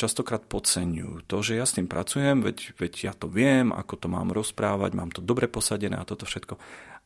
častokrát 0.00 0.40
podceňujú. 0.48 1.28
To, 1.28 1.36
že 1.44 1.60
ja 1.60 1.68
s 1.68 1.76
tým 1.76 1.84
pracujem, 1.84 2.40
veď, 2.40 2.72
veď 2.80 2.92
ja 3.04 3.12
to 3.12 3.28
viem, 3.28 3.68
ako 3.76 3.94
to 4.00 4.06
mám 4.08 4.32
rozprávať, 4.32 4.96
mám 4.96 5.12
to 5.12 5.20
dobre 5.20 5.44
posadené 5.44 6.00
a 6.00 6.08
toto 6.08 6.24
všetko. 6.24 6.56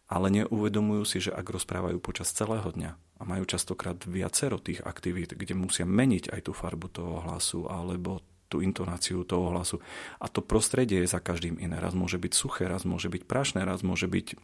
Ale 0.07 0.30
neuvedomujú 0.30 1.03
si, 1.03 1.18
že 1.18 1.34
ak 1.34 1.51
rozprávajú 1.51 1.99
počas 1.99 2.30
celého 2.30 2.70
dňa 2.70 2.90
a 2.95 3.22
majú 3.26 3.42
častokrát 3.49 3.99
viacero 4.07 4.62
tých 4.62 4.84
aktivít, 4.84 5.34
kde 5.34 5.59
musia 5.59 5.82
meniť 5.82 6.30
aj 6.30 6.40
tú 6.47 6.53
farbu 6.55 6.86
toho 6.92 7.24
hlasu 7.26 7.66
alebo 7.66 8.22
tú 8.53 8.62
intonáciu 8.62 9.26
toho 9.26 9.51
hlasu. 9.51 9.82
A 10.22 10.30
to 10.30 10.45
prostredie 10.45 11.03
je 11.03 11.11
za 11.11 11.18
každým 11.18 11.59
iné. 11.59 11.80
Raz 11.82 11.97
môže 11.97 12.20
byť 12.20 12.32
suché, 12.36 12.70
raz 12.70 12.86
môže 12.86 13.11
byť 13.11 13.26
prašné, 13.26 13.66
raz 13.66 13.82
môže 13.82 14.07
byť 14.07 14.38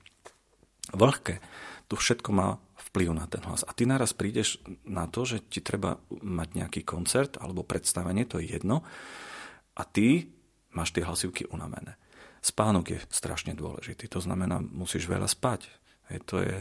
vlhké. 0.90 1.38
To 1.92 1.94
všetko 1.94 2.30
má 2.34 2.48
vplyv 2.90 3.14
na 3.14 3.30
ten 3.30 3.40
hlas. 3.46 3.62
A 3.62 3.70
ty 3.70 3.86
naraz 3.86 4.10
prídeš 4.10 4.58
na 4.82 5.06
to, 5.06 5.22
že 5.22 5.46
ti 5.46 5.62
treba 5.62 6.02
mať 6.10 6.48
nejaký 6.58 6.82
koncert 6.82 7.38
alebo 7.38 7.62
predstavenie, 7.62 8.26
to 8.26 8.42
je 8.42 8.58
jedno, 8.58 8.82
a 9.78 9.82
ty 9.86 10.26
máš 10.74 10.90
tie 10.90 11.06
hlasivky 11.06 11.46
unavené. 11.54 11.94
Spánok 12.42 12.84
je 12.90 12.98
strašne 13.14 13.54
dôležitý, 13.54 14.10
to 14.10 14.18
znamená, 14.18 14.58
musíš 14.58 15.06
veľa 15.06 15.30
spať. 15.30 15.70
Je, 16.10 16.18
to 16.26 16.42
je, 16.42 16.56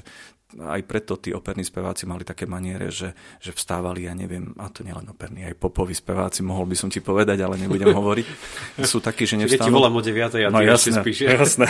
aj 0.62 0.82
preto 0.86 1.18
tí 1.18 1.34
operní 1.34 1.66
speváci 1.66 2.06
mali 2.06 2.22
také 2.22 2.46
maniere, 2.46 2.94
že, 2.94 3.18
že 3.42 3.50
vstávali, 3.50 4.06
ja 4.06 4.14
neviem, 4.14 4.54
a 4.62 4.70
to 4.70 4.86
nielen 4.86 5.10
operní, 5.10 5.42
aj 5.50 5.58
popoví 5.58 5.98
speváci, 5.98 6.46
mohol 6.46 6.70
by 6.70 6.78
som 6.78 6.90
ti 6.94 7.02
povedať, 7.02 7.42
ale 7.42 7.58
nebudem 7.58 7.90
hovoriť. 7.90 8.28
Sú 8.86 9.02
takí, 9.02 9.26
že 9.26 9.42
nevstanú. 9.42 9.58
Keď 9.58 9.70
ti 9.70 9.74
volám 9.74 9.96
o 9.98 10.02
9 10.06 10.46
a 10.46 10.50
no, 10.54 10.62
ty 10.62 10.70
jasné, 10.70 11.02
spíš. 11.02 11.18
Jasné. 11.26 11.66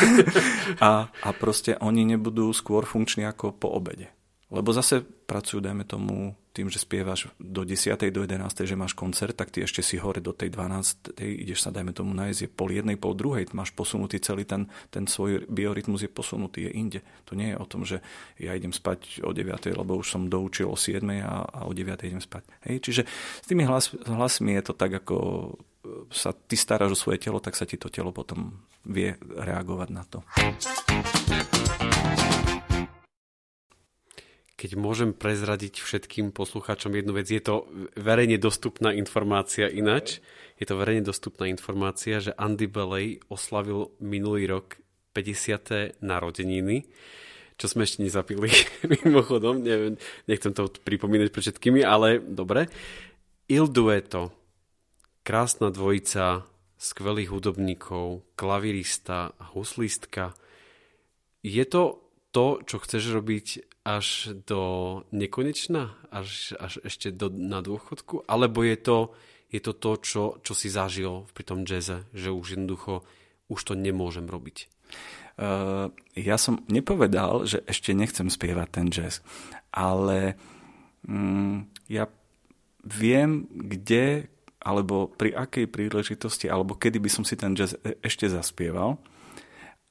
A, 0.84 1.08
a 1.08 1.30
proste 1.32 1.80
oni 1.80 2.04
nebudú 2.04 2.52
skôr 2.52 2.84
funkční 2.84 3.30
ako 3.30 3.56
po 3.56 3.72
obede. 3.72 4.12
Lebo 4.50 4.74
zase 4.74 5.06
pracujú, 5.06 5.62
dajme 5.62 5.86
tomu, 5.86 6.34
tým, 6.50 6.68
že 6.74 6.82
spievaš 6.82 7.30
do 7.38 7.62
10. 7.62 7.96
do 8.10 8.26
11. 8.26 8.66
že 8.66 8.74
máš 8.74 8.98
koncert, 8.98 9.38
tak 9.38 9.54
ty 9.54 9.62
ešte 9.62 9.86
si 9.86 10.02
hore 10.02 10.20
do 10.20 10.34
tej 10.34 10.50
12. 10.50 11.14
ideš 11.22 11.64
sa, 11.64 11.70
dajme 11.70 11.94
tomu, 11.94 12.18
nájsť, 12.18 12.40
je 12.44 12.50
pol 12.50 12.74
jednej, 12.74 12.98
pol 12.98 13.14
druhej, 13.14 13.46
máš 13.54 13.72
posunutý 13.72 14.18
celý 14.18 14.44
ten, 14.44 14.66
ten 14.90 15.06
svoj 15.06 15.46
biorytmus 15.46 16.02
je 16.02 16.10
posunutý, 16.10 16.66
je 16.68 16.72
inde. 16.74 17.00
To 17.30 17.38
nie 17.38 17.54
je 17.54 17.58
o 17.62 17.66
tom, 17.70 17.86
že 17.86 18.02
ja 18.42 18.58
idem 18.58 18.74
spať 18.74 19.22
o 19.22 19.30
9. 19.32 19.78
lebo 19.78 20.02
už 20.02 20.10
som 20.10 20.26
doučil 20.26 20.66
o 20.66 20.76
7. 20.76 21.06
a, 21.22 21.46
a 21.46 21.60
o 21.70 21.72
9. 21.72 22.10
idem 22.10 22.20
spať. 22.20 22.44
Hej? 22.66 22.76
Čiže 22.82 23.02
s 23.40 23.46
tými 23.46 23.70
hlas, 23.70 23.94
hlasmi 24.10 24.58
je 24.58 24.64
to 24.66 24.74
tak, 24.74 25.06
ako 25.06 25.16
sa 26.12 26.34
ty 26.34 26.58
staráš 26.58 26.98
o 26.98 27.02
svoje 27.08 27.22
telo, 27.22 27.40
tak 27.40 27.56
sa 27.56 27.64
ti 27.64 27.80
to 27.80 27.88
telo 27.88 28.12
potom 28.12 28.66
vie 28.84 29.16
reagovať 29.22 29.90
na 29.94 30.04
to. 30.04 30.20
Keď 34.60 34.76
môžem 34.76 35.16
prezradiť 35.16 35.80
všetkým 35.80 36.36
poslucháčom 36.36 36.92
jednu 36.92 37.16
vec, 37.16 37.32
je 37.32 37.40
to 37.40 37.64
verejne 37.96 38.36
dostupná 38.36 38.92
informácia 38.92 39.72
ináč. 39.72 40.20
Je 40.60 40.68
to 40.68 40.76
verejne 40.76 41.08
dostupná 41.08 41.48
informácia, 41.48 42.20
že 42.20 42.36
Andy 42.36 42.68
Belej 42.68 43.24
oslavil 43.32 43.96
minulý 44.04 44.52
rok 44.52 44.76
50. 45.16 46.04
narodeniny, 46.04 46.92
čo 47.56 47.72
sme 47.72 47.88
ešte 47.88 48.04
nezapili 48.04 48.52
mimochodom, 49.08 49.64
neviem, 49.64 49.96
nechcem 50.28 50.52
to 50.52 50.68
pripomínať 50.68 51.32
pre 51.32 51.40
všetkými, 51.40 51.80
ale 51.80 52.20
dobre. 52.20 52.68
Il 53.48 53.72
Dueto, 53.72 54.36
krásna 55.24 55.72
dvojica 55.72 56.44
skvelých 56.76 57.32
hudobníkov, 57.32 58.28
klavirista, 58.36 59.32
huslistka. 59.56 60.36
Je 61.40 61.64
to 61.64 62.04
to, 62.36 62.60
čo 62.68 62.78
chceš 62.84 63.16
robiť 63.16 63.79
až 63.90 64.38
do 64.46 64.62
nekonečna, 65.10 65.98
až, 66.14 66.54
až 66.62 66.78
ešte 66.86 67.10
do, 67.10 67.34
na 67.34 67.66
dôchodku, 67.66 68.30
alebo 68.30 68.62
je 68.62 68.78
to, 68.78 68.98
je 69.50 69.58
to 69.58 69.74
to, 69.74 69.92
čo, 70.06 70.24
čo 70.46 70.54
si 70.54 70.70
zažil 70.70 71.26
pri 71.34 71.44
tom 71.50 71.66
jazze, 71.66 72.06
že 72.14 72.30
už 72.30 72.54
jednoducho 72.54 73.02
už 73.50 73.60
to 73.66 73.74
nemôžem 73.74 74.30
robiť? 74.30 74.70
Uh, 75.40 75.90
ja 76.14 76.38
som 76.38 76.62
nepovedal, 76.70 77.50
že 77.50 77.66
ešte 77.66 77.98
nechcem 77.98 78.30
spievať 78.30 78.68
ten 78.70 78.88
jazz, 78.94 79.26
ale 79.74 80.38
um, 81.08 81.66
ja 81.90 82.06
viem, 82.86 83.50
kde 83.50 84.30
alebo 84.60 85.08
pri 85.08 85.34
akej 85.34 85.72
príležitosti, 85.72 86.52
alebo 86.52 86.76
kedy 86.76 87.00
by 87.00 87.10
som 87.10 87.24
si 87.24 87.40
ten 87.40 87.56
jazz 87.56 87.80
e, 87.80 87.96
ešte 88.04 88.28
zaspieval. 88.28 89.00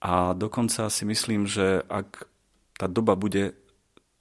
A 0.04 0.36
dokonca 0.36 0.92
si 0.92 1.08
myslím, 1.08 1.48
že 1.48 1.80
ak 1.88 2.28
tá 2.76 2.84
doba 2.86 3.16
bude 3.16 3.56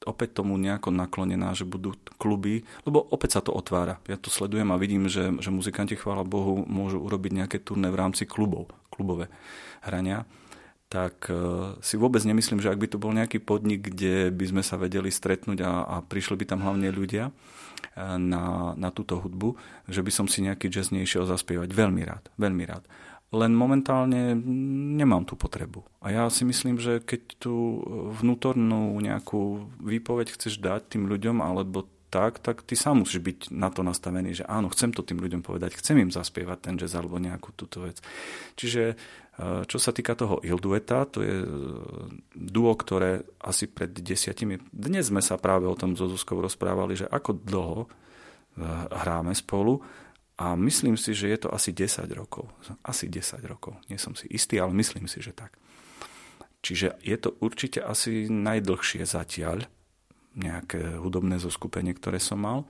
opäť 0.08 0.40
tomu 0.40 0.56
nejako 0.56 0.96
naklonená, 0.96 1.52
že 1.52 1.68
budú 1.68 1.94
kluby, 2.16 2.64
lebo 2.88 3.04
opäť 3.04 3.38
sa 3.38 3.42
to 3.44 3.52
otvára. 3.52 4.00
Ja 4.08 4.16
to 4.16 4.32
sledujem 4.32 4.72
a 4.72 4.80
vidím, 4.80 5.12
že, 5.12 5.36
že 5.44 5.52
muzikanti, 5.52 6.00
chvála 6.00 6.24
Bohu, 6.24 6.64
môžu 6.64 7.04
urobiť 7.04 7.32
nejaké 7.44 7.58
turné 7.60 7.92
v 7.92 8.00
rámci 8.00 8.24
klubov, 8.24 8.72
klubové 8.88 9.28
hrania 9.84 10.24
tak 10.88 11.28
uh, 11.28 11.76
si 11.84 12.00
vôbec 12.00 12.24
nemyslím, 12.24 12.64
že 12.64 12.72
ak 12.72 12.80
by 12.80 12.88
to 12.88 12.96
bol 12.96 13.12
nejaký 13.12 13.44
podnik, 13.44 13.92
kde 13.92 14.32
by 14.32 14.46
sme 14.48 14.64
sa 14.64 14.80
vedeli 14.80 15.12
stretnúť 15.12 15.60
a, 15.60 15.84
a 15.84 15.96
prišli 16.00 16.40
by 16.40 16.46
tam 16.48 16.64
hlavne 16.64 16.88
ľudia 16.96 17.28
uh, 17.28 18.16
na, 18.16 18.72
na 18.80 18.90
túto 18.96 19.20
hudbu, 19.20 19.60
že 19.92 20.00
by 20.00 20.12
som 20.16 20.32
si 20.32 20.48
nejaký 20.48 20.72
jazz 20.72 20.96
nešiel 20.96 21.28
zaspievať. 21.28 21.76
Veľmi 21.76 22.08
rád, 22.08 22.32
veľmi 22.40 22.64
rád 22.64 22.88
len 23.36 23.52
momentálne 23.52 24.40
nemám 24.96 25.28
tú 25.28 25.36
potrebu. 25.36 25.84
A 26.00 26.16
ja 26.16 26.24
si 26.32 26.48
myslím, 26.48 26.80
že 26.80 27.04
keď 27.04 27.22
tú 27.44 27.84
vnútornú 28.24 28.96
nejakú 29.04 29.68
výpoveď 29.84 30.32
chceš 30.32 30.64
dať 30.64 30.96
tým 30.96 31.12
ľuďom, 31.12 31.44
alebo 31.44 31.92
tak, 32.08 32.40
tak 32.40 32.64
ty 32.64 32.80
sám 32.80 33.04
musíš 33.04 33.20
byť 33.20 33.40
na 33.52 33.68
to 33.68 33.84
nastavený, 33.84 34.32
že 34.32 34.48
áno, 34.48 34.72
chcem 34.72 34.96
to 34.96 35.04
tým 35.04 35.20
ľuďom 35.20 35.44
povedať, 35.44 35.76
chcem 35.76 36.00
im 36.00 36.12
zaspievať 36.12 36.72
ten 36.72 36.76
jazz 36.80 36.96
alebo 36.96 37.20
nejakú 37.20 37.52
túto 37.52 37.84
vec. 37.84 38.00
Čiže 38.56 38.84
e, 38.88 38.96
čo 39.68 39.78
sa 39.78 39.92
týka 39.92 40.16
toho 40.16 40.40
Ildueta, 40.40 41.04
to 41.04 41.20
je 41.20 41.36
e, 41.44 41.48
duo, 42.32 42.72
ktoré 42.80 43.28
asi 43.44 43.68
pred 43.68 43.92
desiatimi... 43.92 44.56
Dnes 44.72 45.12
sme 45.12 45.20
sa 45.20 45.36
práve 45.36 45.68
o 45.68 45.76
tom 45.76 46.00
so 46.00 46.08
Zuzkou 46.08 46.40
rozprávali, 46.40 46.96
že 46.96 47.12
ako 47.12 47.44
dlho 47.44 47.80
e, 47.84 47.88
hráme 49.04 49.36
spolu 49.36 49.84
a 50.38 50.54
myslím 50.54 51.02
si, 51.02 51.18
že 51.18 51.34
je 51.34 51.40
to 51.42 51.50
asi 51.50 51.74
10 51.74 52.06
rokov. 52.14 52.46
Asi 52.86 53.10
10 53.10 53.42
rokov. 53.50 53.82
Nie 53.90 53.98
som 53.98 54.14
si 54.14 54.30
istý, 54.30 54.62
ale 54.62 54.70
myslím 54.78 55.10
si, 55.10 55.18
že 55.18 55.34
tak. 55.34 55.58
Čiže 56.62 57.02
je 57.02 57.18
to 57.18 57.34
určite 57.42 57.82
asi 57.82 58.30
najdlhšie 58.30 59.02
zatiaľ 59.02 59.66
nejaké 60.38 61.02
hudobné 61.02 61.42
zoskupenie, 61.42 61.98
ktoré 61.98 62.22
som 62.22 62.38
mal. 62.38 62.70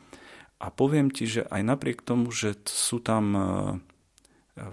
A 0.64 0.72
poviem 0.72 1.12
ti, 1.12 1.28
že 1.28 1.44
aj 1.52 1.62
napriek 1.62 2.00
tomu, 2.02 2.32
že 2.32 2.56
sú 2.66 3.04
tam 3.04 3.36
e, 3.36 3.42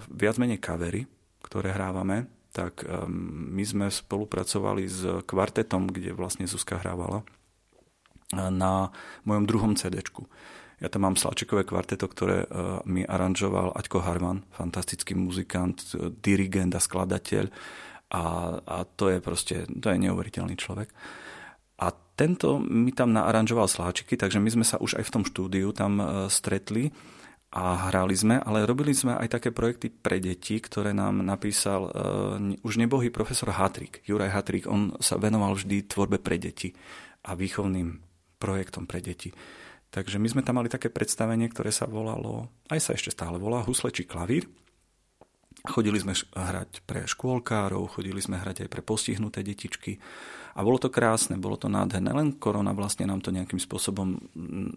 viac 0.08 0.38
menej 0.38 0.62
kavery, 0.62 1.10
ktoré 1.42 1.74
hrávame, 1.74 2.30
tak 2.54 2.86
e, 2.86 3.04
my 3.10 3.64
sme 3.66 3.86
spolupracovali 3.90 4.86
s 4.86 5.26
kvartetom, 5.26 5.90
kde 5.90 6.14
vlastne 6.14 6.46
Zuzka 6.46 6.78
hrávala 6.78 7.20
e, 7.20 8.38
na 8.38 8.94
mojom 9.26 9.44
druhom 9.44 9.72
CD 9.74 10.00
Ja 10.82 10.90
tam 10.90 11.06
mám 11.06 11.16
Sláčikové 11.16 11.62
kvarteto, 11.62 12.10
ktoré 12.10 12.44
uh, 12.44 12.82
mi 12.84 13.06
aranžoval 13.06 13.74
Aťko 13.78 14.02
Harman, 14.02 14.42
fantastický 14.50 15.14
muzikant, 15.14 15.80
dirigent 16.18 16.74
a 16.74 16.82
skladateľ. 16.82 17.46
A, 18.14 18.22
a 18.62 18.78
to 18.84 19.10
je 19.10 19.18
proste, 19.18 19.56
to 19.66 19.90
je 19.90 19.98
neuveriteľný 19.98 20.54
človek. 20.54 20.90
A 21.82 21.90
tento 22.14 22.62
mi 22.62 22.94
tam 22.94 23.10
naaranžoval 23.10 23.66
sláčiky, 23.66 24.14
takže 24.14 24.38
my 24.38 24.50
sme 24.50 24.66
sa 24.66 24.78
už 24.78 25.02
aj 25.02 25.04
v 25.10 25.12
tom 25.14 25.24
štúdiu 25.26 25.74
tam 25.74 25.98
uh, 25.98 26.06
stretli 26.30 26.94
a 27.54 27.90
hrali 27.90 28.18
sme, 28.18 28.42
ale 28.42 28.66
robili 28.66 28.90
sme 28.90 29.14
aj 29.14 29.38
také 29.38 29.54
projekty 29.54 29.86
pre 29.86 30.18
deti, 30.18 30.58
ktoré 30.58 30.90
nám 30.90 31.22
napísal 31.22 31.86
uh, 31.86 32.38
už 32.66 32.82
nebohý 32.82 33.14
profesor 33.14 33.54
Hatrik, 33.54 34.02
Juraj 34.06 34.34
Hatrik. 34.34 34.66
On 34.66 34.94
sa 34.98 35.18
venoval 35.18 35.54
vždy 35.54 35.86
tvorbe 35.86 36.18
pre 36.18 36.38
deti 36.38 36.74
a 37.26 37.38
výchovným 37.38 38.02
projektom 38.42 38.90
pre 38.90 38.98
deti. 38.98 39.30
Takže 39.94 40.18
my 40.18 40.26
sme 40.26 40.42
tam 40.42 40.58
mali 40.58 40.66
také 40.66 40.90
predstavenie, 40.90 41.46
ktoré 41.46 41.70
sa 41.70 41.86
volalo, 41.86 42.50
aj 42.66 42.82
sa 42.82 42.98
ešte 42.98 43.14
stále 43.14 43.38
volá, 43.38 43.62
Husle 43.62 43.94
či 43.94 44.02
klavír. 44.02 44.50
Chodili 45.64 46.02
sme 46.02 46.18
hrať 46.18 46.82
pre 46.82 47.06
škôlkárov, 47.06 47.94
chodili 47.94 48.18
sme 48.18 48.42
hrať 48.42 48.66
aj 48.66 48.68
pre 48.68 48.82
postihnuté 48.82 49.46
detičky. 49.46 49.96
A 50.54 50.60
bolo 50.66 50.82
to 50.82 50.90
krásne, 50.90 51.38
bolo 51.38 51.54
to 51.54 51.70
nádherné. 51.70 52.10
Len 52.10 52.36
korona 52.36 52.74
vlastne 52.74 53.06
nám 53.06 53.22
to 53.22 53.30
nejakým 53.30 53.62
spôsobom 53.62 54.18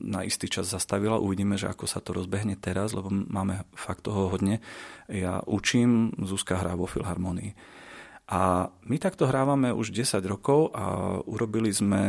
na 0.06 0.22
istý 0.22 0.48
čas 0.48 0.70
zastavila. 0.70 1.20
Uvidíme, 1.20 1.58
že 1.58 1.68
ako 1.68 1.90
sa 1.90 1.98
to 2.00 2.14
rozbehne 2.14 2.54
teraz, 2.56 2.94
lebo 2.94 3.10
máme 3.10 3.66
fakt 3.74 4.06
toho 4.06 4.30
hodne. 4.30 4.62
Ja 5.10 5.42
učím, 5.50 6.14
Zuzka 6.24 6.62
hrá 6.62 6.78
vo 6.78 6.86
Filharmonii. 6.86 7.58
A 8.28 8.68
my 8.84 8.98
takto 9.00 9.24
hrávame 9.24 9.72
už 9.72 9.96
10 9.96 10.20
rokov 10.28 10.76
a 10.76 11.16
urobili 11.24 11.72
sme, 11.72 12.04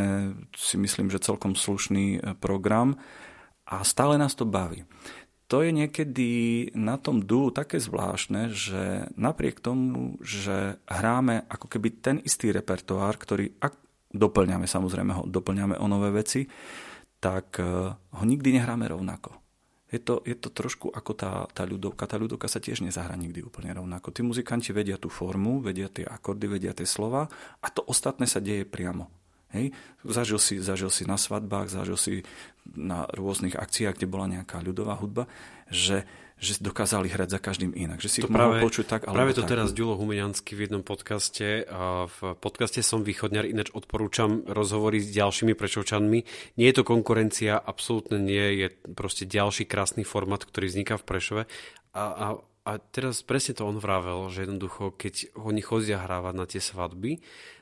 si 0.58 0.74
myslím, 0.74 1.14
že 1.14 1.22
celkom 1.22 1.54
slušný 1.54 2.06
e, 2.18 2.20
program 2.34 2.98
a 3.70 3.86
stále 3.86 4.18
nás 4.18 4.34
to 4.34 4.42
baví 4.42 4.82
to 5.48 5.64
je 5.64 5.72
niekedy 5.72 6.30
na 6.76 7.00
tom 7.00 7.24
dú 7.24 7.48
také 7.48 7.80
zvláštne, 7.80 8.52
že 8.52 9.08
napriek 9.16 9.64
tomu, 9.64 10.20
že 10.20 10.76
hráme 10.84 11.48
ako 11.48 11.66
keby 11.72 11.88
ten 12.04 12.16
istý 12.20 12.52
repertoár, 12.52 13.16
ktorý 13.16 13.56
ak 13.56 13.72
doplňame, 14.12 14.68
samozrejme 14.68 15.12
ho 15.16 15.24
doplňame 15.24 15.80
o 15.80 15.88
nové 15.88 16.12
veci, 16.12 16.44
tak 17.16 17.56
eh, 17.64 17.64
ho 17.96 18.24
nikdy 18.28 18.60
nehráme 18.60 18.92
rovnako. 18.92 19.47
Je 19.88 19.96
to, 19.96 20.20
je 20.28 20.36
to 20.36 20.52
trošku 20.52 20.92
ako 20.92 21.12
tá, 21.16 21.32
tá 21.48 21.64
ľudovka. 21.64 22.04
Tá 22.04 22.20
ľudovka 22.20 22.44
sa 22.44 22.60
tiež 22.60 22.84
nezahrá 22.84 23.16
nikdy 23.16 23.40
úplne 23.40 23.72
rovnako. 23.72 24.12
Tí 24.12 24.20
muzikanti 24.20 24.76
vedia 24.76 25.00
tú 25.00 25.08
formu, 25.08 25.64
vedia 25.64 25.88
tie 25.88 26.04
akordy, 26.04 26.44
vedia 26.44 26.76
tie 26.76 26.84
slova 26.84 27.24
a 27.64 27.66
to 27.72 27.80
ostatné 27.88 28.28
sa 28.28 28.44
deje 28.44 28.68
priamo. 28.68 29.08
Hej? 29.56 29.72
Zažil, 30.04 30.36
si, 30.36 30.54
zažil 30.60 30.92
si 30.92 31.08
na 31.08 31.16
svadbách, 31.16 31.72
zažil 31.72 31.96
si 31.96 32.12
na 32.68 33.08
rôznych 33.16 33.56
akciách, 33.56 33.96
kde 33.96 34.12
bola 34.12 34.28
nejaká 34.28 34.60
ľudová 34.60 35.00
hudba, 35.00 35.24
že, 35.72 36.04
že 36.38 36.62
dokázali 36.62 37.10
hrať 37.10 37.34
za 37.34 37.40
každým 37.42 37.74
inak. 37.74 37.98
Že 37.98 38.10
si 38.10 38.20
to 38.22 38.30
práve, 38.30 38.62
počuť 38.62 38.86
tak, 38.86 39.00
alebo 39.04 39.14
Práve 39.18 39.32
to 39.34 39.42
tak. 39.42 39.50
teraz 39.50 39.74
Ďulo 39.74 39.98
Humeniansky 39.98 40.54
v 40.54 40.70
jednom 40.70 40.86
podcaste. 40.86 41.66
A 41.66 42.06
v 42.06 42.38
podcaste 42.38 42.78
Som 42.86 43.02
východňar, 43.02 43.50
ináč 43.50 43.74
odporúčam 43.74 44.46
rozhovory 44.46 45.02
s 45.02 45.10
ďalšími 45.10 45.58
prešovčanmi. 45.58 46.18
Nie 46.54 46.66
je 46.70 46.76
to 46.78 46.84
konkurencia, 46.86 47.58
absolútne 47.58 48.22
nie. 48.22 48.66
Je 48.66 48.68
proste 48.94 49.26
ďalší 49.26 49.66
krásny 49.66 50.06
format, 50.06 50.46
ktorý 50.46 50.70
vzniká 50.70 50.94
v 50.94 51.06
Prešove. 51.10 51.42
A, 51.98 52.02
a, 52.06 52.26
a 52.64 52.72
teraz 52.94 53.26
presne 53.26 53.58
to 53.58 53.66
on 53.66 53.82
vravel, 53.82 54.30
že 54.30 54.46
jednoducho, 54.46 54.94
keď 54.94 55.34
oni 55.34 55.58
chodia 55.58 55.98
hrávať 55.98 56.34
na 56.38 56.46
tie 56.46 56.62
svadby, 56.62 57.18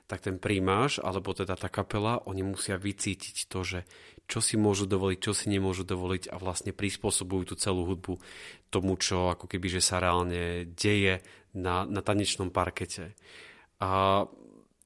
tak 0.06 0.22
ten 0.22 0.38
prímáš, 0.38 1.02
alebo 1.02 1.34
teda 1.34 1.58
tá 1.58 1.66
kapela, 1.66 2.22
oni 2.30 2.46
musia 2.46 2.78
vycítiť 2.78 3.50
to, 3.50 3.66
že 3.66 3.80
čo 4.26 4.42
si 4.42 4.58
môžu 4.58 4.90
dovoliť, 4.90 5.18
čo 5.22 5.32
si 5.32 5.46
nemôžu 5.46 5.86
dovoliť 5.86 6.34
a 6.34 6.36
vlastne 6.42 6.74
prispôsobujú 6.74 7.50
tú 7.50 7.54
celú 7.54 7.86
hudbu 7.86 8.18
tomu, 8.74 8.98
čo 8.98 9.30
ako 9.30 9.46
keby, 9.46 9.78
že 9.78 9.82
sa 9.82 10.02
reálne 10.02 10.66
deje 10.74 11.22
na, 11.54 11.86
na 11.86 12.02
tanečnom 12.02 12.50
parkete. 12.50 13.14
A 13.78 14.24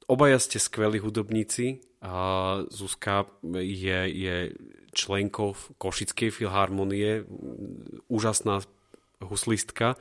obaja 0.06 0.38
ste 0.38 0.60
skvelí 0.60 1.00
hudobníci. 1.00 1.80
A 2.00 2.64
Zuzka 2.72 3.28
je, 3.60 3.98
je 4.08 4.56
členkou 4.96 5.52
Košickej 5.76 6.32
filharmonie, 6.32 7.28
úžasná 8.08 8.64
huslistka, 9.20 10.00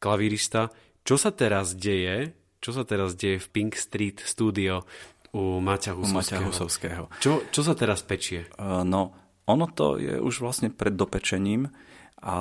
klavírista. 0.00 0.72
Čo 1.04 1.20
sa 1.20 1.36
teraz 1.36 1.76
deje 1.76 2.32
čo 2.64 2.72
sa 2.72 2.88
teraz 2.88 3.12
deje 3.12 3.44
v 3.44 3.48
Pink 3.52 3.76
Street 3.76 4.24
Studio 4.24 4.88
u 5.34 5.58
Maťa 5.58 5.98
Husovského? 5.98 6.14
U 6.14 6.16
Maťa 6.16 6.38
Husovského. 6.46 7.04
Čo, 7.18 7.32
čo 7.50 7.60
sa 7.66 7.74
teraz 7.74 8.06
pečie? 8.06 8.46
Uh, 8.54 8.86
no, 8.86 9.10
ono 9.50 9.66
to 9.66 9.98
je 9.98 10.16
už 10.22 10.40
vlastne 10.40 10.70
pred 10.70 10.94
dopečením 10.94 11.68
a 12.22 12.36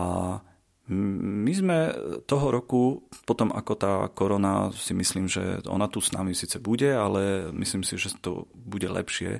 my 0.94 1.54
sme 1.56 1.78
toho 2.28 2.52
roku, 2.52 3.08
potom 3.24 3.56
ako 3.56 3.74
tá 3.80 3.94
korona, 4.12 4.68
si 4.76 4.92
myslím, 4.92 5.32
že 5.32 5.64
ona 5.64 5.88
tu 5.88 6.04
s 6.04 6.12
nami 6.12 6.36
síce 6.36 6.60
bude, 6.60 6.92
ale 6.92 7.52
myslím 7.56 7.88
si, 7.88 7.96
že 7.96 8.12
to 8.20 8.52
bude 8.52 8.92
lepšie, 8.92 9.40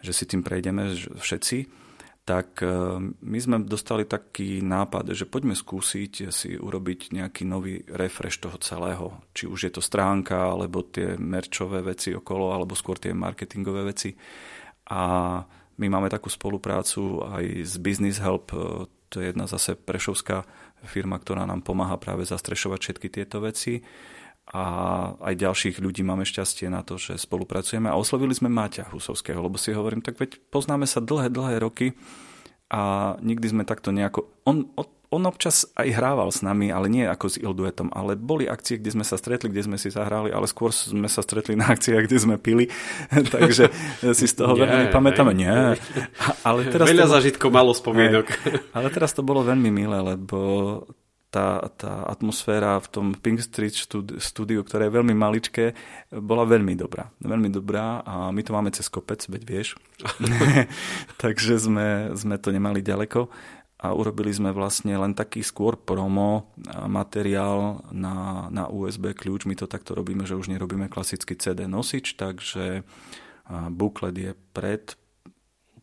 že 0.00 0.12
si 0.16 0.24
tým 0.24 0.40
prejdeme 0.40 0.96
všetci 0.96 1.81
tak 2.22 2.62
e, 2.62 2.70
my 3.02 3.38
sme 3.42 3.56
dostali 3.66 4.06
taký 4.06 4.62
nápad, 4.62 5.10
že 5.10 5.26
poďme 5.26 5.58
skúsiť 5.58 6.30
si 6.30 6.54
urobiť 6.54 7.10
nejaký 7.10 7.42
nový 7.42 7.82
refresh 7.90 8.38
toho 8.38 8.62
celého. 8.62 9.18
Či 9.34 9.50
už 9.50 9.60
je 9.66 9.72
to 9.74 9.82
stránka, 9.82 10.54
alebo 10.54 10.86
tie 10.86 11.18
merčové 11.18 11.82
veci 11.82 12.14
okolo, 12.14 12.54
alebo 12.54 12.78
skôr 12.78 12.94
tie 13.02 13.10
marketingové 13.10 13.82
veci. 13.82 14.14
A 14.94 15.02
my 15.78 15.86
máme 15.90 16.06
takú 16.06 16.30
spoluprácu 16.30 17.26
aj 17.26 17.44
s 17.66 17.74
Business 17.82 18.22
Help, 18.22 18.54
e, 18.54 18.86
to 19.10 19.20
je 19.20 19.34
jedna 19.34 19.50
zase 19.50 19.74
prešovská 19.74 20.46
firma, 20.86 21.18
ktorá 21.18 21.42
nám 21.44 21.66
pomáha 21.66 21.98
práve 21.98 22.22
zastrešovať 22.22 22.78
všetky 22.80 23.08
tieto 23.10 23.42
veci 23.42 23.82
a 24.52 24.64
aj 25.24 25.34
ďalších 25.40 25.80
ľudí 25.80 26.04
máme 26.04 26.28
šťastie 26.28 26.68
na 26.68 26.84
to, 26.84 27.00
že 27.00 27.16
spolupracujeme 27.16 27.88
a 27.88 27.96
oslovili 27.96 28.36
sme 28.36 28.52
Máťa 28.52 28.92
Husovského, 28.92 29.40
lebo 29.40 29.56
si 29.56 29.72
hovorím, 29.72 30.04
tak 30.04 30.20
veď 30.20 30.44
poznáme 30.52 30.84
sa 30.84 31.00
dlhé, 31.00 31.32
dlhé 31.32 31.56
roky 31.56 31.96
a 32.68 33.16
nikdy 33.24 33.48
sme 33.48 33.64
takto 33.64 33.96
nejako... 33.96 34.28
On, 34.44 34.68
on 35.12 35.22
občas 35.28 35.68
aj 35.72 35.92
hrával 35.92 36.28
s 36.32 36.40
nami, 36.40 36.68
ale 36.68 36.88
nie 36.88 37.04
ako 37.04 37.32
s 37.32 37.36
Ilduetom, 37.36 37.92
ale 37.92 38.12
boli 38.12 38.44
akcie, 38.48 38.80
kde 38.80 38.96
sme 38.96 39.04
sa 39.04 39.20
stretli, 39.20 39.48
kde 39.48 39.68
sme 39.68 39.76
si 39.76 39.92
zahrali, 39.92 40.28
ale 40.32 40.48
skôr 40.48 40.72
sme 40.72 41.08
sa 41.08 41.20
stretli 41.24 41.56
na 41.56 41.72
akciách, 41.72 42.04
kde 42.08 42.18
sme 42.20 42.36
pili, 42.40 42.68
takže 43.36 43.72
si 44.16 44.26
z 44.28 44.34
toho 44.36 44.52
veľmi 44.52 44.92
pamätáme. 44.92 45.32
Nie. 45.36 45.76
Ale 46.48 46.68
teraz 46.68 46.88
Veľa 46.88 47.08
to... 47.08 47.12
zažitkov, 47.12 47.52
malo 47.52 47.76
spomienok. 47.76 48.28
Ale 48.72 48.88
teraz 48.88 49.12
to 49.12 49.20
bolo 49.24 49.44
veľmi 49.44 49.68
milé, 49.68 50.00
lebo 50.00 50.40
tá, 51.32 51.64
tá 51.80 52.04
atmosféra 52.12 52.76
v 52.76 52.88
tom 52.92 53.06
Pink 53.16 53.40
Street 53.40 53.72
studiu, 54.20 54.60
ktoré 54.60 54.92
je 54.92 54.96
veľmi 55.00 55.16
maličké, 55.16 55.72
bola 56.12 56.44
veľmi 56.44 56.76
dobrá. 56.76 57.08
Veľmi 57.24 57.48
dobrá 57.48 58.04
a 58.04 58.28
my 58.28 58.42
to 58.44 58.52
máme 58.52 58.68
cez 58.76 58.92
kopec, 58.92 59.24
veď 59.24 59.42
vieš. 59.48 59.68
Takže 61.24 61.56
sme, 61.56 62.12
sme 62.12 62.36
to 62.36 62.52
nemali 62.52 62.84
ďaleko 62.84 63.32
a 63.82 63.96
urobili 63.96 64.30
sme 64.30 64.54
vlastne 64.54 64.94
len 64.94 65.16
taký 65.16 65.42
skôr 65.42 65.74
promo 65.74 66.54
materiál 66.86 67.82
na, 67.90 68.46
na 68.52 68.70
USB 68.70 69.10
kľúč. 69.10 69.48
My 69.48 69.58
to 69.58 69.66
takto 69.66 69.98
robíme, 69.98 70.22
že 70.22 70.38
už 70.38 70.52
nerobíme 70.52 70.86
klasický 70.86 71.34
CD 71.34 71.66
nosič, 71.66 72.14
takže 72.14 72.86
buklet 73.74 74.14
je 74.14 74.32
pred 74.54 74.94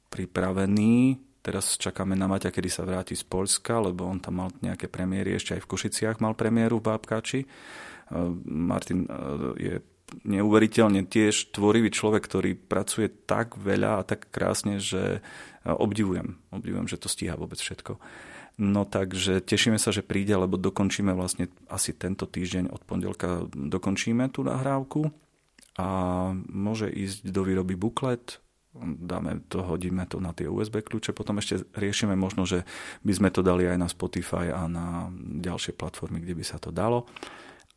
pripravený, 0.10 1.20
Teraz 1.50 1.82
čakáme 1.82 2.14
na 2.14 2.30
Maťa, 2.30 2.54
kedy 2.54 2.70
sa 2.70 2.86
vráti 2.86 3.18
z 3.18 3.26
Polska, 3.26 3.82
lebo 3.82 4.06
on 4.06 4.22
tam 4.22 4.38
mal 4.38 4.54
nejaké 4.62 4.86
premiéry, 4.86 5.34
ešte 5.34 5.58
aj 5.58 5.66
v 5.66 5.70
Košiciach 5.74 6.22
mal 6.22 6.38
premiéru 6.38 6.78
v 6.78 6.94
Bábkači. 6.94 7.42
E, 7.42 7.48
Martin 8.46 9.10
e, 9.10 9.12
je 9.58 9.76
neuveriteľne 10.30 11.10
tiež 11.10 11.50
tvorivý 11.50 11.90
človek, 11.90 12.22
ktorý 12.22 12.54
pracuje 12.54 13.10
tak 13.26 13.58
veľa 13.58 13.98
a 13.98 14.06
tak 14.06 14.30
krásne, 14.30 14.78
že 14.78 15.26
e, 15.26 15.74
obdivujem. 15.74 16.38
Obdivujem, 16.54 16.86
že 16.86 17.02
to 17.02 17.10
stíha 17.10 17.34
vôbec 17.34 17.58
všetko. 17.58 17.98
No 18.62 18.86
takže 18.86 19.42
tešíme 19.42 19.82
sa, 19.82 19.90
že 19.90 20.06
príde, 20.06 20.38
lebo 20.38 20.54
dokončíme 20.54 21.18
vlastne 21.18 21.50
asi 21.66 21.98
tento 21.98 22.30
týždeň 22.30 22.70
od 22.70 22.86
pondelka 22.86 23.50
dokončíme 23.58 24.30
tú 24.30 24.46
nahrávku 24.46 25.10
a 25.82 25.90
môže 26.46 26.94
ísť 26.94 27.26
do 27.26 27.42
výroby 27.42 27.74
buklet, 27.74 28.38
dáme 28.78 29.42
to, 29.50 29.66
hodíme 29.66 30.06
to 30.06 30.22
na 30.22 30.30
tie 30.32 30.46
USB 30.46 30.86
kľúče, 30.86 31.12
potom 31.18 31.42
ešte 31.42 31.66
riešime 31.74 32.14
možno, 32.14 32.46
že 32.46 32.64
by 33.02 33.14
sme 33.14 33.30
to 33.34 33.42
dali 33.42 33.66
aj 33.66 33.78
na 33.82 33.90
Spotify 33.90 34.54
a 34.54 34.70
na 34.70 35.10
ďalšie 35.42 35.74
platformy, 35.74 36.22
kde 36.22 36.38
by 36.38 36.44
sa 36.46 36.62
to 36.62 36.70
dalo. 36.70 37.10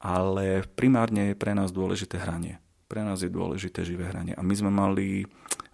Ale 0.03 0.67
primárne 0.75 1.33
je 1.33 1.39
pre 1.39 1.55
nás 1.55 1.71
dôležité 1.71 2.21
hranie. 2.21 2.59
Pre 2.91 3.01
nás 3.01 3.25
je 3.25 3.33
dôležité 3.33 3.87
živé 3.87 4.11
hranie. 4.11 4.37
A 4.37 4.43
my 4.45 4.53
sme 4.53 4.69
mali, 4.69 5.25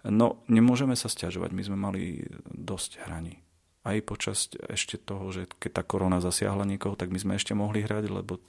no 0.07 0.39
nemôžeme 0.47 0.95
sa 0.95 1.11
stiažovať, 1.11 1.51
my 1.51 1.63
sme 1.65 1.77
mali 1.77 2.23
dosť 2.47 3.03
hraní. 3.03 3.43
Aj 3.83 3.97
počas 4.05 4.53
ešte 4.69 5.01
toho, 5.01 5.33
že 5.33 5.49
keď 5.59 5.81
tá 5.81 5.83
korona 5.83 6.23
zasiahla 6.23 6.63
niekoho, 6.63 6.95
tak 6.95 7.11
my 7.11 7.19
sme 7.19 7.33
ešte 7.35 7.57
mohli 7.57 7.83
hrať, 7.83 8.07
lebo 8.07 8.39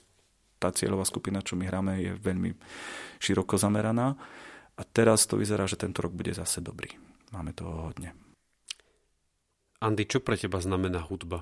tá 0.60 0.68
cieľová 0.68 1.08
skupina, 1.08 1.40
čo 1.40 1.56
my 1.56 1.64
hráme, 1.64 1.92
je 1.96 2.12
veľmi 2.20 2.52
široko 3.16 3.56
zameraná. 3.56 4.20
A 4.76 4.82
teraz 4.86 5.26
to 5.26 5.40
vyzerá, 5.40 5.66
že 5.66 5.80
tento 5.80 6.04
rok 6.04 6.12
bude 6.14 6.34
zase 6.34 6.60
dobrý. 6.60 6.94
Máme 7.30 7.54
toho 7.54 7.90
hodne. 7.90 8.14
Andy, 9.80 10.04
čo 10.04 10.20
pre 10.20 10.36
teba 10.36 10.60
znamená 10.60 11.00
hudba? 11.08 11.40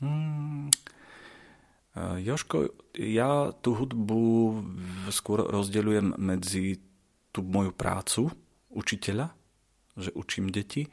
Hmm, 0.00 0.72
Joško, 1.96 2.70
ja 2.98 3.50
tú 3.60 3.74
hudbu 3.74 4.22
skôr 5.10 5.42
rozdeľujem 5.46 6.18
medzi 6.18 6.78
tú 7.30 7.42
moju 7.42 7.70
prácu 7.74 8.30
učiteľa, 8.70 9.34
že 9.98 10.14
učím 10.14 10.50
deti, 10.54 10.86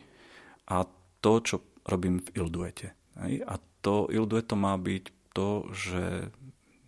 a 0.67 0.83
to, 1.23 1.33
čo 1.41 1.55
robím 1.87 2.19
v 2.19 2.43
Ilduete. 2.43 2.97
A 3.47 3.55
to 3.81 4.11
Ildueto 4.11 4.59
má 4.59 4.75
byť 4.75 5.03
to, 5.31 5.71
že 5.71 6.33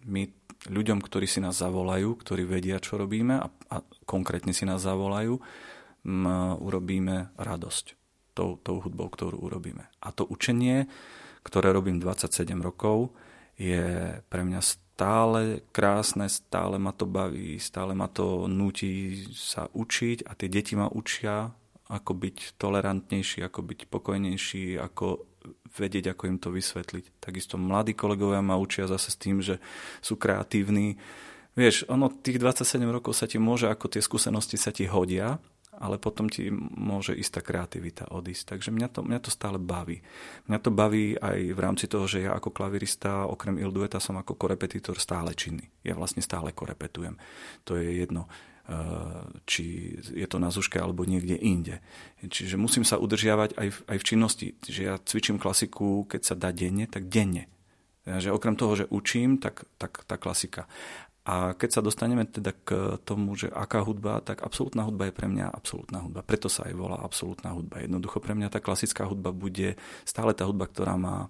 my 0.03 0.27
ľuďom, 0.67 0.99
ktorí 0.99 1.23
si 1.29 1.39
nás 1.39 1.55
zavolajú, 1.55 2.19
ktorí 2.19 2.43
vedia, 2.43 2.83
čo 2.83 2.99
robíme 2.99 3.39
a, 3.39 3.47
a 3.47 3.77
konkrétne 4.03 4.51
si 4.51 4.67
nás 4.67 4.83
zavolajú, 4.83 5.39
m, 6.03 6.25
urobíme 6.59 7.31
radosť 7.39 7.95
tou, 8.35 8.59
tou 8.59 8.83
hudbou, 8.83 9.07
ktorú 9.07 9.39
urobíme. 9.39 9.87
A 10.03 10.11
to 10.11 10.27
učenie, 10.27 10.91
ktoré 11.47 11.71
robím 11.71 12.03
27 12.03 12.59
rokov, 12.59 13.15
je 13.59 14.15
pre 14.31 14.41
mňa 14.43 14.59
stále 14.63 15.63
krásne, 15.75 16.27
stále 16.31 16.79
ma 16.79 16.91
to 16.95 17.07
baví, 17.07 17.59
stále 17.59 17.95
ma 17.95 18.07
to 18.07 18.47
nutí 18.47 19.27
sa 19.35 19.67
učiť 19.71 20.27
a 20.27 20.35
tie 20.35 20.47
deti 20.51 20.79
ma 20.79 20.87
učia, 20.87 21.51
ako 21.89 22.11
byť 22.15 22.59
tolerantnejší, 22.61 23.43
ako 23.43 23.59
byť 23.65 23.79
pokojnejší, 23.89 24.77
ako 24.77 25.28
vedieť, 25.69 26.13
ako 26.13 26.23
im 26.29 26.37
to 26.41 26.49
vysvetliť. 26.49 27.21
Takisto 27.21 27.55
mladí 27.55 27.93
kolegovia 27.93 28.41
ma 28.41 28.59
učia 28.59 28.89
zase 28.89 29.13
s 29.13 29.17
tým, 29.17 29.39
že 29.39 29.61
sú 29.99 30.17
kreatívni. 30.17 30.97
Vieš, 31.53 31.89
ono 31.91 32.09
tých 32.09 32.39
27 32.39 32.81
rokov 32.89 33.17
sa 33.17 33.25
ti 33.25 33.41
môže, 33.41 33.67
ako 33.67 33.91
tie 33.91 34.01
skúsenosti 34.01 34.55
sa 34.55 34.71
ti 34.71 34.87
hodia, 34.87 35.41
ale 35.79 35.95
potom 35.95 36.27
ti 36.27 36.51
môže 36.51 37.15
ísť 37.15 37.39
tá 37.39 37.41
kreativita 37.41 38.03
odísť. 38.11 38.55
Takže 38.55 38.69
mňa 38.75 38.87
to, 38.91 38.99
mňa 39.07 39.19
to 39.23 39.31
stále 39.31 39.55
baví. 39.55 40.03
Mňa 40.51 40.59
to 40.59 40.69
baví 40.75 41.15
aj 41.15 41.39
v 41.55 41.59
rámci 41.59 41.87
toho, 41.87 42.03
že 42.03 42.27
ja 42.27 42.35
ako 42.35 42.51
klavirista, 42.51 43.23
okrem 43.25 43.55
Ildueta 43.57 44.03
som 44.03 44.19
ako 44.19 44.35
korepetitor 44.35 44.99
stále 44.99 45.31
činný. 45.31 45.71
Ja 45.87 45.95
vlastne 45.95 46.19
stále 46.19 46.51
korepetujem. 46.51 47.15
To 47.63 47.79
je 47.79 48.03
jedno 48.03 48.27
či 49.49 49.97
je 49.97 50.27
to 50.29 50.37
na 50.37 50.53
Zuške 50.53 50.77
alebo 50.77 51.07
niekde 51.07 51.33
inde. 51.33 51.81
Čiže 52.21 52.55
musím 52.55 52.85
sa 52.85 53.01
udržiavať 53.01 53.57
aj 53.57 53.67
v, 53.73 53.79
aj 53.89 53.97
v 53.97 54.07
činnosti. 54.07 54.47
Čiže 54.61 54.81
ja 54.81 54.95
cvičím 55.01 55.41
klasiku, 55.41 56.05
keď 56.05 56.21
sa 56.21 56.35
dá 56.37 56.53
denne, 56.53 56.85
tak 56.85 57.09
denne. 57.09 57.49
Že 58.05 58.33
okrem 58.33 58.55
toho, 58.57 58.73
že 58.77 58.89
učím, 58.89 59.41
tak, 59.41 59.65
tak 59.81 60.05
tá 60.05 60.21
klasika. 60.21 60.69
A 61.29 61.53
keď 61.53 61.69
sa 61.77 61.85
dostaneme 61.85 62.25
teda 62.25 62.53
k 62.57 62.97
tomu, 63.05 63.37
že 63.37 63.53
aká 63.53 63.85
hudba, 63.85 64.21
tak 64.21 64.41
absolútna 64.41 64.85
hudba 64.85 65.09
je 65.09 65.17
pre 65.17 65.29
mňa 65.29 65.53
absolútna 65.53 66.01
hudba. 66.01 66.25
Preto 66.25 66.49
sa 66.49 66.65
aj 66.65 66.73
volá 66.73 66.97
absolútna 67.01 67.53
hudba. 67.53 67.85
Jednoducho 67.85 68.17
pre 68.17 68.33
mňa 68.33 68.49
tá 68.49 68.57
klasická 68.61 69.05
hudba 69.05 69.29
bude 69.29 69.77
stále 70.09 70.33
tá 70.33 70.49
hudba, 70.49 70.65
ktorá 70.65 70.97
má 70.97 71.29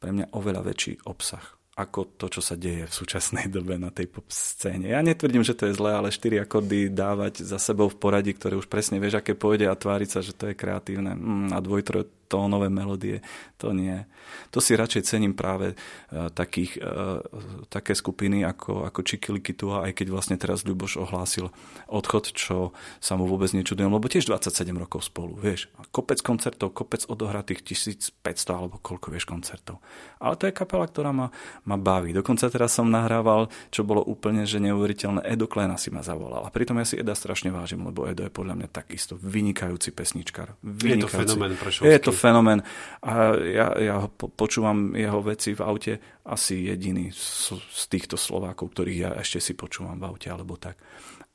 pre 0.00 0.14
mňa 0.14 0.32
oveľa 0.32 0.72
väčší 0.72 1.04
obsah 1.04 1.57
ako 1.78 2.18
to, 2.18 2.26
čo 2.26 2.42
sa 2.42 2.58
deje 2.58 2.90
v 2.90 2.92
súčasnej 2.92 3.46
dobe 3.54 3.78
na 3.78 3.94
tej 3.94 4.10
pop 4.10 4.26
scéne. 4.26 4.90
Ja 4.90 4.98
netvrdím, 4.98 5.46
že 5.46 5.54
to 5.54 5.70
je 5.70 5.78
zlé, 5.78 5.94
ale 5.94 6.10
štyri 6.10 6.42
akordy 6.42 6.90
dávať 6.90 7.46
za 7.46 7.62
sebou 7.62 7.86
v 7.86 7.96
poradí, 7.96 8.34
ktoré 8.34 8.58
už 8.58 8.66
presne 8.66 8.98
vieš, 8.98 9.22
aké 9.22 9.38
pôjde 9.38 9.70
a 9.70 9.78
tváriť 9.78 10.08
sa, 10.10 10.20
že 10.20 10.34
to 10.34 10.50
je 10.50 10.58
kreatívne 10.58 11.14
mm, 11.14 11.54
a 11.54 11.58
dvojtroj 11.62 12.17
tónové 12.28 12.68
melódie, 12.68 13.24
to 13.56 13.72
nie. 13.72 14.04
To 14.52 14.60
si 14.60 14.76
radšej 14.76 15.08
cením 15.08 15.32
práve 15.32 15.74
uh, 15.74 16.28
takých, 16.30 16.78
uh, 16.78 17.24
také 17.72 17.96
skupiny 17.96 18.44
ako, 18.44 18.84
ako 18.86 19.00
Čikilikitua, 19.02 19.88
aj 19.88 19.92
keď 19.96 20.06
vlastne 20.12 20.36
teraz 20.36 20.68
Ľuboš 20.68 21.00
ohlásil 21.00 21.48
odchod, 21.88 22.36
čo 22.36 22.76
sa 23.00 23.16
mu 23.16 23.24
vôbec 23.24 23.50
nečudujem, 23.56 23.88
lebo 23.88 24.06
tiež 24.06 24.28
27 24.28 24.68
rokov 24.76 25.08
spolu, 25.08 25.34
vieš. 25.40 25.72
Kopec 25.90 26.20
koncertov, 26.20 26.76
kopec 26.76 27.08
odohratých 27.08 27.64
1500 27.64 28.20
alebo 28.52 28.76
koľko 28.78 29.08
vieš 29.08 29.24
koncertov. 29.24 29.80
Ale 30.20 30.36
to 30.36 30.46
je 30.46 30.54
kapela, 30.54 30.84
ktorá 30.84 31.10
ma, 31.10 31.32
ma 31.64 31.76
baví. 31.80 32.12
Dokonca 32.12 32.52
teraz 32.52 32.76
som 32.76 32.92
nahrával, 32.92 33.48
čo 33.72 33.82
bolo 33.86 34.04
úplne 34.04 34.44
že 34.44 34.60
neuveriteľné. 34.60 35.24
Edo 35.24 35.48
Klena 35.48 35.80
si 35.80 35.88
ma 35.88 36.04
zavolal. 36.04 36.44
A 36.44 36.52
pritom 36.52 36.76
ja 36.76 36.86
si 36.86 37.00
Eda 37.00 37.16
strašne 37.16 37.48
vážim, 37.54 37.80
lebo 37.80 38.04
Edo 38.04 38.26
je 38.26 38.32
podľa 38.32 38.54
mňa 38.58 38.68
takisto 38.68 39.16
vynikajúci 39.16 39.94
pesničkar. 39.94 40.58
Vynikajúci. 40.60 40.92
Je 40.92 40.98
to 41.00 41.08
fenomén 41.08 41.52
pre 41.56 41.70
Je 41.72 41.98
to 42.02 42.12
fenomén 42.18 42.60
a 43.00 43.38
ja, 43.38 43.72
ja 43.78 43.96
počúvam 44.12 44.92
jeho 44.98 45.22
veci 45.22 45.54
v 45.54 45.62
aute 45.62 45.92
asi 46.26 46.68
jediný 46.68 47.14
z, 47.14 47.56
z 47.56 47.82
týchto 47.88 48.18
Slovákov, 48.18 48.74
ktorých 48.74 48.98
ja 48.98 49.10
ešte 49.16 49.40
si 49.40 49.52
počúvam 49.54 49.96
v 49.96 50.06
aute 50.10 50.28
alebo 50.28 50.58
tak. 50.58 50.76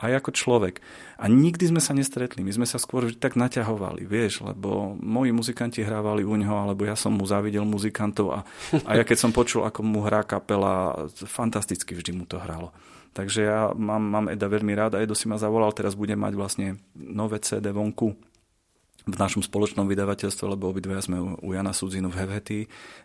Aj 0.04 0.12
ako 0.12 0.36
človek. 0.36 0.84
A 1.16 1.32
nikdy 1.32 1.72
sme 1.72 1.80
sa 1.80 1.96
nestretli. 1.96 2.44
My 2.44 2.52
sme 2.52 2.68
sa 2.68 2.76
skôr 2.76 3.16
tak 3.16 3.40
naťahovali, 3.40 4.04
vieš, 4.04 4.44
lebo 4.44 5.00
moji 5.00 5.32
muzikanti 5.32 5.80
hrávali 5.80 6.28
u 6.28 6.36
neho, 6.36 6.52
alebo 6.52 6.84
ja 6.84 7.00
som 7.00 7.16
mu 7.16 7.24
závidel 7.24 7.64
muzikantov 7.64 8.36
a, 8.36 8.40
a 8.84 8.92
ja 9.00 9.08
keď 9.08 9.18
som 9.24 9.32
počul, 9.32 9.64
ako 9.64 9.80
mu 9.80 10.04
hrá 10.04 10.28
kapela, 10.28 11.08
fantasticky 11.24 11.96
vždy 11.96 12.12
mu 12.20 12.28
to 12.28 12.36
hralo. 12.36 12.76
Takže 13.14 13.40
ja 13.46 13.70
mám, 13.78 14.02
mám 14.02 14.26
Eda 14.28 14.50
veľmi 14.50 14.74
rád 14.74 14.98
a 14.98 15.02
Edo 15.06 15.14
si 15.14 15.30
ma 15.30 15.38
zavolal, 15.38 15.72
teraz 15.72 15.94
budem 15.94 16.18
mať 16.18 16.34
vlastne 16.34 16.68
nové 16.98 17.38
CD 17.40 17.70
vonku 17.70 18.33
v 19.04 19.16
našom 19.20 19.44
spoločnom 19.44 19.84
vydavateľstve, 19.88 20.46
lebo 20.48 20.72
obidve 20.72 20.96
sme 21.04 21.20
u 21.20 21.50
Jana 21.52 21.76
Sudzinu 21.76 22.08
v 22.08 22.20
Hevhety 22.24 22.60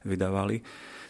vydávali, 0.07 0.63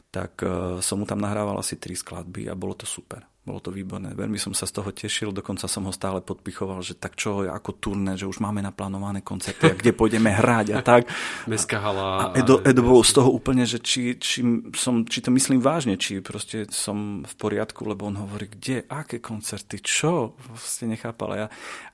tak 0.08 0.40
e, 0.40 0.80
som 0.80 1.00
mu 1.00 1.04
tam 1.04 1.20
nahrával 1.20 1.60
asi 1.60 1.76
tri 1.76 1.92
skladby 1.92 2.48
a 2.48 2.56
bolo 2.56 2.72
to 2.72 2.88
super. 2.88 3.28
Bolo 3.48 3.64
to 3.64 3.72
výborné. 3.72 4.12
Veľmi 4.12 4.36
som 4.36 4.52
sa 4.52 4.68
z 4.68 4.76
toho 4.76 4.92
tešil, 4.92 5.32
dokonca 5.32 5.64
som 5.64 5.88
ho 5.88 5.92
stále 5.96 6.20
podpichoval, 6.20 6.84
že 6.84 6.92
tak 6.92 7.16
čo, 7.16 7.48
ako 7.48 7.80
turné, 7.80 8.12
že 8.20 8.28
už 8.28 8.44
máme 8.44 8.60
naplánované 8.60 9.24
koncerty 9.24 9.72
a 9.72 9.74
kde 9.74 9.96
pôjdeme 9.96 10.28
hrať 10.28 10.76
a 10.76 10.84
tak. 10.84 11.08
Mestská 11.48 11.80
hala. 11.80 12.28
A 12.28 12.36
Edo, 12.36 12.60
Edo 12.60 12.84
bol 12.84 13.00
z 13.00 13.16
toho 13.16 13.32
úplne, 13.32 13.64
že 13.64 13.80
či, 13.80 14.20
či, 14.20 14.44
som, 14.76 15.08
či 15.08 15.24
to 15.24 15.32
myslím 15.32 15.64
vážne, 15.64 15.96
či 15.96 16.20
proste 16.20 16.68
som 16.68 17.24
v 17.24 17.34
poriadku, 17.40 17.88
lebo 17.88 18.04
on 18.04 18.20
hovorí, 18.20 18.52
kde, 18.52 18.84
aké 18.84 19.16
koncerty, 19.16 19.80
čo? 19.80 20.36
Vlastne 20.52 20.92
nechápal. 20.92 21.30
Ja, 21.32 21.46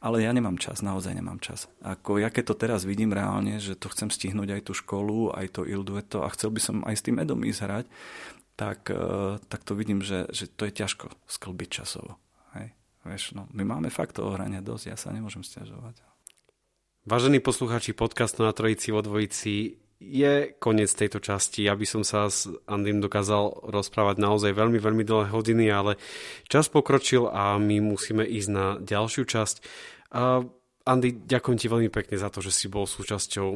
ale 0.03 0.27
ja 0.27 0.35
nemám 0.35 0.59
čas, 0.59 0.83
naozaj 0.83 1.15
nemám 1.15 1.39
čas. 1.39 1.71
Ako 1.87 2.19
ja 2.19 2.35
keď 2.35 2.51
to 2.51 2.55
teraz 2.59 2.83
vidím 2.83 3.15
reálne, 3.15 3.63
že 3.63 3.79
to 3.79 3.87
chcem 3.95 4.11
stihnúť 4.11 4.59
aj 4.59 4.63
tú 4.67 4.73
školu, 4.75 5.31
aj 5.39 5.55
to 5.55 5.61
Ildueto 5.63 6.27
a 6.27 6.33
chcel 6.35 6.51
by 6.51 6.59
som 6.59 6.77
aj 6.83 6.99
s 6.99 7.05
tým 7.07 7.23
Edom 7.23 7.47
ísť 7.47 7.63
hrať, 7.63 7.87
tak, 8.55 8.91
e, 8.91 9.39
tak 9.51 9.61
to 9.67 9.75
vidím, 9.75 10.03
že, 10.03 10.31
že 10.31 10.47
to 10.51 10.67
je 10.67 10.73
ťažko 10.75 11.11
sklbiť 11.27 11.69
časovo. 11.71 12.19
Hej. 12.55 12.75
Vieš, 13.05 13.37
no, 13.37 13.51
my 13.53 13.63
máme 13.67 13.91
fakt 13.91 14.17
toho 14.17 14.33
hrania 14.33 14.65
dosť, 14.65 14.85
ja 14.91 14.97
sa 14.97 15.13
nemôžem 15.13 15.43
stiažovať. 15.43 16.01
Vážení 17.05 17.37
poslucháči 17.37 17.93
podcastu 17.93 18.49
na 18.49 18.57
Trojici 18.57 18.89
vo 18.89 19.05
Dvojici, 19.05 19.77
je 20.05 20.53
koniec 20.59 20.91
tejto 20.93 21.23
časti. 21.23 21.65
Ja 21.65 21.79
by 21.79 21.87
som 21.89 22.03
sa 22.05 22.29
s 22.29 22.51
Andym 22.69 23.01
dokázal 23.01 23.71
rozprávať 23.73 24.21
naozaj 24.21 24.53
veľmi, 24.53 24.77
veľmi 24.77 25.05
dlhé 25.07 25.29
hodiny, 25.33 25.71
ale 25.73 25.97
čas 26.51 26.69
pokročil 26.69 27.31
a 27.31 27.57
my 27.57 27.81
musíme 27.81 28.25
ísť 28.25 28.51
na 28.51 28.67
ďalšiu 28.81 29.25
časť. 29.25 29.57
Andy, 30.85 31.17
ďakujem 31.17 31.57
ti 31.57 31.65
veľmi 31.73 31.89
pekne 31.89 32.21
za 32.21 32.29
to, 32.29 32.45
že 32.45 32.53
si 32.53 32.69
bol 32.69 32.85
súčasťou 32.85 33.49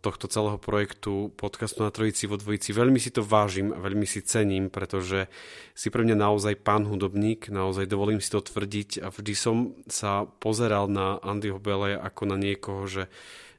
tohto 0.00 0.24
celého 0.32 0.56
projektu 0.56 1.28
podcastu 1.36 1.84
na 1.84 1.92
Trojici 1.92 2.24
vo 2.24 2.40
Dvojici. 2.40 2.72
Veľmi 2.72 2.96
si 2.96 3.12
to 3.12 3.20
vážim, 3.20 3.68
veľmi 3.68 4.08
si 4.08 4.24
cením, 4.24 4.72
pretože 4.72 5.28
si 5.76 5.92
pre 5.92 6.08
mňa 6.08 6.16
naozaj 6.16 6.56
pán 6.64 6.88
hudobník, 6.88 7.52
naozaj 7.52 7.84
dovolím 7.84 8.16
si 8.24 8.32
to 8.32 8.40
tvrdiť 8.40 9.04
a 9.04 9.12
vždy 9.12 9.34
som 9.36 9.76
sa 9.92 10.24
pozeral 10.40 10.88
na 10.88 11.20
Andyho 11.20 11.60
Bele 11.60 12.00
ako 12.00 12.32
na 12.32 12.40
niekoho, 12.40 12.88
že 12.88 13.12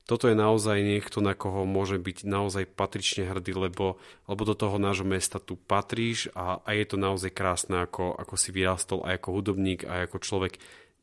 toto 0.09 0.25
je 0.25 0.37
naozaj 0.37 0.81
niekto, 0.81 1.21
na 1.21 1.37
koho 1.37 1.65
môže 1.65 2.01
byť 2.01 2.25
naozaj 2.25 2.69
patrične 2.73 3.25
hrdý, 3.25 3.53
lebo, 3.53 4.01
lebo 4.29 4.41
do 4.45 4.57
toho 4.57 4.81
nášho 4.81 5.05
mesta 5.05 5.37
tu 5.37 5.57
patríš 5.57 6.29
a, 6.33 6.61
a 6.61 6.69
je 6.73 6.85
to 6.89 6.97
naozaj 6.97 7.33
krásne, 7.33 7.85
ako, 7.85 8.17
ako 8.17 8.33
si 8.33 8.49
vyrastol 8.49 9.05
aj 9.05 9.21
ako 9.21 9.29
hudobník, 9.41 9.85
aj 9.85 10.09
ako 10.09 10.17
človek 10.21 10.53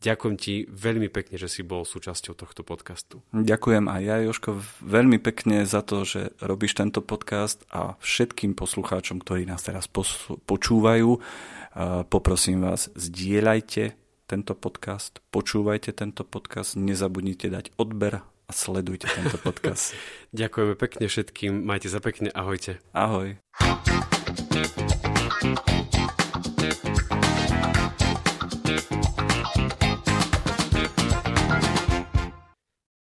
Ďakujem 0.03 0.35
ti 0.35 0.67
veľmi 0.67 1.07
pekne, 1.15 1.39
že 1.39 1.47
si 1.47 1.63
bol 1.63 1.87
súčasťou 1.87 2.35
tohto 2.35 2.67
podcastu. 2.67 3.23
Ďakujem 3.31 3.87
aj 3.87 4.03
ja, 4.03 4.17
Joško, 4.27 4.59
veľmi 4.83 5.23
pekne 5.23 5.63
za 5.63 5.79
to, 5.87 6.03
že 6.03 6.35
robíš 6.43 6.75
tento 6.75 6.99
podcast 6.99 7.63
a 7.71 7.95
všetkým 8.03 8.59
poslucháčom, 8.59 9.23
ktorí 9.23 9.47
nás 9.47 9.63
teraz 9.63 9.87
počúvajú, 10.43 11.23
poprosím 12.11 12.67
vás, 12.67 12.91
zdieľajte 12.99 13.95
tento 14.27 14.59
podcast, 14.59 15.23
počúvajte 15.31 15.95
tento 15.95 16.27
podcast, 16.27 16.75
nezabudnite 16.75 17.47
dať 17.47 17.71
odber 17.79 18.27
a 18.27 18.51
sledujte 18.51 19.07
tento 19.07 19.39
podcast. 19.39 19.95
Ďakujeme 20.35 20.75
pekne 20.75 21.07
všetkým, 21.07 21.63
majte 21.63 21.87
sa 21.87 22.03
pekne, 22.03 22.35
ahojte. 22.35 22.83
Ahoj. 22.91 23.39